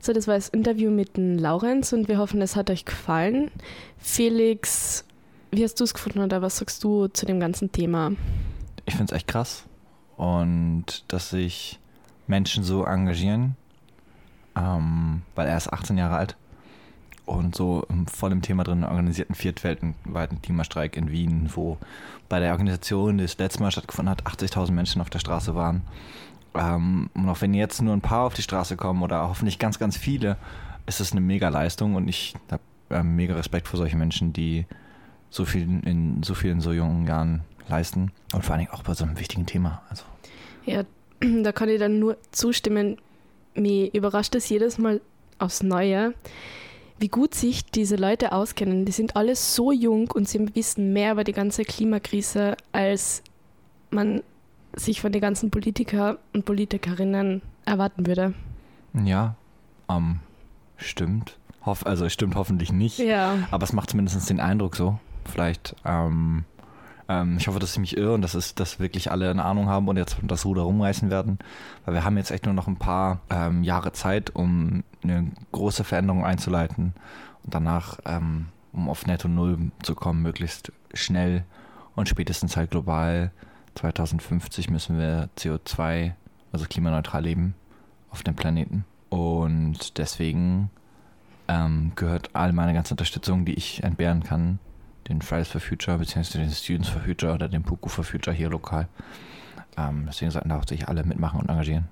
So, 0.00 0.14
das 0.14 0.26
war 0.26 0.34
das 0.34 0.48
Interview 0.48 0.90
mit 0.90 1.18
dem 1.18 1.36
Laurenz 1.36 1.92
und 1.92 2.08
wir 2.08 2.18
hoffen, 2.18 2.40
es 2.40 2.56
hat 2.56 2.70
euch 2.70 2.86
gefallen. 2.86 3.50
Felix, 3.98 5.04
wie 5.50 5.62
hast 5.62 5.78
du 5.78 5.84
es 5.84 5.92
gefunden 5.92 6.20
oder 6.20 6.40
was 6.40 6.56
sagst 6.56 6.82
du 6.84 7.08
zu 7.08 7.26
dem 7.26 7.38
ganzen 7.38 7.70
Thema? 7.70 8.12
Ich 8.90 8.96
finde 8.96 9.14
es 9.14 9.16
echt 9.16 9.28
krass. 9.28 9.66
Und 10.16 11.04
dass 11.06 11.30
sich 11.30 11.78
Menschen 12.26 12.64
so 12.64 12.84
engagieren, 12.84 13.54
ähm, 14.56 15.22
weil 15.36 15.46
er 15.46 15.56
ist 15.56 15.72
18 15.72 15.96
Jahre 15.96 16.16
alt 16.16 16.36
und 17.24 17.54
so 17.54 17.86
voll 18.12 18.32
im 18.32 18.42
Thema 18.42 18.64
drin 18.64 18.82
organisierten 18.82 19.36
viertweltweiten 19.36 20.42
Klimastreik 20.42 20.96
in 20.96 21.12
Wien, 21.12 21.48
wo 21.54 21.78
bei 22.28 22.40
der 22.40 22.50
Organisation, 22.50 23.18
die 23.18 23.24
das 23.24 23.38
letzte 23.38 23.62
Mal 23.62 23.70
stattgefunden 23.70 24.10
hat, 24.10 24.26
80.000 24.26 24.72
Menschen 24.72 25.00
auf 25.00 25.08
der 25.08 25.20
Straße 25.20 25.54
waren. 25.54 25.82
Ähm, 26.54 27.10
und 27.14 27.28
auch 27.28 27.40
wenn 27.42 27.54
jetzt 27.54 27.80
nur 27.80 27.94
ein 27.94 28.00
paar 28.00 28.24
auf 28.24 28.34
die 28.34 28.42
Straße 28.42 28.76
kommen 28.76 29.04
oder 29.04 29.28
hoffentlich 29.28 29.60
ganz, 29.60 29.78
ganz 29.78 29.96
viele, 29.96 30.36
ist 30.86 30.98
es 30.98 31.12
eine 31.12 31.20
mega 31.20 31.48
Leistung 31.48 31.94
und 31.94 32.08
ich 32.08 32.34
habe 32.50 32.62
äh, 32.90 33.04
mega 33.04 33.36
Respekt 33.36 33.68
vor 33.68 33.78
solchen 33.78 34.00
Menschen, 34.00 34.32
die 34.32 34.66
so 35.30 35.44
viel 35.44 35.62
in 35.86 36.24
so 36.24 36.34
vielen 36.34 36.60
so 36.60 36.72
jungen 36.72 37.06
Jahren 37.06 37.44
leisten 37.70 38.12
und 38.34 38.44
vor 38.44 38.52
allen 38.54 38.66
Dingen 38.66 38.72
auch 38.72 38.82
bei 38.82 38.94
so 38.94 39.04
einem 39.04 39.18
wichtigen 39.18 39.46
Thema. 39.46 39.82
Also. 39.88 40.04
Ja, 40.66 40.84
da 41.42 41.52
kann 41.52 41.68
ich 41.68 41.78
dann 41.78 41.98
nur 41.98 42.16
zustimmen. 42.32 42.98
Mir 43.54 43.92
überrascht 43.94 44.34
es 44.34 44.48
jedes 44.48 44.78
Mal 44.78 45.00
aufs 45.38 45.62
Neue, 45.62 46.14
wie 46.98 47.08
gut 47.08 47.34
sich 47.34 47.64
diese 47.64 47.96
Leute 47.96 48.32
auskennen. 48.32 48.84
Die 48.84 48.92
sind 48.92 49.16
alle 49.16 49.34
so 49.34 49.72
jung 49.72 50.10
und 50.10 50.28
sie 50.28 50.54
wissen 50.54 50.92
mehr 50.92 51.12
über 51.12 51.24
die 51.24 51.32
ganze 51.32 51.64
Klimakrise, 51.64 52.56
als 52.72 53.22
man 53.90 54.22
sich 54.74 55.00
von 55.00 55.10
den 55.10 55.20
ganzen 55.20 55.50
Politiker 55.50 56.18
und 56.32 56.44
Politikerinnen 56.44 57.42
erwarten 57.64 58.06
würde. 58.06 58.34
Ja, 58.92 59.34
ähm, 59.88 60.20
stimmt. 60.76 61.36
Hoff, 61.64 61.84
also 61.84 62.04
es 62.06 62.12
stimmt 62.12 62.36
hoffentlich 62.36 62.72
nicht. 62.72 62.98
Ja. 62.98 63.36
Aber 63.50 63.64
es 63.64 63.72
macht 63.72 63.90
zumindest 63.90 64.30
den 64.30 64.40
Eindruck 64.40 64.76
so. 64.76 64.98
Vielleicht, 65.30 65.76
ähm, 65.84 66.44
ähm, 67.10 67.38
ich 67.38 67.48
hoffe, 67.48 67.58
dass 67.58 67.72
ich 67.72 67.78
mich 67.80 67.96
irre 67.96 68.14
und 68.14 68.22
dass, 68.22 68.34
es, 68.34 68.54
dass 68.54 68.78
wirklich 68.78 69.10
alle 69.10 69.30
eine 69.30 69.44
Ahnung 69.44 69.68
haben 69.68 69.88
und 69.88 69.96
jetzt 69.96 70.16
das 70.22 70.44
Ruder 70.44 70.62
rumreißen 70.62 71.10
werden. 71.10 71.40
Weil 71.84 71.94
wir 71.94 72.04
haben 72.04 72.16
jetzt 72.16 72.30
echt 72.30 72.44
nur 72.44 72.54
noch 72.54 72.68
ein 72.68 72.76
paar 72.76 73.20
ähm, 73.30 73.64
Jahre 73.64 73.92
Zeit, 73.92 74.34
um 74.36 74.84
eine 75.02 75.32
große 75.50 75.82
Veränderung 75.82 76.24
einzuleiten 76.24 76.94
und 77.42 77.52
danach, 77.54 77.98
ähm, 78.06 78.46
um 78.72 78.88
auf 78.88 79.06
Netto 79.06 79.26
Null 79.26 79.72
zu 79.82 79.96
kommen, 79.96 80.22
möglichst 80.22 80.72
schnell 80.94 81.44
und 81.96 82.08
spätestens 82.08 82.56
halt 82.56 82.70
global 82.70 83.32
2050 83.74 84.70
müssen 84.70 84.96
wir 84.96 85.28
CO2, 85.36 86.12
also 86.52 86.66
klimaneutral 86.66 87.24
leben 87.24 87.54
auf 88.10 88.22
dem 88.22 88.36
Planeten. 88.36 88.84
Und 89.08 89.98
deswegen 89.98 90.70
ähm, 91.48 91.90
gehört 91.96 92.30
all 92.34 92.52
meine 92.52 92.72
ganze 92.72 92.94
Unterstützung, 92.94 93.44
die 93.44 93.54
ich 93.54 93.82
entbehren 93.82 94.22
kann, 94.22 94.60
den 95.10 95.22
Fridays 95.22 95.48
for 95.48 95.60
Future, 95.60 95.98
beziehungsweise 95.98 96.38
den 96.38 96.50
Students 96.50 96.88
for 96.88 97.02
Future 97.02 97.34
oder 97.34 97.48
den 97.48 97.62
Puku 97.62 97.88
for 97.88 98.04
Future 98.04 98.34
hier 98.34 98.48
lokal. 98.48 98.88
Ähm, 99.76 100.04
deswegen 100.08 100.30
sollten 100.30 100.48
da 100.48 100.58
auch 100.58 100.66
sich 100.66 100.88
alle 100.88 101.04
mitmachen 101.04 101.40
und 101.40 101.50
engagieren. 101.50 101.88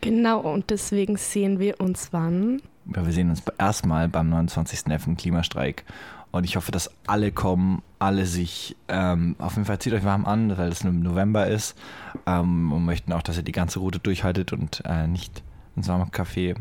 Genau, 0.00 0.40
und 0.40 0.70
deswegen 0.70 1.16
sehen 1.16 1.58
wir 1.58 1.80
uns 1.80 2.12
wann? 2.12 2.60
wir 2.86 3.12
sehen 3.12 3.30
uns 3.30 3.42
erstmal 3.58 4.08
beim 4.08 4.28
29. 4.28 4.84
Klimastreik. 5.16 5.84
Und 6.30 6.44
ich 6.44 6.56
hoffe, 6.56 6.72
dass 6.72 6.90
alle 7.06 7.30
kommen, 7.30 7.80
alle 8.00 8.26
sich, 8.26 8.76
ähm, 8.88 9.36
auf 9.38 9.54
jeden 9.54 9.66
Fall 9.66 9.78
zieht 9.78 9.92
euch 9.92 10.04
warm 10.04 10.26
an, 10.26 10.58
weil 10.58 10.68
es 10.68 10.82
im 10.82 11.00
November 11.00 11.46
ist. 11.46 11.78
Ähm, 12.26 12.72
und 12.72 12.84
möchten 12.84 13.12
auch, 13.12 13.22
dass 13.22 13.36
ihr 13.36 13.44
die 13.44 13.52
ganze 13.52 13.78
Route 13.78 14.00
durchhaltet 14.00 14.52
und 14.52 14.82
äh, 14.84 15.06
nicht 15.06 15.42
ins 15.76 15.88
warme 15.88 16.06
Café 16.06 16.56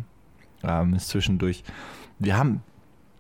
ähm, 0.64 0.94
ist 0.94 1.10
zwischendurch. 1.10 1.64
Wir 2.20 2.38
haben 2.38 2.62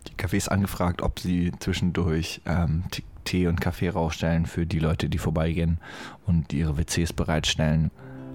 die 0.07 0.15
Cafés 0.15 0.49
angefragt, 0.49 1.01
ob 1.01 1.19
sie 1.19 1.51
zwischendurch 1.59 2.41
ähm, 2.45 2.83
Tee 3.25 3.47
und 3.47 3.61
Kaffee 3.61 3.89
rausstellen 3.89 4.45
für 4.45 4.65
die 4.65 4.79
Leute, 4.79 5.09
die 5.09 5.17
vorbeigehen 5.17 5.77
und 6.25 6.51
ihre 6.53 6.77
WCs 6.77 7.13
bereitstellen. 7.13 7.91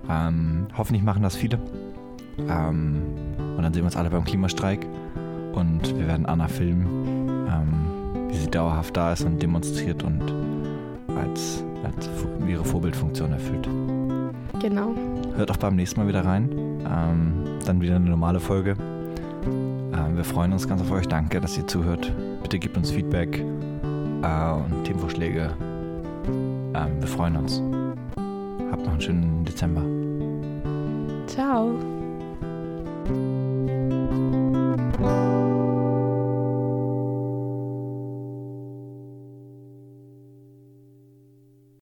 Ähm, 0.08 0.68
hoffentlich 0.76 1.02
machen 1.02 1.22
das 1.22 1.36
viele. 1.36 1.58
Ähm, 2.48 3.02
und 3.56 3.62
dann 3.62 3.72
sehen 3.72 3.82
wir 3.82 3.86
uns 3.86 3.96
alle 3.96 4.10
beim 4.10 4.24
Klimastreik. 4.24 4.86
Und 5.52 5.96
wir 5.98 6.06
werden 6.06 6.26
Anna 6.26 6.48
filmen, 6.48 6.86
ähm, 7.48 8.28
wie 8.30 8.36
sie 8.36 8.50
dauerhaft 8.50 8.96
da 8.96 9.12
ist 9.12 9.24
und 9.24 9.42
demonstriert 9.42 10.02
und 10.04 10.22
als, 11.16 11.64
als 11.82 12.08
ihre 12.46 12.64
Vorbildfunktion 12.64 13.32
erfüllt. 13.32 13.68
Genau. 14.60 14.94
Hört 15.34 15.50
auch 15.50 15.56
beim 15.56 15.76
nächsten 15.76 16.00
Mal 16.00 16.08
wieder 16.08 16.24
rein. 16.24 16.48
Ähm, 16.84 17.44
dann 17.64 17.80
wieder 17.80 17.96
eine 17.96 18.08
normale 18.08 18.40
Folge. 18.40 18.76
Ähm, 19.98 20.16
wir 20.16 20.24
freuen 20.24 20.52
uns 20.52 20.68
ganz 20.68 20.80
auf 20.80 20.90
euch. 20.90 21.08
Danke, 21.08 21.40
dass 21.40 21.56
ihr 21.56 21.66
zuhört. 21.66 22.12
Bitte 22.42 22.58
gebt 22.58 22.76
uns 22.76 22.90
Feedback 22.90 23.38
äh, 23.38 23.42
und 23.42 24.84
Themenvorschläge. 24.84 25.50
Ähm, 26.74 27.00
wir 27.00 27.08
freuen 27.08 27.36
uns. 27.36 27.62
Habt 28.70 28.84
noch 28.84 28.92
einen 28.92 29.00
schönen 29.00 29.44
Dezember. 29.44 29.82
Ciao. 31.26 31.74